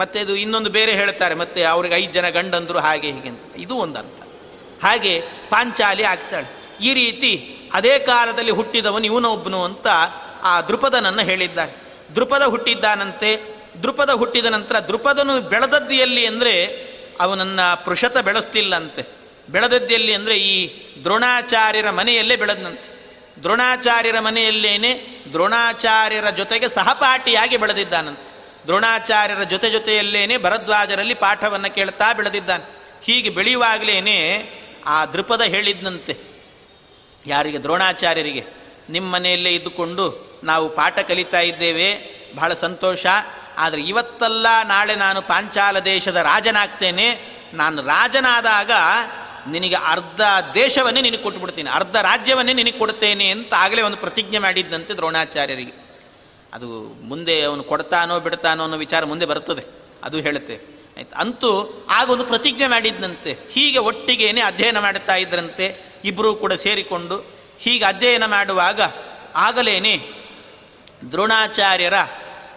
[0.00, 3.30] ಮತ್ತೆ ಇದು ಇನ್ನೊಂದು ಬೇರೆ ಹೇಳ್ತಾರೆ, ಮತ್ತೆ ಅವ್ರಿಗೆ ಐದು ಜನ ಗಂಡಂದರು ಹಾಗೆ ಹೀಗೆ
[3.64, 4.20] ಇದು ಒಂದು ಅರ್ಥ
[4.84, 5.12] ಹಾಗೆ
[5.50, 6.48] ಪಾಂಚಾಲಿ ಆಗ್ತಾಳೆ.
[6.80, 7.32] ಈ ರೀತಿ
[7.78, 9.86] ಅದೇ ಕಾಲದಲ್ಲಿ ಹುಟ್ಟಿದವನು ಇವನೊಬ್ಬನು ಅಂತ
[10.50, 11.72] ಆ ದೃಪದನನ್ನು ಹೇಳಿದ್ದಾರೆ.
[12.16, 13.30] ದೃಪದ ಹುಟ್ಟಿದ್ದಾನಂತೆ,
[13.82, 16.54] ದೃಪದ ಹುಟ್ಟಿದ ನಂತರ ದೃಪದನು ಬೆಳೆದದ್ದು ಎಲ್ಲಿ ಅಂದರೆ
[17.20, 19.02] ಅವನನ್ನು ಪೃಷತ ಬೆಳೆಸ್ತಿಲ್ಲಂತೆ
[19.48, 20.54] ಬೆಳೆದದ್ದಿಯಲ್ಲಿ ಅಂದರೆ ಈ
[21.04, 22.90] ದ್ರೋಣಾಚಾರ್ಯರ ಮನೆಯಲ್ಲೇ ಬೆಳೆದನಂತೆ.
[23.42, 24.92] ದ್ರೋಣಾಚಾರ್ಯರ ಮನೆಯಲ್ಲೇನೆ
[25.32, 28.30] ದ್ರೋಣಾಚಾರ್ಯರ ಜೊತೆಗೆ ಸಹಪಾಠಿಯಾಗಿ ಬೆಳೆದಿದ್ದಾನಂತೆ.
[28.66, 32.64] ದ್ರೋಣಾಚಾರ್ಯರ ಜೊತೆ ಜೊತೆಯಲ್ಲೇನೆ ಭರದ್ವಾಜರಲ್ಲಿ ಪಾಠವನ್ನು ಕೇಳ್ತಾ ಬೆಳೆದಿದ್ದಾನೆ.
[33.04, 34.00] ಹೀಗೆ ಬೆಳೆಯುವಾಗಲೇ
[34.86, 36.18] ಆ ದೃಪದ ಹೇಳಿದ್ನಂತೆ.
[37.26, 37.58] ಯಾರಿಗೆ?
[37.58, 38.44] ದ್ರೋಣಾಚಾರ್ಯರಿಗೆ.
[38.90, 42.14] ನಿಮ್ಮ ಮನೆಯಲ್ಲೇ ಇದ್ದುಕೊಂಡು ನಾವು ಪಾಠ ಕಲಿತಾ ಇದ್ದೇವೆ.
[42.36, 43.06] ಬಹಳ ಸಂತೋಷ.
[43.56, 47.34] ಆದರೆ ಇವತ್ತಲ್ಲ ನಾಳೆ ನಾನು ಪಾಂಚಾಲ ದೇಶದ ರಾಜನಾಗ್ತೇನೆ.
[47.54, 48.70] ನಾನು ರಾಜನಾದಾಗ
[49.48, 50.20] ನಿನಗೆ ಅರ್ಧ
[50.54, 55.83] ದೇಶವನ್ನೇ ನಿನಗೆ ಕೊಟ್ಟುಬಿಡ್ತೀನಿ ಅರ್ಧ ರಾಜ್ಯವನ್ನೇ ನಿನಗೆ ಕೊಡ್ತೇನೆ ಅಂತ ಆಗಲೇ ಒಂದು ಪ್ರತಿಜ್ಞೆ ಮಾಡಿದ್ದಂತೆ ದ್ರೋಣಾಚಾರ್ಯರಿಗೆ.
[56.54, 59.64] ಅದು ಮುಂದೆ ಅವನು ಕೊಡ್ತಾನೋ ಬಿಡ್ತಾನೋ ಅನ್ನೋ ವಿಚಾರ ಮುಂದೆ ಬರುತ್ತದೆ.
[60.04, 60.60] ಅದು ಹೇಳುತ್ತೆ.
[60.98, 61.16] ಆಯ್ತು.
[61.16, 65.94] ಅಂತೂ ಆಗೊಂದು ಪ್ರತಿಜ್ಞೆ ಮಾಡಿದ್ದಂತೆ ಹೀಗೆ ಒಟ್ಟಿಗೇನೆ ಅಧ್ಯಯನ ಮಾಡುತ್ತಾ ಇದ್ರಂತೆ.
[66.04, 67.26] ಇಬ್ಬರೂ ಕೂಡ ಸೇರಿಕೊಂಡು
[67.58, 68.80] ಹೀಗೆ ಅಧ್ಯಯನ ಮಾಡುವಾಗ
[69.34, 70.12] ಆಗಲೇನೆ
[71.10, 71.94] ದ್ರೋಣಾಚಾರ್ಯರ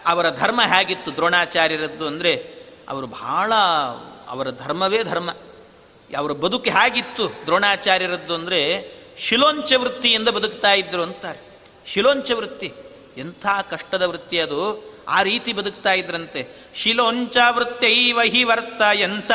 [0.06, 1.12] ಅವರ ಧರ್ಮ ಹೇಗಿತ್ತು?
[1.12, 2.54] ದ್ರೋಣಾಚಾರ್ಯರದ್ದು ಅಂದರೆ
[2.88, 3.52] ಅವರು ಬಹಳ
[4.28, 5.30] ಅವರ ಧರ್ಮವೇ ಧರ್ಮ.
[6.18, 7.28] ಅವರ ಬದುಕು ಹೇಗಿತ್ತು?
[7.28, 11.40] ದ್ರೋಣಾಚಾರ್ಯರದ್ದು ಅಂದರೆ ಶಿಲೋಂಚ ವೃತ್ತಿಯಿಂದ ಬದುಕ್ತಾ ಇದ್ದರು ಅಂತಾರೆ.
[11.86, 12.72] ಶಿಲೋಂಚ ವೃತ್ತಿ
[13.18, 14.60] ಎಂಥ ಕಷ್ಟದ ವೃತ್ತಿ ಅದು.
[15.08, 16.70] ಆ ರೀತಿ ಬದುಕ್ತಾ ಇದ್ರಂತೆ.
[16.74, 19.30] ಶಿಲೋಂಚ ವೃತ್ತೈವ ಹಿ ವರ್ತಯನ್ಸ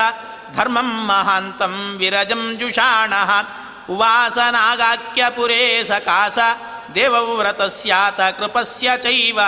[0.55, 3.13] ಧರ್ಮಂ ಮಹಾಂತಂ ವಿರಜಂ ಜುಷಾಣ.
[3.89, 6.37] ಉವಾಸನಾಗಾಕ್ಯ ಪುರೇ ಸಕಾಸ
[6.95, 9.39] ದೇವವ್ರತಸ್ಯಾತ ಕೃಪಸ್ಯ ಚೈವ.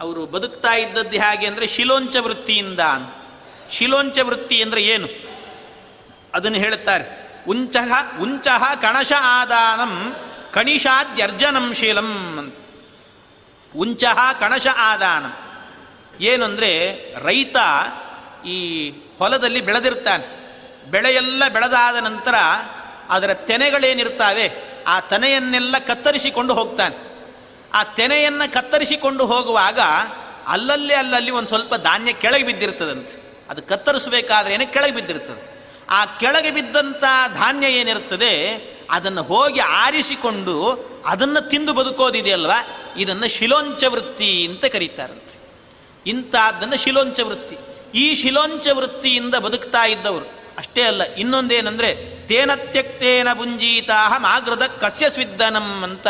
[0.00, 2.80] ಅವರು ಬದುಕ್ತಾ ಇದ್ದದ್ದು ಹೇಗೆ ಅಂದರೆ ಶಿಲೋಂಚ ವೃತ್ತಿಯಿಂದ
[3.70, 5.08] ಶಿಲೋಂಚ ವೃತ್ತಿ ಅಂದರೆ ಏನು?
[6.34, 7.22] ಅದನ್ನು ಹೇಳುತ್ತಾರೆ.
[7.48, 10.14] ಉಂಚಹ ಉಂಚಹ ಕಣಶ ಆದಾನಂ
[10.52, 12.54] ಕಣಿಷಾದ್ಯರ್ಜನಂ ಶೀಲಂ ಅಂತ.
[13.76, 15.24] ಉಂಚಹ ಕಣಶ ಆದಾನ.
[16.24, 17.56] ಏನಂದರೆ ರೈತ
[18.46, 20.42] ಈ ಹೊಲದಲ್ಲಿ ಬೆಳೆದಿರ್ತಾನೆ.
[20.90, 22.34] ಬೆಳೆಯೆಲ್ಲ ಬೆಳೆದಾದ ನಂತರ
[23.08, 24.52] ಅದರ ತೆನೆಗಳೇನಿರ್ತಾವೆ,
[24.86, 27.12] ಆ ತೆನೆಯನ್ನೆಲ್ಲ ಕತ್ತರಿಸಿಕೊಂಡು ಹೋಗ್ತಾನೆ.
[27.74, 29.80] ಆ ತೆನೆಯನ್ನು ಕತ್ತರಿಸಿಕೊಂಡು ಹೋಗುವಾಗ
[30.46, 33.46] ಅಲ್ಲಲ್ಲಿ ಅಲ್ಲಲ್ಲಿ ಒಂದು ಸ್ವಲ್ಪ ಧಾನ್ಯ ಕೆಳಗೆ ಬಿದ್ದಿರ್ತದಂತೆ.
[33.50, 35.52] ಅದು ಕತ್ತರಿಸಬೇಕಾದ್ರೇನೆ ಕೆಳಗೆ ಬಿದ್ದಿರ್ತದೆ.
[35.90, 37.04] ಆ ಕೆಳಗೆ ಬಿದ್ದಂಥ
[37.34, 38.58] ಧಾನ್ಯ ಏನಿರ್ತದೆ
[38.92, 42.50] ಅದನ್ನು ಹೋಗಿ ಆರಿಸಿಕೊಂಡು ಅದನ್ನು ತಿಂದು ಬದುಕೋದಿದೆಯಲ್ವ?
[42.96, 45.42] ಇದನ್ನು ಶಿಲೋಂಚ ವೃತ್ತಿ ಅಂತ ಕರೀತಾರಂತೆ.
[46.06, 47.56] ಇಂಥದ್ದನ್ನು ಶಿಲೋಂಚ ವೃತ್ತಿ.
[47.98, 50.24] ಈ ಶಿಲೋಂಚ ವೃತ್ತಿಯಿಂದ ಬದುಕ್ತಾ ಇದ್ದವರು,
[50.58, 56.06] ಅಷ್ಟೇ ಅಲ್ಲ, ಇನ್ನೊಂದೇನೆಂದರೆ ತೇನ ತ್ಯಕ್ತೇನ ಪುಂಜೀತಾಹ ಮಾಗೃದ ಕಸ್ಯ ಸ್ವಿದ್ದನಂ ಅಂತ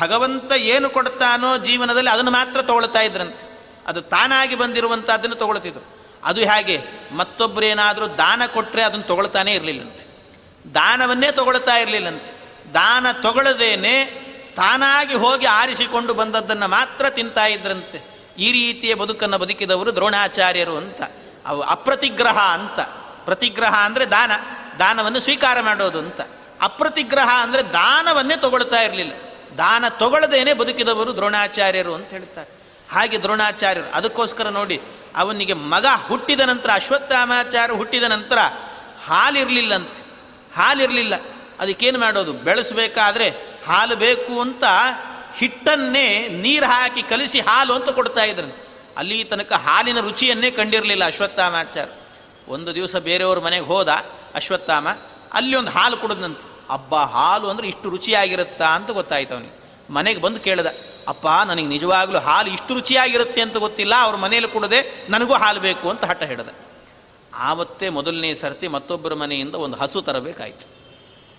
[0.00, 3.50] ಭಗವಂತ ಏನು ಕೊಡ್ತಾನೋ ಜೀವನದಲ್ಲಿ ಅದನ್ನು ಮಾತ್ರ ತಗೊಳ್ತಾ ಇದ್ರಂತೆ.
[3.86, 6.04] ಅದು ತಾನಾಗಿ ಬಂದಿರುವಂಥದ್ದನ್ನು ತಗೊಳ್ತಿದ್ರು.
[6.24, 6.80] ಅದು ಹೇಗೆ?
[7.12, 10.09] ಮತ್ತೊಬ್ಬರೇನಾದರೂ ದಾನ ಕೊಟ್ಟರೆ ಅದನ್ನು ತಗೊಳ್ತಾನೇ ಇರಲಿಲ್ಲಂತೆ.
[10.74, 12.40] ದಾನವನ್ನೇ ತಗೊಳ್ತಾ ಇರಲಿಲ್ಲಂತೆ.
[12.74, 14.04] ದಾನ ತಗೊಳ್ಳದೇನೆ
[14.56, 18.10] ತಾನಾಗಿ ಹೋಗಿ ಆರಿಸಿಕೊಂಡು ಬಂದದ್ದನ್ನು ಮಾತ್ರ ತಿಂತಾ ಇದ್ರಂತೆ.
[18.38, 21.02] ಈ ರೀತಿಯ ಬದುಕನ್ನು ಬದುಕಿದವರು ದ್ರೋಣಾಚಾರ್ಯರು ಅಂತ.
[21.46, 22.80] ಅವು ಅಪ್ರತಿಗ್ರಹ ಅಂತ.
[23.24, 24.32] ಪ್ರತಿಗ್ರಹ ಅಂದರೆ ದಾನ.
[24.78, 26.20] ದಾನವನ್ನು ಸ್ವೀಕಾರ ಮಾಡೋದು ಅಂತ.
[26.60, 29.12] ಅಪ್ರತಿಗ್ರಹ ಅಂದರೆ ದಾನವನ್ನೇ ತಗೊಳ್ತಾ ಇರಲಿಲ್ಲ.
[29.58, 32.50] ದಾನ ತಗೊಳ್ಳದೇನೆ ಬದುಕಿದವರು ದ್ರೋಣಾಚಾರ್ಯರು ಅಂತ ಹೇಳ್ತಾರೆ.
[32.92, 33.96] ಹಾಗೆ ದ್ರೋಣಾಚಾರ್ಯರು.
[33.96, 34.80] ಅದಕ್ಕೋಸ್ಕರ ನೋಡಿ,
[35.16, 38.38] ಅವನಿಗೆ ಮಗ ಹುಟ್ಟಿದ ನಂತರ, ಅಶ್ವತ್ಥಾಮಾಚಾರ್ಯ ಹುಟ್ಟಿದ ನಂತರ
[39.06, 40.09] ಹಾಲಿರಲಿಲ್ಲಂತೆ.
[40.56, 41.14] ಹಾಲಿರಲಿಲ್ಲ.
[41.60, 42.32] ಅದಕ್ಕೇನು ಮಾಡೋದು?
[42.32, 43.28] ಬೆಳೆಸಬೇಕಾದ್ರೆ
[43.66, 44.64] ಹಾಲು ಬೇಕು ಅಂತ
[45.36, 48.48] ಹಿಟ್ಟನ್ನೇ ನೀರು ಹಾಕಿ ಕಲಿಸಿ ಹಾಲು ಅಂತ ಕೊಡ್ತಾ ಇದ್ರು
[48.96, 51.96] ಅಲ್ಲಿ ತನಕ ಹಾಲಿನ ರುಚಿಯನ್ನೇ ಕಂಡಿರಲಿಲ್ಲ ಅಶ್ವತ್ಥಾಮಾಚಾರ್ಯ
[52.48, 53.88] ಒಂದು ದಿವಸ ಬೇರೆಯವ್ರ ಮನೆಗೆ ಹೋದ
[54.34, 54.88] ಅಶ್ವತ್ಥಾಮ,
[55.32, 59.54] ಅಲ್ಲಿ ಒಂದು ಹಾಲು ಕುಡಿದಂತೆ ಅಬ್ಬ, ಹಾಲು ಅಂದರೆ ಇಷ್ಟು ರುಚಿಯಾಗಿರುತ್ತಾ ಅಂತ ಗೊತ್ತಾಯ್ತು ಅವನಿಗೆ.
[59.92, 60.66] ಮನೆಗೆ ಬಂದು ಕೇಳ್ದ,
[61.08, 63.94] ಅಪ್ಪ, ನನಗೆ ನಿಜವಾಗ್ಲೂ ಹಾಲು ಇಷ್ಟು ರುಚಿಯಾಗಿರುತ್ತೆ ಅಂತ ಗೊತ್ತಿಲ್ಲ.
[64.02, 66.48] ಅವ್ರ ಮನೆಯಲ್ಲಿ ಕುಡದೆ ನನಗೂ ಹಾಲು ಬೇಕು ಅಂತ ಹಠ ಹಿಡ್ದ
[67.34, 70.68] ಆವತ್ತೇ ಮೊದಲನೇ ಸರ್ತಿ ಮತ್ತೊಬ್ಬರ ಮನೆಯಿಂದ ಒಂದು ಹಸು ತರಬೇಕಾಯಿತು.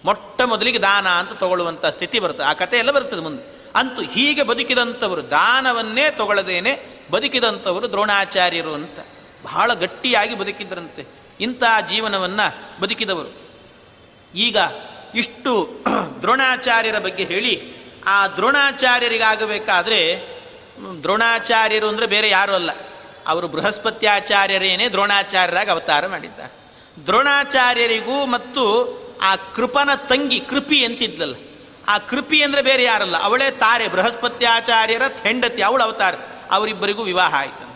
[0.06, 3.62] ಮೊಟ್ಟ ಮೊದಲಿಗೆ ದಾನ ಅಂತ ತಗೊಳ್ಳುವಂಥ ಸ್ಥಿತಿ ಬರ್ತದೆ ಆ ಕಥೆ ಎಲ್ಲ ಬರ್ತದೆ ಮುಂದೆ.
[3.76, 9.00] ಅಂತೂ ಹೀಗೆ ಬದುಕಿದಂಥವರು ದಾನವನ್ನೇ ತಗೊಳ್ಳದೇನೆ ಬದುಕಿದಂಥವರು ದ್ರೋಣಾಚಾರ್ಯರು ಅಂತ.
[9.44, 11.06] ಬಹಳ ಗಟ್ಟಿಯಾಗಿ ಬದುಕಿದ್ರಂತೆ.
[11.40, 13.34] ಇಂಥ ಜೀವನವನ್ನು ಬದುಕಿದವರು.
[14.36, 14.58] ಈಗ
[15.16, 15.70] ಇಷ್ಟು
[16.22, 17.74] ದ್ರೋಣಾಚಾರ್ಯರ ಬಗ್ಗೆ ಹೇಳಿ,
[18.06, 20.28] ಆ ದ್ರೋಣಾಚಾರ್ಯರಿಗಾಗಬೇಕಾದ್ರೆ,
[21.04, 22.70] ದ್ರೋಣಾಚಾರ್ಯರು ಅಂದರೆ ಬೇರೆ ಯಾರೂ ಅಲ್ಲ.
[23.28, 26.54] ಅವರು ಬೃಹಸ್ಪತ್ಯಾಚಾರ್ಯರೇನೇ ದ್ರೋಣಾಚಾರ್ಯರಾಗಿ ಅವತಾರ ಮಾಡಿದ್ದಾರೆ.
[27.06, 28.64] ದ್ರೋಣಾಚಾರ್ಯರಿಗೂ ಮತ್ತು
[29.22, 31.36] ಆ ಕೃಪನ ತಂಗಿ ಕೃಪಿ ಅಂತಿದ್ಲಲ್ಲ,
[31.88, 36.16] ಆ ಕೃಪಿ ಅಂದರೆ ಬೇರೆ ಯಾರಲ್ಲ, ಅವಳೇ ತಾರೆ, ಬೃಹಸ್ಪತ್ಯಾಚಾರ್ಯರ ಹೆಂಡತಿ, ಅವಳು ಅವತಾರ.
[36.52, 37.72] ಅವರಿಬ್ಬರಿಗೂ ವಿವಾಹ ಆಯಿತು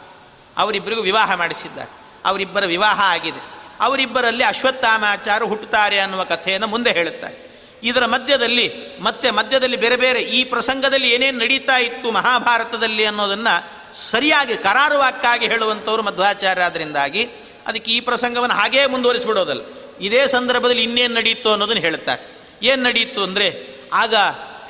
[0.58, 1.90] ಅವರಿಬ್ಬರಿಗೂ ವಿವಾಹ ಮಾಡಿಸಿದ್ದಾರೆ.
[2.26, 3.42] ಅವರಿಬ್ಬರ ವಿವಾಹ ಆಗಿದೆ.
[3.80, 7.45] ಅವರಿಬ್ಬರಲ್ಲಿ ಅಶ್ವತ್ಥಾಮಾಚಾರ ಹುಟ್ಟುತ್ತಾರೆ ಅನ್ನುವ ಕಥೆಯನ್ನು ಮುಂದೆ ಹೇಳುತ್ತಾರೆ.
[7.84, 15.48] ಇದರ ಮಧ್ಯದಲ್ಲಿ, ಮತ್ತೆ ಮಧ್ಯದಲ್ಲಿ ಬೇರೆ ಬೇರೆ ಈ ಪ್ರಸಂಗದಲ್ಲಿ ಏನೇನು ನಡೀತಾ ಇತ್ತು ಮಹಾಭಾರತದಲ್ಲಿ ಅನ್ನೋದನ್ನು ಸರಿಯಾಗಿ ಕರಾರುವಾಕ್ಕಾಗಿ
[15.48, 17.28] ಹೇಳುವಂಥವ್ರು ಮಧ್ವಾಚಾರ್ಯ ಆದ್ದರಿಂದಾಗಿ
[17.68, 19.62] ಅದಕ್ಕೆ ಈ ಪ್ರಸಂಗವನ್ನು ಹಾಗೇ ಮುಂದುವರಿಸಿಬಿಡೋದಲ್ಲ.
[20.02, 22.36] ಇದೇ ಸಂದರ್ಭದಲ್ಲಿ ಇನ್ನೇನು ನಡೆಯಿತು ಅನ್ನೋದನ್ನು ಹೇಳುತ್ತಾರೆ.
[22.64, 24.16] ಏನು ನಡೆಯಿತು ಅಂದರೆ, ಆಗ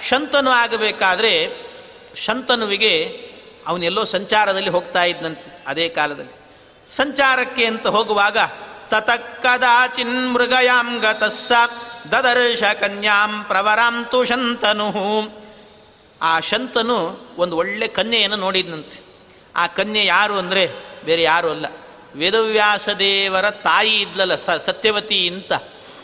[0.08, 1.50] ಶಂತನು ಆಗಬೇಕಾದ್ರೆ,
[2.16, 3.26] ಶಂತನುವಿಗೆ
[3.68, 6.46] ಅವನೆಲ್ಲೋ ಸಂಚಾರದಲ್ಲಿ ಹೋಗ್ತಾ ಇದ್ದಂತೆ ಅದೇ ಕಾಲದಲ್ಲಿ.
[6.96, 8.38] ಸಂಚಾರಕ್ಕೆ ಅಂತ ಹೋಗುವಾಗ
[8.90, 11.52] ತತಕ್ಕದಾಚಿನ್ ಮೃಗಯಾಂ ಗತಸ್ಸ
[12.12, 14.90] ದದರ್ಶ ಕನ್ಯಾಂ ಪ್ರವರಾಂತು ಶಂತನು
[16.22, 19.04] ಆ ಶಂತನು ಒಂದು ಒಳ್ಳೆ ಕನ್ಯೆಯನ್ನು ನೋಡಿದ್ನಂತೆ.
[19.56, 20.72] ಆ ಕನ್ಯೆ ಯಾರು ಅಂದರೆ
[21.06, 21.66] ಬೇರೆ ಯಾರು ಅಲ್ಲ.
[22.16, 25.52] ವೇದವ್ಯಾಸ ದೇವರ ತಾಯಿ ಇದ್ಲಲ್ಲ ಸ ಸತ್ಯವತಿ ಅಂತ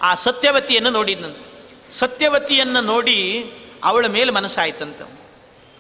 [0.02, 1.52] ಆ ಸತ್ಯವತಿಯನ್ನು ನೋಡಿದ್ನಂತೆ.
[1.94, 3.52] ಸತ್ಯವತಿಯನ್ನು ನೋಡಿ
[3.84, 5.20] ಅವಳ ಮೇಲೆ ಮನಸ್ಸಾಯ್ತಂತೆ.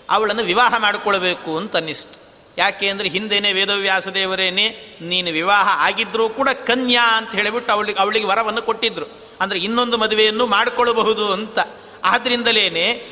[0.10, 2.22] ಅವಳನ್ನು ವಿವಾಹ ಮಾಡಿಕೊಳ್ಬೇಕು ಅಂತ ಅನ್ನಿಸ್ತು.
[2.58, 4.66] ಯಾಕೆ ಅಂದರೆ ಹಿಂದೇನೆ ವೇದವ್ಯಾಸ ದೇವರೇನೆ
[5.02, 9.06] ನೀನು ವಿವಾಹ ಆಗಿದ್ರೂ ಕೂಡ ಕನ್ಯಾ ಅಂತ ಹೇಳಿಬಿಟ್ಟು ಅವಳಿಗೆ ಅವಳಿಗೆ ವರವನ್ನು ಕೊಟ್ಟಿದ್ರು.
[9.42, 11.60] ಅಂದರೆ ಇನ್ನೊಂದು ಮದುವೆಯನ್ನು ಮಾಡಿಕೊಳ್ಳಬಹುದು ಅಂತ.
[12.04, 12.66] ಆದ್ದರಿಂದಲೇ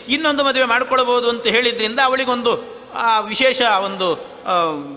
[0.07, 2.53] ಇನ್ನೊಂದು ಮದುವೆ ಮಾಡಿಕೊಳ್ಳಬಹುದು ಅಂತ ಹೇಳಿದ್ರಿಂದ ಅವಳಿಗೊಂದು
[3.27, 4.07] ವಿಶೇಷ ಒಂದು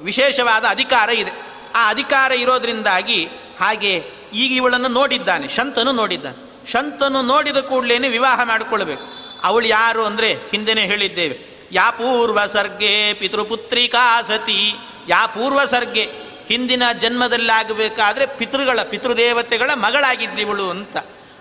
[0.05, 1.33] ವಿಶೇಷವಾದ ಅಧಿಕಾರ ಇದೆ.
[1.75, 3.21] ಆ ಅಧಿಕಾರ ಇರೋದ್ರಿಂದಾಗಿ
[3.61, 3.93] ಹಾಗೆ
[4.35, 6.39] ಈಗ ಇವಳನ್ನು ನೋಡಿದ್ದಾನೆ, ಶಂತನು ನೋಡಿದ್ದಾನೆ.
[6.73, 9.05] ಶಂತನು ನೋಡಿದ ಕೂಡಲೇ ವಿವಾಹ ಮಾಡಿಕೊಳ್ಬೇಕು.
[9.43, 11.37] ಅವಳು ಯಾರು ಅಂದರೆ ಹಿಂದೆನೇ ಹೇಳಿದ್ದೇವೆ.
[11.73, 14.75] ಯಾ ಪೂರ್ವ ಸರ್ಗೆ ಪಿತೃಪುತ್ರಿಕಾ ಸತಿ.
[15.09, 16.05] ಯಾ ಪೂರ್ವ ಸರ್ಗೆ
[16.49, 20.97] ಹಿಂದಿನ ಜನ್ಮದಲ್ಲಾಗಬೇಕಾದ್ರೆ ಪಿತೃಗಳ, ಪಿತೃದೇವತೆಗಳ ಮಗಳಾಗಿದ್ದಿವಳು ಅಂತ.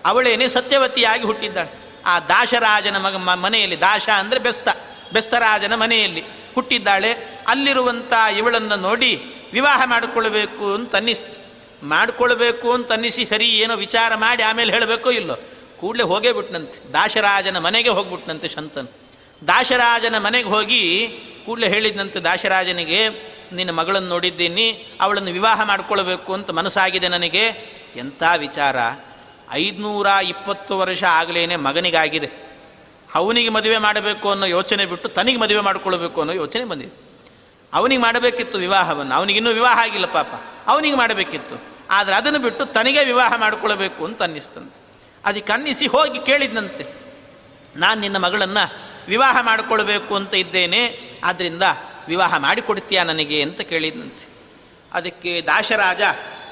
[0.05, 1.82] ಅವಳೇನೆ ಸತ್ಯವತಿಯಾಗಿ ಹುಟ್ಟಿದ್ದಾಳೆ.
[2.05, 4.67] ಆ ದಾಶರಾಜನ ಮಗ ಮನೆಯಲ್ಲಿ, ದಾಶ ಅಂದರೆ ಬೆಸ್ತ,
[5.13, 6.23] ಬೆಸ್ತರಾಜನ ಮನೆಯಲ್ಲಿ
[6.55, 7.13] ಹುಟ್ಟಿದ್ದಾಳೆ.
[7.47, 9.23] ಅಲ್ಲಿರುವಂಥ ಇವಳನ್ನು ನೋಡಿ
[9.53, 11.41] ವಿವಾಹ ಮಾಡಿಕೊಳ್ಬೇಕು ಅಂತ ಅನ್ನಿಸ್ತು.
[11.88, 15.36] ಮಾಡಿಕೊಳ್ಬೇಕು ಅಂತ ಅನ್ನಿಸಿ ಸರಿ ಏನೋ ವಿಚಾರ ಮಾಡಿ ಆಮೇಲೆ ಹೇಳಬೇಕೋ ಇಲ್ಲೋ.
[15.79, 16.93] ಕೂಡಲೇ ಹೋಗೇ ಬಿಟ್ನಂತೆ.
[16.93, 19.00] ದಾಶರಾಜನ ಮನೆಗೆ ಹೋಗ್ಬಿಟ್ನಂತೆ ಶಂತನು.
[19.47, 20.83] ದಾಶರಾಜನ ಮನೆಗೆ ಹೋಗಿ
[21.45, 23.09] ಕೂಡಲೇ ಹೇಳಿದ್ನಂತೆ, ದಾಶರಾಜನಿಗೆ
[23.53, 24.67] ನಿನ್ನ ಮಗಳನ್ನು ನೋಡಿದ್ದೀನಿ,
[25.01, 27.45] ಅವಳನ್ನು ವಿವಾಹ ಮಾಡಿಕೊಳ್ಬೇಕು ಅಂತ ಮನಸ್ಸಾಗಿದೆ ನನಗೆ.
[27.95, 28.77] ಎಂಥ ವಿಚಾರ?
[29.51, 32.29] ಐದುನೂರ ಇಪ್ಪತ್ತು ವರ್ಷ ಆಗಲೇನೆ ಮಗನಿಗಾಗಿದೆ.
[33.15, 36.93] ಅವನಿಗೆ ಮದುವೆ ಮಾಡಬೇಕು ಅನ್ನೋ ಯೋಚನೆ ಬಿಟ್ಟು ತನಿಗೆ ಮದುವೆ ಮಾಡಿಕೊಳ್ಬೇಕು ಅನ್ನೋ ಯೋಚನೆ ಬಂದಿದೆ.
[37.73, 40.27] ಅವನಿಗೆ ಮಾಡಬೇಕಿತ್ತು ವಿವಾಹವನ್ನು ಅವನಿಗಿನ್ನೂ ವಿವಾಹ ಆಗಿಲ್ಲ ಪಾಪ.
[40.67, 41.55] ಅವನಿಗೆ ಮಾಡಬೇಕಿತ್ತು.
[41.91, 44.79] ಆದರೆ ಅದನ್ನು ಬಿಟ್ಟು ತನಗೆ ವಿವಾಹ ಮಾಡಿಕೊಳ್ಬೇಕು ಅಂತ ಅನ್ನಿಸ್ತಂತೆ.
[45.25, 46.85] ಅದಕ್ಕೆ ಅನ್ನಿಸಿ ಹೋಗಿ ಕೇಳಿದ್ನಂತೆ,
[47.75, 50.81] ನಾನು ನಿನ್ನ ಮಗಳನ್ನು ವಿವಾಹ ಮಾಡಿಕೊಳ್ಬೇಕು ಅಂತ ಇದ್ದೇನೆ
[51.23, 51.63] ಆದ್ದರಿಂದ
[52.07, 54.25] ವಿವಾಹ ಮಾಡಿಕೊಡ್ತೀಯಾ ನನಗೆ ಅಂತ ಕೇಳಿದಂತೆ.
[54.93, 56.01] ಅದಕ್ಕೆ ದಾಶರಾಜ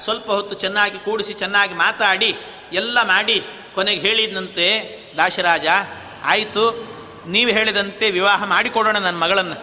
[0.04, 2.34] ಸ್ವಲ್ಪ ಹೊತ್ತು ಚೆನ್ನಾಗಿ ಕೂಡಿಸಿ ಚೆನ್ನಾಗಿ ಮಾತಾಡಿ,
[2.72, 3.42] ಎಲ್ಲ ಮಾಡಿ
[3.74, 4.66] ಕೊನೆಗೆ ಹೇಳಿದಂತೆ
[5.16, 5.66] ದಾಶರಾಜ,
[6.24, 6.64] ಆಯಿತು,
[7.26, 9.56] ನೀವು ಹೇಳಿದಂತೆ ವಿವಾಹ ಮಾಡಿಕೊಡೋಣ ನನ್ನ ಮಗಳನ್ನು.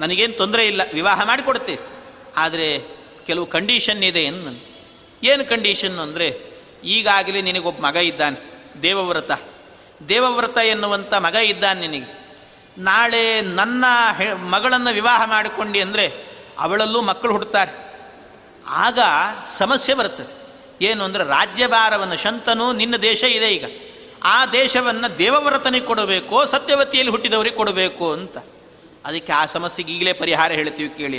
[0.00, 1.82] ನನಗೇನು ತೊಂದರೆ ಇಲ್ಲ, ವಿವಾಹ ಮಾಡಿಕೊಡ್ತೇವೆ
[2.36, 2.68] ಆದರೆ
[3.26, 4.52] ಕೆಲವು ಕಂಡೀಷನ್ ಇದೆ ಎಂದು
[5.24, 6.28] ಏನು ಕಂಡೀಷನ್ ಅಂದರೆ,
[6.84, 8.38] ಈಗಾಗಲೇ ನಿನಗೊಬ್ಬ ಮಗ ಇದ್ದಾನೆ,
[8.82, 9.32] ದೇವವ್ರತ.
[10.08, 12.23] ದೇವವ್ರತ ಎನ್ನುವಂಥ ಮಗ ಇದ್ದಾನೆ ನಿನಗೆ.
[12.78, 13.84] ನಾಳೆ ನನ್ನ
[14.34, 16.06] ಮಗಳನ್ನು ವಿವಾಹ ಮಾಡಿಕೊಂಡು ಅಂದರೆ
[16.58, 17.72] ಅವಳಲ್ಲೂ ಮಕ್ಕಳು ಹುಡ್ತಾರೆ.
[18.66, 18.98] ಆಗ
[19.58, 20.32] ಸಮಸ್ಯೆ ಬರುತ್ತದೆ.
[20.82, 23.64] ಏನು ಅಂದರೆ ರಾಜ್ಯಭಾರವನ್ನು ಶಂತನು, ನಿನ್ನ ದೇಶ ಇದೆ ಈಗ.
[24.24, 28.36] ಆ ದೇಶವನ್ನು ದೇವವ್ರತನಿಗೆ ಕೊಡಬೇಕು, ಸತ್ಯವತಿಯಲ್ಲಿ ಹುಟ್ಟಿದವರಿಗೆ ಕೊಡಬೇಕು ಅಂತ.
[29.04, 31.18] ಅದಕ್ಕೆ ಆ ಸಮಸ್ಯೆಗೆ ಈಗಲೇ ಪರಿಹಾರ ಹೇಳ್ತೀವಿ ಕೇಳಿ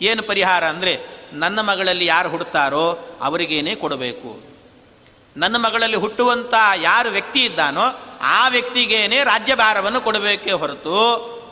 [0.00, 0.92] ಏನು ಪರಿಹಾರ ಅಂದರೆ,
[1.32, 2.86] ನನ್ನ ಮಗಳಲ್ಲಿ ಯಾರು ಹುಡ್ತಾರೋ
[3.22, 4.51] ಅವರಿಗೇನೇ ಕೊಡಬೇಕು
[5.36, 7.80] ನನ್ನ ಮಗಳಲ್ಲಿ ಹುಟ್ಟುವಂಥ ಯಾರು ವ್ಯಕ್ತಿ ಇದ್ದಾನೋ
[8.20, 10.96] ಆ ವ್ಯಕ್ತಿಗೇನೆ ರಾಜ್ಯಭಾರವನ್ನು ಕೊಡಬೇಕೇ ಹೊರತು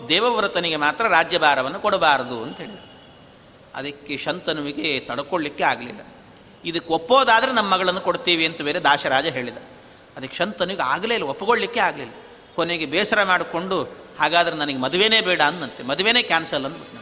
[0.09, 2.91] ದೇವವ್ರತನಿಗೆ ಮಾತ್ರ ರಾಜ್ಯಭಾರವನ್ನು ಕೊಡಬಾರದು ಅಂತ ಹೇಳಿದರು.
[3.75, 6.01] ಅದಕ್ಕೆ ಶಂತನುವಿಗೆ ತಡ್ಕೊಳ್ಳಿಕ್ಕೆ ಆಗಲಿಲ್ಲ.
[6.65, 9.59] ಇದಕ್ಕೆ ಒಪ್ಪೋದಾದರೆ ನಮ್ಮ ಮಗಳನ್ನು ಕೊಡ್ತೀವಿ ಅಂತ ಬೇರೆ ದಾಶರಾಜ ಹೇಳಿದ.
[10.17, 12.13] ಅದಕ್ಕೆ ಶಂತನಿಗೆ ಆಗಲೇ ಇಲ್ಲ ಒಪ್ಪಿಕೊಳ್ಳಿಕ್ಕೆ ಆಗಲಿಲ್ಲ.
[12.55, 13.83] ಕೊನೆಗೆ ಬೇಸರ ಮಾಡಿಕೊಂಡು,
[14.21, 15.83] ಹಾಗಾದ್ರೆ ನನಗೆ ಮದುವೆನೇ ಬೇಡ ಅನ್ನಂತೆ.
[15.83, 17.00] ಮದುವೆನೇ ಕ್ಯಾನ್ಸಲ್ ಅಂದ್ಬಿಟ್ಟು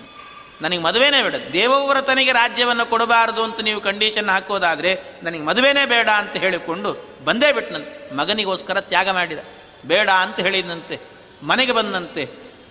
[0.62, 1.36] ನನಗೆ ಮದುವೆನೇ ಬೇಡ.
[1.52, 4.92] ದೇವವ್ರತನಿಗೆ ರಾಜ್ಯವನ್ನು ಕೊಡಬಾರದು ಅಂತ ನೀವು ಕಂಡೀಷನ್ ಹಾಕೋದಾದರೆ
[5.22, 6.90] ನನಗೆ ಮದುವೆನೇ ಬೇಡ ಅಂತ ಹೇಳಿಕೊಂಡು
[7.24, 9.40] ಬಂದೇ ಬಿಟ್ಟನಂತೆ ಮಗನಿಗೋಸ್ಕರ ತ್ಯಾಗ ಮಾಡಿದ.
[9.84, 10.96] ಬೇಡ ಅಂತ ಹೇಳಿದಂತೆ
[11.42, 12.22] ಮನೆಗೆ ಬಂದಂತೆ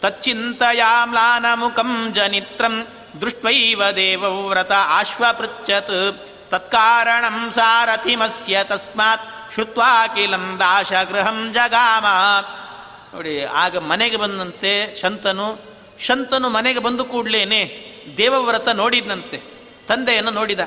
[0.01, 2.75] ತಚ್ಚಿಂತಯಾಮ್ಲಾನ ಮುಖಂ ಜನಿತ್ರಂ
[3.21, 5.97] ದೃಷ್ಟೈವ ದೇವವ್ರತ ಆಶ್ವಪೃಚ್ಛತ್.
[6.51, 9.25] ತತ್ಕಾರಣಂ ಸಾರಥಿಮಸ್ಯ ತಸ್ಮಾತ್
[9.55, 12.05] ಶುತ್ವಾಕಿಲಂ ದಾಶ ಗೃಹಂ ಜಗಾಮ.
[13.13, 14.71] ನೋಡಿ, ಆಗ ಮನೆಗೆ ಬಂದಂತೆ
[15.01, 15.47] ಶಂತನು
[15.99, 17.87] ಶಂತನು ಮನೆಗೆ ಬಂದು ಕೂಡಲೇನೆ
[18.17, 19.37] ದೇವವ್ರತ ನೋಡಿದ್ನಂತೆ.
[19.87, 20.59] ತಂದೆಯನ್ನು ನೋಡಿದ.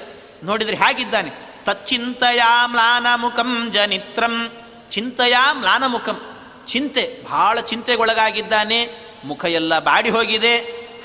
[0.44, 1.30] ನೋಡಿದರೆ ಹೇಗಿದ್ದಾನೆ?
[1.64, 4.52] ತಚ್ಚಿಂತಯಾ ಮ್ಲಾನ ಮುಖಂ ಜನಿತ್ರಂ.
[4.90, 6.20] ಚಿಂತೆಯಾ ಮ್ಲಾನ ಮುಖಂ
[6.66, 9.10] ಚಿಂತೆ, ಬಹಳ ಚಿಂತೆಗೊಳಗಾಗಿದ್ದಾನೆ.
[9.24, 10.56] ಮುಖ ಎಲ್ಲ ಬಾಡಿ ಹೋಗಿದೆ.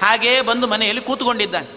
[0.01, 1.67] ಹಾಗೇ ಬಂದು ಮನೆಯಲ್ಲಿ ಕೂತ್ಕೊಂಡಿದ್ದಾನೆ.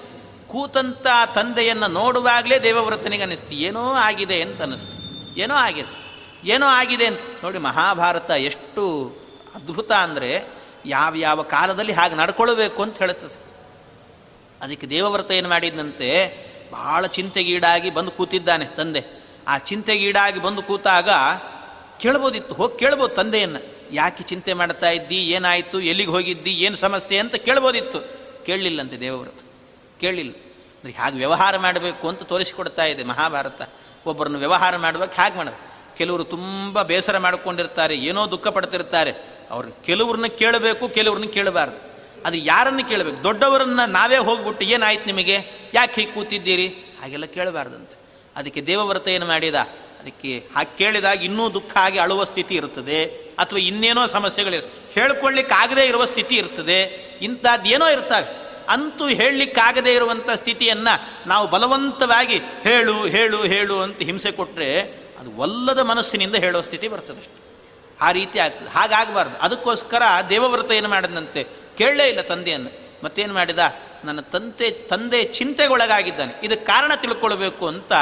[0.49, 3.55] ಕೂತಂತ ತಂದೆಯನ್ನು ನೋಡುವಾಗಲೇ ದೇವವ್ರತನಿಗೆ ಅನ್ನಿಸ್ತು.
[3.55, 4.99] ಏನೋ ಆಗಿದೆ ಅಂತ ಅನ್ನಿಸ್ತು.
[5.41, 6.09] ಏನೋ ಆಗಿದೆ.
[6.45, 7.21] ಏನೋ ಆಗಿದೆ ಅಂತ.
[7.45, 9.15] ನೋಡಿ, ಮಹಾಭಾರತ ಎಷ್ಟು
[9.55, 13.49] ಅದ್ಭುತ ಅಂದರೆ ಯಾವ ಯಾವ ಕಾಲದಲ್ಲಿ ಹಾಗೆ ನಡ್ಕೊಳ್ಬೇಕು ಅಂತ ಹೇಳ್ತದೆ
[14.63, 16.37] ಅದಕ್ಕೆ ದೇವವ್ರತ ಏನು ಮಾಡಿದಂತೆ
[16.73, 19.05] ಬಹಳ ಚಿಂತೆಗೀಡಾಗಿ ಬಂದು ಕೂತಿದ್ದಾನೆ ತಂದೆ.
[19.49, 21.09] ಆ ಚಿಂತೆಗೀಡಾಗಿ ಬಂದು ಕೂತಾಗ
[22.01, 23.61] ಕೇಳ್ಬೋದಿತ್ತು, ಹೋಗಿ ಕೇಳ್ಬೋದು ತಂದೆಯನ್ನು.
[23.93, 28.01] ಯಾಕೆ ಚಿಂತೆ ಮಾಡ್ತಾ ಇದ್ದಿ, ಏನಾಯಿತು, ಎಲ್ಲಿಗೆ ಹೋಗಿದ್ದಿ, ಏನು ಸಮಸ್ಯೆ ಅಂತ ಕೇಳ್ಬೋದಿತ್ತು.
[28.45, 29.35] ಕೇಳಲಿಲ್ಲಂತೆ ದೇವವ್ರತ.
[30.01, 30.33] ಕೇಳಲಿಲ್ಲ.
[30.33, 33.71] ಅಂದರೆ ಹೇಗೆ ವ್ಯವಹಾರ ಮಾಡಬೇಕು ಅಂತ ತೋರಿಸಿಕೊಡ್ತಾ ಇದೆ ಮಹಾಭಾರತ.
[34.07, 35.69] ಒಬ್ಬರನ್ನು ವ್ಯವಹಾರ ಮಾಡುವಾಗ ಹೇಗೆ ಮಾಡೋದು?
[35.97, 39.38] ಕೆಲವರು ತುಂಬ ಬೇಸರ ಮಾಡಿಕೊಂಡಿರ್ತಾರೆ, ಏನೋ ದುಃಖ ಪಡ್ತಿರ್ತಾರೆ.
[39.51, 41.89] ಅವ್ರನ್ನ ಕೆಲವ್ರನ್ನ ಕೇಳಬೇಕು, ಕೆಲವ್ರನ್ನ ಕೇಳಬಾರ್ದು.
[42.27, 43.25] ಅದು ಯಾರನ್ನು ಕೇಳಬೇಕು?
[43.25, 45.39] ದೊಡ್ಡವರನ್ನ ನಾವೇ ಹೋಗ್ಬಿಟ್ಟು ಏನಾಯ್ತು ನಿಮಗೆ?
[45.75, 46.67] ಯಾಕೆ ಹೀಗೆ ಕೂತಿದ್ದೀರಿ?
[47.03, 47.99] ಹಾಗೆಲ್ಲ ಕೇಳಬಾರ್ದಂತೆ.
[48.37, 49.55] ಅದಕ್ಕೆ ದೇವವ್ರತ ಏನು ಮಾಡಿದ?
[50.01, 53.05] ಅದಕ್ಕೆ ಹಾಗೆ ಕೇಳಿದಾಗ ಇನ್ನೂ ದುಃಖ ಆಗಿ ಅಳುವ ಸ್ಥಿತಿ ಇರ್ತದೆ
[53.39, 56.83] ಅಥವಾ ಇನ್ನೇನೋ ಸಮಸ್ಯೆಗಳಿರ್ ಹೇಳ್ಕೊಳ್ಳಿಕ್ಕಾಗದೇ ಇರುವ ಸ್ಥಿತಿ ಇರ್ತದೆ.
[57.23, 58.49] ಇಂಥದ್ದೇನೋ ಇರ್ತವೆ.
[58.69, 64.81] ಅಂತೂ ಹೇಳಲಿಕ್ಕಾಗದೇ ಇರುವಂಥ ಸ್ಥಿತಿಯನ್ನು ನಾವು ಬಲವಂತವಾಗಿ ಹೇಳು ಹೇಳು ಹೇಳು ಅಂತ ಹಿಂಸೆ ಕೊಟ್ಟರೆ
[65.19, 67.38] ಅದು ಒಲ್ಲದ ಮನಸ್ಸಿನಿಂದ ಹೇಳೋ ಸ್ಥಿತಿ ಬರ್ತದೆ ಅಷ್ಟೆ
[68.01, 69.37] ಆ ರೀತಿ ಆಗ್ತದೆ ಹಾಗಾಗಬಾರ್ದು.
[69.39, 71.47] ಅದಕ್ಕೋಸ್ಕರ ದೇವವ್ರತ ಏನು ಮಾಡಿದಂತೆ
[71.79, 72.71] ಕೇಳಲೇ ಇಲ್ಲ ತಂದೆಯನ್ನು.
[73.05, 73.59] ಮತ್ತೇನು ಮಾಡಿದ?
[74.05, 76.35] ನನ್ನ ತಂದೆ ತಂದೆ ಚಿಂತೆಗೊಳಗಾಗಿದ್ದಾನೆ.
[76.43, 77.93] ಇದಕ್ಕೆ ಕಾರಣ ತಿಳ್ಕೊಳ್ಬೇಕು ಅಂತ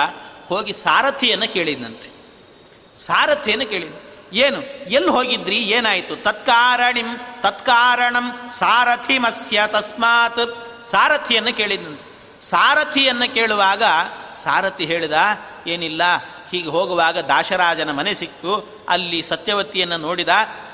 [0.48, 2.10] ಹೋಗಿ ಸಾರಥಿಯನ್ನು ಕೇಳಿದಂತೆ
[3.00, 3.92] ಸಾರಥಿಯನ್ನು ಕೇಳಿದ
[4.32, 4.60] ಏನು?
[4.88, 5.58] ಎಲ್ಲಿ ಹೋಗಿದ್ರಿ?
[5.58, 6.16] ಏನಾಯಿತು?
[6.16, 7.06] ತತ್ಕಾರಣಿಂ,
[7.40, 10.44] ತತ್ಕಾರಣಂ ಸಾರಥಿಮಸ್ಯ ತಸ್ಮಾತ್
[10.90, 12.06] ಸಾರಥಿಯನ್ನು ಕೇಳಿದಂತೆ
[12.44, 13.82] ಸಾರಥಿಯನ್ನು ಕೇಳುವಾಗ
[14.44, 15.12] ಸಾರಥಿ ಹೇಳಿದ,
[15.66, 16.02] ಏನಿಲ್ಲ
[16.50, 18.80] ಹೀಗೆ ಹೋಗುವಾಗ ದಾಶರಾಜನ ಮನೆ ಸಿಕ್ತು.
[18.88, 20.28] ಅಲ್ಲಿ ಸತ್ಯವತಿಯನ್ನು ನೋಡಿದ.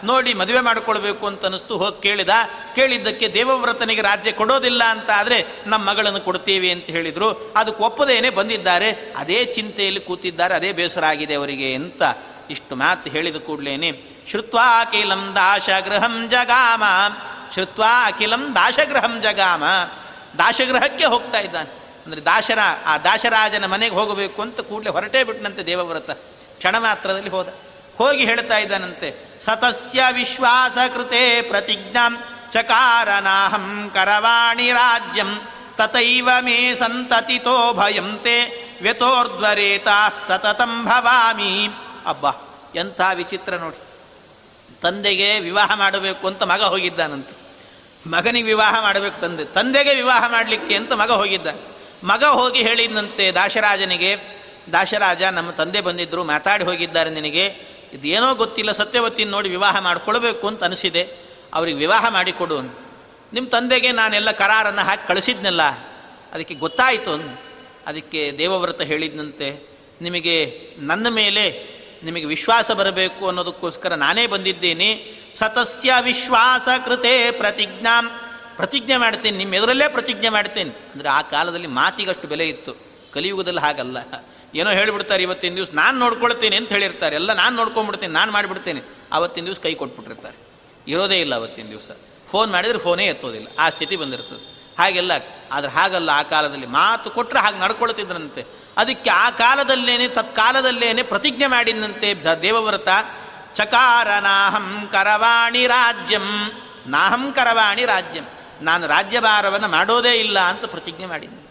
[0.05, 2.29] ನೋಡಿ, ಮದುವೆ ಮಾಡಿಕೊಳ್ಬೇಕು ಅಂತ ಅನಿಸ್ತು ಹೋಗಿ ಕೇಳಿದ.
[2.75, 7.55] ಕೇಳಿದ್ದಕ್ಕೆ ದೇವವ್ರತನಿಗೆ ರಾಜ್ಯ ಕೊಡೋದಿಲ್ಲ ಅಂತ ಆದರೆ ನಮ್ಮ ಮಗಳನ್ನು ಕೊಡ್ತೀವಿ ಅಂತ ಹೇಳಿದರು.
[7.57, 9.12] ಅದಕ್ಕೆ ಒಪ್ಪದೇನೆ ಬಂದಿದ್ದಾರೆ.
[9.16, 10.55] ಅದೇ ಚಿಂತೆಯಲ್ಲಿ ಕೂತಿದ್ದಾರೆ.
[10.55, 12.03] ಅದೇ ಬೇಸರ ಆಗಿದೆ ಅವರಿಗೆ ಅಂತ
[12.51, 14.01] ಇಷ್ಟು ಮಾತು ಹೇಳಿದ ಕೂಡಲೇನೆ.
[14.31, 16.83] ಶ್ರುತ್ವಾ ಅಖಿಲಂ ದಾಶಗೃಹಂ ಜಗಾಮ.
[17.53, 19.64] ಶ್ರುತ್ವಾ ಅಖಿಲಂ ದಾಶಗೃಹಂ ಜಗಾಮ.
[20.39, 21.82] ದಾಶಗೃಹಕ್ಕೆ ಹೋಗ್ತಾ ಇದ್ದಾನೆ.
[22.07, 26.11] ಅಂದರೆ ದಾಶರ, ಆ ದಾಶರಾಜನ ಮನೆಗೆ ಹೋಗಬೇಕು ಅಂತ ಕೂಡಲೇ ಹೊರಟೇ ಬಿಟ್ಟನಂತೆ ದೇವವ್ರತ.
[26.59, 27.55] ಕ್ಷಣ ಮಾತ್ರದಲ್ಲಿ ಹೋದ.
[27.98, 29.09] ಹೋಗಿ ಹೇಳ್ತಾ ಇದ್ದಾನಂತೆ,
[29.44, 32.18] ಸತಸ್ಯ ವಿಶ್ವಾಸ ಕೃತೆ ಪ್ರತಿಜ್ಞಾಂ
[32.50, 35.40] ಚಕಾರನಾಹಂ ಕರವಾಣಿ ರಾಜ್ಯಂ
[35.76, 38.36] ತಥೈವ ಮೇ ಸಂತತಿತೋ ಭಯಂತೆ
[38.82, 41.68] ವ್ಯತೋರ್ಧ್ವರೇತಾ ಸತತಂ ಭವಾಮಿ.
[42.07, 42.32] ಅಬ್ಬಾ,
[42.74, 43.80] ಎಂಥ ವಿಚಿತ್ರ ನೋಡಿ.
[44.82, 47.34] ತಂದೆಗೆ ವಿವಾಹ ಮಾಡಬೇಕು ಅಂತ ಮಗ ಹೋಗಿದ್ದಾನಂತೆ.
[48.11, 49.44] ಮಗನಿಗೆ ವಿವಾಹ ಮಾಡಬೇಕು ತಂದೆ.
[49.44, 51.46] ತಂದೆಗೆ ವಿವಾಹ ಮಾಡಲಿಕ್ಕೆ ಅಂತ ಮಗ ಹೋಗಿದ್ದ
[52.05, 54.12] ಮಗ ಹೋಗಿ ಹೇಳಿದಂತೆ ದಾಶರಾಜನಿಗೆ,
[54.72, 57.44] ದಾಶರಾಜ ನಮ್ಮ ತಂದೆ ಬಂದಿದ್ದರು ಮಾತಾಡಿ ಹೋಗಿದ್ದಾರೆ ನಿನಗೆ,
[57.92, 61.03] ಇದೇನೋ ಗೊತ್ತಿಲ್ಲ ಸತ್ಯವತಿನ ನೋಡಿ ವಿವಾಹ ಮಾಡಿಕೊಳ್ಬೇಕು ಅಂತ ಅನಿಸಿದೆ.
[61.55, 62.59] ಅವ್ರಿಗೆ ವಿವಾಹ ಮಾಡಿಕೊಡು
[63.32, 65.62] ನಿಮ್ಮ ತಂದೆಗೆ ನಾನೆಲ್ಲ ಕರಾರನ್ನು ಹಾಕಿ ಕಳಿಸಿದ್ನಲ್ಲ,
[66.32, 67.14] ಅದಕ್ಕೆ ಗೊತ್ತಾಯಿತು
[67.86, 69.48] ಅದಕ್ಕೆ ದೇವವ್ರತ ಹೇಳಿದಂತೆ
[70.03, 70.36] ನಿಮಗೆ
[70.78, 71.44] ನನ್ನ ಮೇಲೆ
[72.03, 74.88] ನಿಮಗೆ ವಿಶ್ವಾಸ ಬರಬೇಕು ಅನ್ನೋದಕ್ಕೋಸ್ಕರ ನಾನೇ ಬಂದಿದ್ದೇನೆ.
[75.34, 78.05] ಸತಸ್ಯ ವಿಶ್ವಾಸ ಕೃತೆ ಪ್ರತಿಜ್ಞಾಂ.
[78.57, 80.70] ಪ್ರತಿಜ್ಞೆ ಮಾಡ್ತೇನೆ, ನಿಮ್ಮ ಎದುರಲ್ಲೇ ಪ್ರತಿಜ್ಞೆ ಮಾಡ್ತೇನೆ.
[80.70, 82.72] ಅಂದರೆ ಆ ಕಾಲದಲ್ಲಿ ಮಾತಿಗಷ್ಟು ಬೆಲೆ ಇತ್ತು.
[83.14, 83.98] ಕಲಿಯುಗದಲ್ಲಿ ಹಾಗಲ್ಲ.
[84.55, 87.14] ಏನೋ ಹೇಳಿಬಿಡ್ತಾರೆ, ಇವತ್ತಿನ ದಿವಸ ನಾನು ನೋಡ್ಕೊಳ್ತೇನೆ ಅಂತ ಹೇಳಿರ್ತಾರೆ.
[87.14, 88.80] ಎಲ್ಲ ನಾನು ನೋಡ್ಕೊಂಡ್ಬಿಡ್ತೇನೆ ನಾನು ಮಾಡಿಬಿಡ್ತೇನೆ.
[89.12, 90.36] ಆವತ್ತಿನ ದಿವಸ ಕೈ ಕೊಟ್ಬಿಟ್ಟಿರ್ತಾರೆ.
[90.88, 91.90] ಇರೋದೇ ಇಲ್ಲ ಅವತ್ತಿನ ದಿವಸ.
[92.30, 93.48] ಫೋನ್ ಮಾಡಿದರೆ ಫೋನೇ ಎತ್ತೋದಿಲ್ಲ.
[93.59, 94.53] ಆ ಸ್ಥಿತಿ ಬಂದಿರ್ತದೆ.
[94.78, 95.12] ಹಾಗೆಲ್ಲ,
[95.53, 98.44] ಆದರೆ ಹಾಗಲ್ಲ, ಆ ಕಾಲದಲ್ಲಿ ಮಾತು ಕೊಟ್ಟರೆ ಹಾಗೆ ನಡ್ಕೊಳ್ತಿದ್ರಂತೆ.
[98.76, 102.88] ಅದಕ್ಕೆ ಆ ಕಾಲದಲ್ಲೇನೆ, ತತ್ಕಾಲದಲ್ಲೇನೆ ಪ್ರತಿಜ್ಞೆ ಮಾಡಿದಂತೆ ದೇವವ್ರತ.
[103.55, 106.53] ಚಕಾರ ನಾಹಂ ಕರವಾಣಿ ರಾಜ್ಯಂ.
[106.86, 108.24] ನಾಹಂ ಕರವಾಣಿ ರಾಜ್ಯಂ.
[108.61, 111.42] ನಾನು ರಾಜ್ಯಭಾರವನ್ನು ಮಾಡೋದೇ ಇಲ್ಲ ಅಂತ ಪ್ರತಿಜ್ಞೆ ಮಾಡಿದ್ದೆ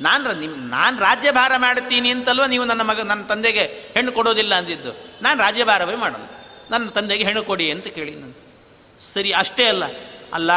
[0.00, 3.62] ನಾನು ನಿಮ್ ನಾನು ರಾಜ್ಯಭಾರ ಮಾಡ್ತೀನಿ ಅಂತಲ್ವ ನೀವು ನನ್ನ ಮಗ ನನ್ನ ತಂದೆಗೆ
[3.94, 5.08] ಹೆಣ್ಣು ಕೊಡೋದಿಲ್ಲ ಅಂದಿದ್ದು.
[5.22, 6.38] ನಾನು ರಾಜ್ಯಭಾರವೇ ಮಾಡೋದು
[6.70, 8.48] ನನ್ನ ತಂದೆಗೆ ಹೆಣ್ಣು ಕೊಡಿ ಅಂತ ಕೇಳಿ ನಾನು.
[9.14, 9.84] ಸರಿ, ಅಷ್ಟೇ ಅಲ್ಲ.
[10.32, 10.50] ಅಲ್ಲ,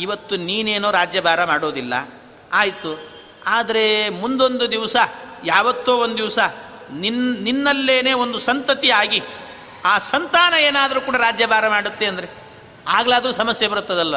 [0.00, 2.08] ಇವತ್ತು ನೀನೇನೋ ರಾಜ್ಯಭಾರ ಮಾಡೋದಿಲ್ಲ.
[2.52, 3.10] ಆಯಿತು.
[3.46, 4.96] ಆದರೆ ಮುಂದೊಂದು ದಿವಸ,
[5.44, 6.38] ಯಾವತ್ತೋ ಒಂದು ದಿವಸ,
[6.92, 9.22] ನಿನ್ ನಿನ್ನಲ್ಲೇನೆ ಒಂದು ಸಂತತಿ ಆಗಿ,
[9.84, 12.28] ಆ ಸಂತಾನ ಏನಾದರೂ ಕೂಡ ರಾಜ್ಯಭಾರ ಮಾಡುತ್ತೆ ಅಂದರೆ
[12.86, 14.16] ಆಗಲಾದರೂ ಸಮಸ್ಯೆ ಬರುತ್ತದಲ್ವ?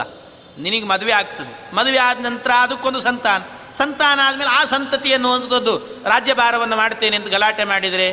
[0.57, 1.75] ನಿನಗೆ ಮದುವೆ ಆಗ್ತದೆ.
[1.75, 3.41] ಮದುವೆ ಆದ ನಂತರ ಅದಕ್ಕೊಂದು ಸಂತಾನ.
[3.73, 8.07] ಸಂತಾನ ಆದಮೇಲೆ ಆ ಸಂತತಿ ಅನ್ನುವಂಥದ್ದು ರಾಜ್ಯಭಾರವನ್ನು ಮಾಡ್ತೇನೆ ಅಂತ ಗಲಾಟೆ ಮಾಡಿದರೆ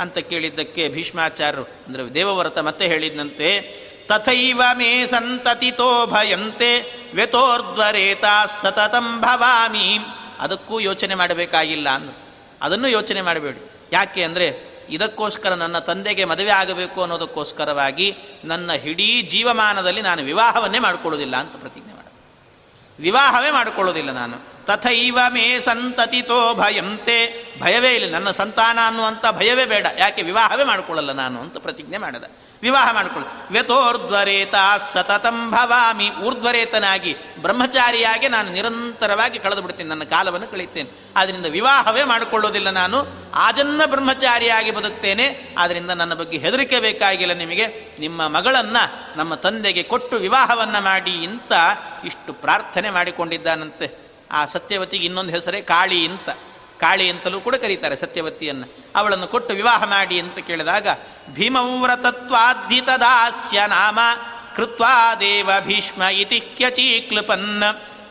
[0.00, 3.48] ಅಂತ ಕೇಳಿದ್ದಕ್ಕೆ ಭೀಷ್ಮಾಚಾರ್ಯರು, ಅಂದರೆ ದೇವವ್ರತ ಮತ್ತೆ ಹೇಳಿದಂತೆ
[4.08, 6.70] ತಥೈವ ಮೇ ಸಂತತಿತೋ ಭಯಂತೆ
[7.14, 8.24] ವ್ಯತೋರ್ಧ್ವರೇತ
[8.62, 9.98] ಸತತಂ ಭವಾಮಿ.
[10.40, 12.16] ಅದಕ್ಕೂ ಯೋಚನೆ ಮಾಡಬೇಕಾಗಿಲ್ಲ ಅಂದರು.
[12.62, 13.60] ಅದನ್ನು ಯೋಚನೆ ಮಾಡಬೇಡಿ.
[13.92, 21.56] ಯಾಕೆ ಅಂದರೆ ಇದಕ್ಕೋಸ್ಕರ ನನ್ನ ತಂದೆಗೆ ಮದುವೆ ಆಗಬೇಕು ಅನ್ನೋದಕ್ಕೋಸ್ಕರವಾಗಿ ನನ್ನ ಇಡೀ ಜೀವಮಾನದಲ್ಲಿ ನಾನು ವಿವಾಹವನ್ನೇ ಮಾಡಿಕೊಳ್ಳೋದಿಲ್ಲ ಅಂತ
[21.56, 22.04] ಪ್ರತಿಜ್ಞೆ ಮಾಡ.
[23.00, 24.59] ವಿವಾಹವೇ ಮಾಡಿಕೊಳ್ಳೋದಿಲ್ಲ ನಾನು.
[24.66, 27.44] ತಥೈವ ಮೇ ಸಂತತಿತೋ ಭಯಂತೆ.
[27.60, 29.86] ಭಯವೇ ಇಲ್ಲ, ನನ್ನ ಸಂತಾನ ಅನ್ನುವಂಥ ಭಯವೇ ಬೇಡ.
[29.98, 30.22] ಯಾಕೆ?
[30.22, 32.24] ವಿವಾಹವೇ ಮಾಡಿಕೊಳ್ಳಲ್ಲ ನಾನು ಅಂತ ಪ್ರತಿಜ್ಞೆ ಮಾಡಿದ.
[32.62, 33.26] ವಿವಾಹ ಮಾಡಿಕೊಳ್ಳ.
[33.50, 34.54] ವ್ಯಥೋರ್ಧ್ವರೇತ
[34.92, 36.10] ಸತತಂ ಭವಾಮಿ.
[36.10, 40.90] ಊರ್ಧ್ವರೇತನಾಗಿ, ಬ್ರಹ್ಮಚಾರಿಯಾಗಿ ನಾನು ನಿರಂತರವಾಗಿ ಕಳೆದು ಬಿಡ್ತೀನಿ ನನ್ನ ಕಾಲವನ್ನು ಕಳೆಯುತ್ತೇನೆ.
[41.16, 43.06] ಆದ್ದರಿಂದ ವಿವಾಹವೇ ಮಾಡಿಕೊಳ್ಳೋದಿಲ್ಲ ನಾನು.
[43.34, 45.54] ಆಜನ್ಮ ಬ್ರಹ್ಮಚಾರಿಯಾಗಿ ಬದುಕ್ತೇನೆ.
[45.58, 47.96] ಆದ್ದರಿಂದ ನನ್ನ ಬಗ್ಗೆ ಹೆದರಿಕೆ ಬೇಕಾಗಿಲ್ಲ ನಿಮಗೆ.
[47.98, 51.52] ನಿಮ್ಮ ಮಗಳನ್ನು, ನಮ್ಮ ತಂದೆಗೆ ಕೊಟ್ಟು ವಿವಾಹವನ್ನು ಮಾಡಿ ಅಂತ
[52.04, 54.09] ಇಷ್ಟು ಪ್ರಾರ್ಥನೆ ಮಾಡಿಕೊಂಡಿದ್ದಾನಂತೆ.
[54.32, 56.28] ಆ ಸತ್ಯವತಿಗೆ ಇನ್ನೊಂದು ಹೆಸರೇ ಕಾಳಿ ಅಂತ.
[56.80, 58.92] ಕಾಳಿ ಅಂತಲೂ ಕೂಡ ಕರೀತಾರೆ ಸತ್ಯವತಿಯನ್ನು.
[58.96, 60.88] ಅವಳನ್ನು ಕೊಟ್ಟು ವಿವಾಹ ಮಾಡಿ ಅಂತ ಕೇಳಿದಾಗ
[61.34, 63.98] ಭೀಮವ್ರತತ್ವಾದ್ಧಿತದಾಸ್ಯ ನಾಮ
[64.56, 67.62] ಕೃತ್ವಾ ದೇವ ಭೀಷ್ಮ ಇತಿ ಕ್ಯಚೀಕ್ಲುಪನ್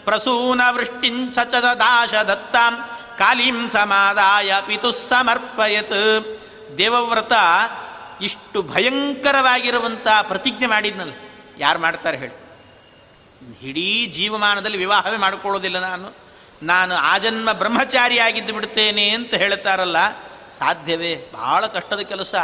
[0.05, 6.37] ಪ್ರಸೂನ ವೃಷ್ಟಿಂಚ ದಾಶ ದತ್ತಾಂ, ಕಾಲೀಂ ಸಮಾದಾಯ ಪಿತು ಸಮರ್ಪಯತ್.
[6.77, 7.33] ದೇವವ್ರತ
[8.21, 11.13] ಇಷ್ಟು ಭಯಂಕರವಾಗಿರುವಂಥ ಪ್ರತಿಜ್ಞೆ ಮಾಡಿದ್ನಲ್ಲ.
[11.57, 12.48] ಯಾರು ಮಾಡ್ತಾರೆ ಹೇಳಿ.
[13.61, 16.13] ಇಡೀ ಜೀವಮಾನದಲ್ಲಿ ವಿವಾಹವೇ ಮಾಡಿಕೊಳ್ಳೋದಿಲ್ಲ ನಾನು.
[16.63, 20.09] ನಾನು ಆಜನ್ಮ ಬ್ರಹ್ಮಚಾರಿಯಾಗಿದ್ದು ಬಿಡ್ತೇನೆ ಅಂತ ಹೇಳ್ತಾರಲ್ಲ,
[20.57, 21.29] ಸಾಧ್ಯವೇ?
[21.33, 22.35] ಬಹಳ ಕಷ್ಟದ ಕೆಲಸ.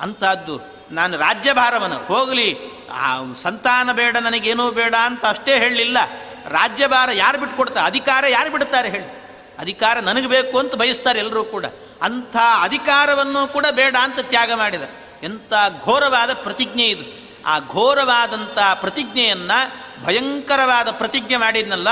[0.00, 0.60] ಅಂಥದ್ದು.
[0.90, 2.56] ನಾನು ರಾಜ್ಯಭಾರವನ್ನು ಹೋಗಲಿ.
[2.92, 5.98] ಆ ಸಂತಾನ ಬೇಡ, ನನಗೇನೂ ಬೇಡ ಅಂತ ಅಷ್ಟೇ ಹೇಳಲಿಲ್ಲ.
[6.48, 7.84] ರಾಜ್ಯಭಾರ ಯಾರು ಬಿಟ್ಕೊಡ್ತಾ?
[7.84, 9.18] ಅಧಿಕಾರ ಯಾರು ಬಿಡ್ತಾರೆ ಹೇಳಿ.
[9.58, 11.64] ಅಧಿಕಾರ ನನಗೆ ಬೇಕು ಅಂತ ಬಯಸ್ತಾರೆ ಎಲ್ಲರೂ ಕೂಡ.
[12.02, 14.82] ಅಂಥ ಅಧಿಕಾರವನ್ನು ಕೂಡ ಬೇಡ ಅಂತ ತ್ಯಾಗ ಮಾಡಿದ.
[15.22, 15.52] ಎಂಥ
[15.84, 17.28] ಘೋರವಾದ ಪ್ರತಿಜ್ಞೆ ಇದು.
[17.46, 21.88] ಆ ಘೋರವಾದಂಥ ಪ್ರತಿಜ್ಞೆಯನ್ನು ಭಯಂಕರವಾದ ಪ್ರತಿಜ್ಞೆ ಮಾಡಿದ್ನಲ್ಲ,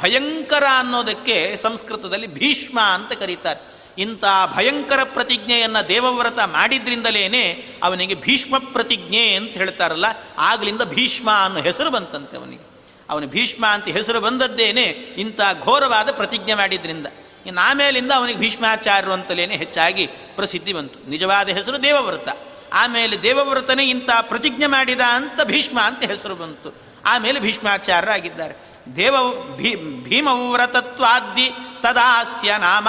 [0.00, 3.74] ಭಯಂಕರ ಅನ್ನೋದಕ್ಕೆ ಸಂಸ್ಕೃತದಲ್ಲಿ ಭೀಷ್ಮ ಅಂತ ಕರೀತಾರೆ.
[3.98, 4.24] ಇಂಥ
[4.54, 10.04] ಭಯಂಕರ ಪ್ರತಿಜ್ಞೆಯನ್ನು ದೇವವ್ರತ ಮಾಡಿದ್ರಿಂದಲೇ ಅವನಿಗೆ ಭೀಷ್ಮ ಪ್ರತಿಜ್ಞೆ ಅಂತ ಹೇಳ್ತಾರಲ್ಲ,
[10.38, 12.74] ಆಗಲಿಂದ ಭೀಷ್ಮ ಅನ್ನೋ ಹೆಸರು ಬಂತಂತೆ ಅವನಿಗೆ.
[13.10, 14.82] ಅವನು ಭೀಷ್ಮ ಅಂತ ಹೆಸರು ಬಂದದ್ದೇನೆ
[15.16, 17.06] ಇಂಥ ಘೋರವಾದ ಪ್ರತಿಜ್ಞೆ ಮಾಡಿದ್ರಿಂದ.
[17.46, 21.10] ಇನ್ನು ಆಮೇಲಿಂದ ಅವನಿಗೆ ಭೀಷ್ಮಾಚಾರ್ಯರು ಅಂತಲೇ ಹೆಚ್ಚಾಗಿ ಪ್ರಸಿದ್ಧಿ ಬಂತು.
[21.10, 22.28] ನಿಜವಾದ ಹೆಸರು ದೇವವ್ರತ.
[22.72, 26.93] ಆಮೇಲೆ ದೇವವ್ರತನೇ ಇಂಥ ಪ್ರತಿಜ್ಞೆ ಮಾಡಿದ ಅಂತ ಭೀಷ್ಮ ಅಂತ ಹೆಸರು ಬಂತು.
[27.06, 28.54] ಆಮೇಲೆ ಭೀಷ್ಮಾಚಾರ್ಯರಾಗಿದ್ದಾರೆ.
[28.96, 29.16] ದೇವ
[29.56, 29.74] ಭೀ
[30.04, 31.52] ಭೀಮವ್ರತತ್ವಾದ್ದಿ
[31.82, 32.88] ತದಾಸ್ಯ ನಾಮ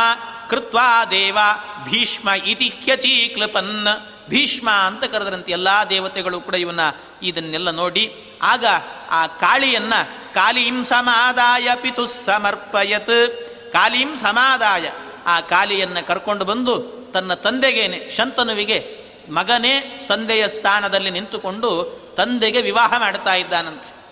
[0.49, 1.37] ಕೃತ್ವಾ ದೇವ
[1.83, 3.87] ಭೀಷ್ಮ ಇತಿ ಕ್ಲಪನ್.
[4.29, 6.79] ಭೀಷ್ಮ ಅಂತ ಕರೆದ್ರಂತೆ ಎಲ್ಲ ದೇವತೆಗಳು ಕೂಡ ಇವನ್ನ
[7.23, 8.65] ಇದನ್ನೆಲ್ಲ ನೋಡಿ, ಆಗ
[9.09, 9.93] ಆ ಕಾಳಿಯನ್ನ
[10.33, 13.47] ಕಾಲೀಂ ಸಮಾದಾಯ ಪಿತು ಸಮರ್ಪಯತ್.
[13.73, 14.91] ಕಾಲೀಂ ಸಮಾದಾಯ.
[15.25, 16.79] ಆ ಕಾಲಿಯನ್ನ ಕರ್ಕೊಂಡು ಬಂದು
[17.13, 24.04] ತನ್ನ ತಂದೆಗೇನೆ ಶಂತನುವಿಗೆ ಮಗನೇ ತಂದೆಯ ಸ್ಥಾನದಲ್ಲಿ ನಿಂತುಕೊಂಡು ತಂದೆಗೆ ವಿವಾಹ ಮಾಡ್ತಾ ಇದ್ದಾನಂತೆ.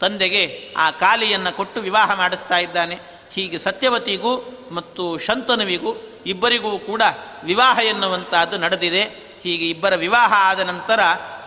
[0.00, 2.98] ತಂದೆಗೆ ಆ ಕಾಲಿಯನ್ನು ಕೊಟ್ಟು ವಿವಾಹ ಮಾಡಿಸ್ತಾ ಇದ್ದಾನೆ.
[3.32, 5.94] ಹೀಗೆ ಸತ್ಯವತಿಗೂ ಮತ್ತು ಶಂತನುವಿಗೂ
[6.26, 7.02] ಇಬ್ಬರಿಗೂ ಕೂಡ
[7.44, 9.02] ವಿವಾಹ ಎನ್ನುವಂಥದ್ದು ನಡೆದಿದೆ.
[9.42, 11.00] ಹೀಗೆ ಇಬ್ಬರ ವಿವಾಹ ಆದ ನಂತರ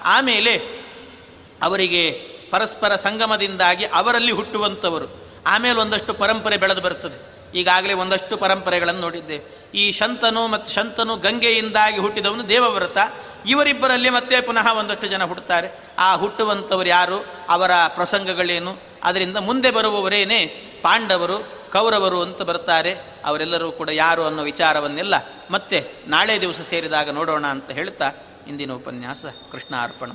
[0.04, 0.58] ಆಮೇಲೆ
[1.62, 2.12] ಅವರಿಗೆ
[2.52, 5.24] ಪರಸ್ಪರ ಸಂಗಮದಿಂದಾಗಿ ಅವರಲ್ಲಿ ಹುಟ್ಟುವಂಥವರು.
[5.48, 9.42] ಆಮೇಲೆ ಒಂದಷ್ಟು ಪರಂಪರೆ ಬೆಳೆದು ಬರುತ್ತದೆ ಈಗಾಗಲೇ ಒಂದಷ್ಟು ಪರಂಪರೆಗಳನ್ನು ನೋಡಿದ್ದೆ.
[9.74, 12.98] ಈ ಶಂತನು ಮತ್ತು ಶಂತನು ಗಂಗೆಯಿಂದಾಗಿ ಹುಟ್ಟಿದವನು ದೇವವ್ರತ.
[13.46, 15.70] ಇವರಿಬ್ಬರಲ್ಲಿ ಮತ್ತೆ ಪುನಃ ಒಂದಷ್ಟು ಜನ ಹುಟ್ಟುತ್ತಾರೆ.
[16.00, 17.26] ಆ ಹುಟ್ಟುವಂಥವರು ಯಾರು?
[17.50, 18.78] ಅವರ ಪ್ರಸಂಗಗಳೇನು?
[19.04, 20.46] ಅದರಿಂದ ಮುಂದೆ ಬರುವವರೇನೇ
[20.82, 21.40] ಪಾಂಡವರು,
[21.72, 22.98] ಕೌರವರು ಅಂತ ಬರ್ತಾರೆ.
[23.26, 25.16] ಅವರೆಲ್ಲರೂ ಕೂಡ ಯಾರು ಅನ್ನೋ ವಿಚಾರವನ್ನೆಲ್ಲ
[25.52, 28.12] ಮತ್ತೆ ನಾಳೆ ದಿವಸ ಸೇರಿದಾಗ ನೋಡೋಣ ಅಂತ ಹೇಳ್ತಾ
[28.48, 29.26] ಇಂದಿನ ಉಪನ್ಯಾಸ.
[29.52, 30.12] ಕೃಷ್ಣ ಅರ್ಪಣ